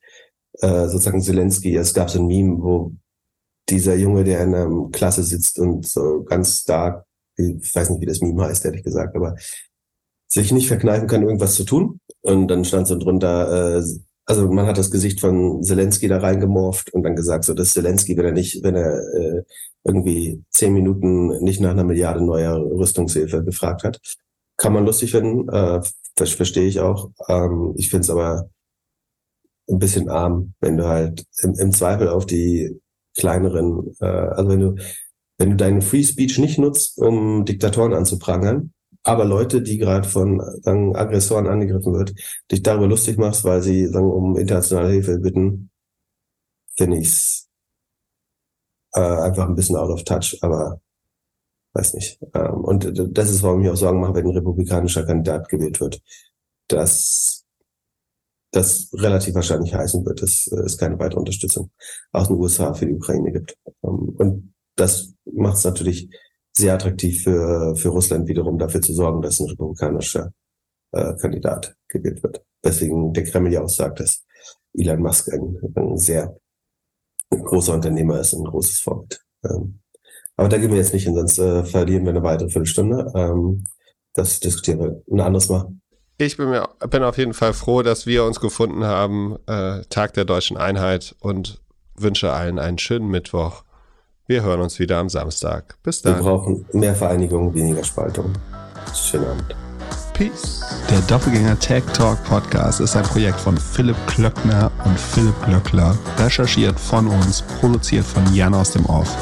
Äh, 0.60 0.88
sozusagen 0.88 1.22
Zelensky, 1.22 1.76
es 1.76 1.94
gab 1.94 2.10
so 2.10 2.20
ein 2.20 2.26
Meme, 2.26 2.58
wo 2.58 2.92
dieser 3.68 3.94
Junge, 3.94 4.24
der 4.24 4.42
in 4.42 4.54
einer 4.54 4.88
Klasse 4.90 5.22
sitzt 5.22 5.58
und 5.58 5.86
so 5.86 6.24
ganz 6.24 6.60
stark, 6.60 7.04
ich 7.36 7.74
weiß 7.74 7.90
nicht, 7.90 8.00
wie 8.00 8.06
das 8.06 8.20
Meme 8.20 8.44
heißt, 8.44 8.64
ehrlich 8.64 8.82
gesagt, 8.82 9.14
aber 9.16 9.36
sich 10.32 10.52
nicht 10.52 10.68
verkneifen 10.68 11.08
kann, 11.08 11.22
irgendwas 11.22 11.54
zu 11.54 11.64
tun. 11.64 12.00
Und 12.22 12.48
dann 12.48 12.64
stand 12.64 12.86
so 12.86 12.98
drunter, 12.98 13.78
äh, 13.78 13.82
also 14.26 14.48
man 14.50 14.66
hat 14.66 14.78
das 14.78 14.90
Gesicht 14.90 15.20
von 15.20 15.62
Zelensky 15.62 16.08
da 16.08 16.18
reingemorft 16.18 16.92
und 16.92 17.02
dann 17.02 17.16
gesagt, 17.16 17.44
so 17.44 17.54
dass 17.54 17.72
Zelensky, 17.72 18.16
wenn 18.16 18.26
er 18.26 18.32
nicht, 18.32 18.62
wenn 18.62 18.76
er 18.76 18.98
äh, 19.14 19.42
irgendwie 19.84 20.42
zehn 20.50 20.72
Minuten 20.72 21.42
nicht 21.42 21.60
nach 21.60 21.70
einer 21.70 21.84
Milliarde 21.84 22.24
neuer 22.24 22.56
Rüstungshilfe 22.56 23.44
gefragt 23.44 23.82
hat. 23.84 24.00
Kann 24.56 24.72
man 24.72 24.84
lustig 24.84 25.10
finden, 25.12 25.48
äh, 25.48 25.80
das 26.14 26.30
verstehe 26.30 26.66
ich 26.66 26.80
auch. 26.80 27.10
Ähm, 27.28 27.74
ich 27.76 27.90
finde 27.90 28.04
es 28.04 28.10
aber 28.10 28.50
ein 29.68 29.78
bisschen 29.78 30.08
arm, 30.08 30.54
wenn 30.60 30.76
du 30.76 30.86
halt 30.86 31.24
im, 31.42 31.54
im 31.54 31.72
Zweifel 31.72 32.08
auf 32.08 32.26
die 32.26 32.80
kleineren, 33.16 33.94
äh, 34.00 34.06
also 34.06 34.50
wenn 34.50 34.60
du, 34.60 34.74
wenn 35.38 35.50
du 35.50 35.56
deinen 35.56 35.82
Free 35.82 36.02
Speech 36.02 36.38
nicht 36.38 36.58
nutzt, 36.58 36.98
um 36.98 37.44
Diktatoren 37.44 37.94
anzuprangern, 37.94 38.72
aber 39.02 39.24
Leute, 39.24 39.62
die 39.62 39.78
gerade 39.78 40.08
von 40.08 40.40
sagen, 40.62 40.94
Aggressoren 40.94 41.46
angegriffen 41.46 41.94
wird, 41.94 42.14
dich 42.50 42.62
darüber 42.62 42.86
lustig 42.86 43.18
machst, 43.18 43.44
weil 43.44 43.62
sie 43.62 43.86
sagen, 43.86 44.10
um 44.10 44.36
internationale 44.36 44.90
Hilfe 44.90 45.18
bitten, 45.18 45.70
finde 46.76 46.98
ich's 46.98 47.48
äh, 48.92 49.00
einfach 49.00 49.48
ein 49.48 49.54
bisschen 49.54 49.76
out 49.76 49.90
of 49.90 50.04
touch, 50.04 50.38
aber 50.42 50.80
weiß 51.74 51.94
nicht. 51.94 52.18
Ähm, 52.34 52.64
und 52.64 52.92
das 53.16 53.30
ist, 53.30 53.42
warum 53.42 53.62
ich 53.62 53.70
auch 53.70 53.76
Sorgen 53.76 54.00
mache, 54.00 54.14
wenn 54.14 54.26
ein 54.26 54.36
republikanischer 54.36 55.04
Kandidat 55.06 55.48
gewählt 55.48 55.80
wird, 55.80 56.02
dass 56.68 57.44
das 58.52 58.90
relativ 58.94 59.34
wahrscheinlich 59.34 59.74
heißen 59.74 60.04
wird, 60.04 60.22
dass 60.22 60.48
es 60.48 60.76
keine 60.76 60.98
weitere 60.98 61.20
Unterstützung 61.20 61.70
aus 62.12 62.28
den 62.28 62.36
USA 62.36 62.74
für 62.74 62.86
die 62.86 62.94
Ukraine 62.94 63.32
gibt. 63.32 63.56
Ähm, 63.82 64.14
und 64.18 64.54
das 64.76 65.14
macht 65.24 65.58
es 65.58 65.64
natürlich 65.64 66.10
sehr 66.56 66.74
attraktiv 66.74 67.22
für, 67.22 67.74
für 67.76 67.88
Russland 67.90 68.28
wiederum 68.28 68.58
dafür 68.58 68.82
zu 68.82 68.92
sorgen, 68.92 69.22
dass 69.22 69.40
ein 69.40 69.48
republikanischer 69.48 70.32
äh, 70.92 71.14
Kandidat 71.16 71.74
gewählt 71.88 72.22
wird. 72.22 72.42
Deswegen 72.64 73.12
der 73.12 73.24
Kreml 73.24 73.52
ja 73.52 73.62
auch 73.62 73.68
sagt, 73.68 74.00
dass 74.00 74.24
Elon 74.74 75.02
Musk 75.02 75.32
ein, 75.32 75.56
ein 75.74 75.96
sehr 75.96 76.36
großer 77.30 77.74
Unternehmer 77.74 78.20
ist, 78.20 78.32
ein 78.32 78.44
großes 78.44 78.80
Vorbild. 78.80 79.20
Ähm, 79.44 79.80
aber 80.36 80.48
da 80.48 80.58
gehen 80.58 80.70
wir 80.70 80.78
jetzt 80.78 80.94
nicht 80.94 81.04
hin, 81.04 81.14
sonst 81.14 81.38
äh, 81.38 81.64
verlieren 81.64 82.04
wir 82.04 82.10
eine 82.10 82.22
weitere 82.22 82.48
Viertelstunde. 82.48 83.12
Ähm, 83.14 83.64
das 84.14 84.40
diskutieren 84.40 84.80
wir 84.80 85.02
ein 85.10 85.20
anderes 85.20 85.48
Mal. 85.48 85.68
Ich 86.18 86.36
bin, 86.36 86.50
mir, 86.50 86.68
bin 86.90 87.02
auf 87.02 87.18
jeden 87.18 87.34
Fall 87.34 87.54
froh, 87.54 87.82
dass 87.82 88.06
wir 88.06 88.24
uns 88.24 88.40
gefunden 88.40 88.84
haben, 88.84 89.38
äh, 89.46 89.82
Tag 89.88 90.12
der 90.14 90.24
deutschen 90.24 90.56
Einheit 90.56 91.14
und 91.20 91.62
wünsche 91.96 92.32
allen 92.32 92.58
einen 92.58 92.78
schönen 92.78 93.08
Mittwoch. 93.08 93.64
Wir 94.30 94.44
hören 94.44 94.60
uns 94.60 94.78
wieder 94.78 94.98
am 94.98 95.08
Samstag. 95.08 95.74
Bis 95.82 96.02
dann. 96.02 96.14
Wir 96.14 96.22
brauchen 96.22 96.64
mehr 96.72 96.94
Vereinigung, 96.94 97.52
weniger 97.52 97.82
Spaltung. 97.82 98.32
Schönen 98.94 99.24
Abend. 99.24 99.56
Peace. 100.14 100.60
Der 100.88 101.00
Doppelgänger 101.00 101.58
Tech 101.58 101.82
Talk 101.94 102.22
Podcast 102.22 102.78
ist 102.78 102.94
ein 102.94 103.02
Projekt 103.02 103.40
von 103.40 103.58
Philipp 103.58 103.96
Klöckner 104.06 104.70
und 104.84 104.96
Philipp 105.00 105.34
Glöckler. 105.44 105.98
Recherchiert 106.20 106.78
von 106.78 107.08
uns, 107.08 107.42
produziert 107.58 108.04
von 108.04 108.22
Jan 108.32 108.54
aus 108.54 108.70
dem 108.70 108.86
Off. 108.86 109.12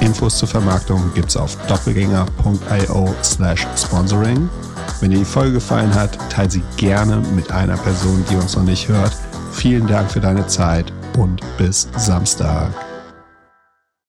Infos 0.00 0.36
zur 0.36 0.48
Vermarktung 0.48 1.12
gibt's 1.14 1.36
auf 1.36 1.56
doppelgänger.io 1.68 3.14
slash 3.22 3.64
sponsoring. 3.76 4.48
Wenn 5.00 5.12
dir 5.12 5.18
die 5.18 5.24
Folge 5.24 5.52
gefallen 5.52 5.94
hat, 5.94 6.18
teile 6.28 6.50
sie 6.50 6.64
gerne 6.76 7.22
mit 7.36 7.52
einer 7.52 7.76
Person, 7.76 8.24
die 8.28 8.34
uns 8.34 8.56
noch 8.56 8.64
nicht 8.64 8.88
hört. 8.88 9.16
Vielen 9.52 9.86
Dank 9.86 10.10
für 10.10 10.20
deine 10.20 10.48
Zeit 10.48 10.92
und 11.16 11.40
bis 11.56 11.86
Samstag. 11.96 12.74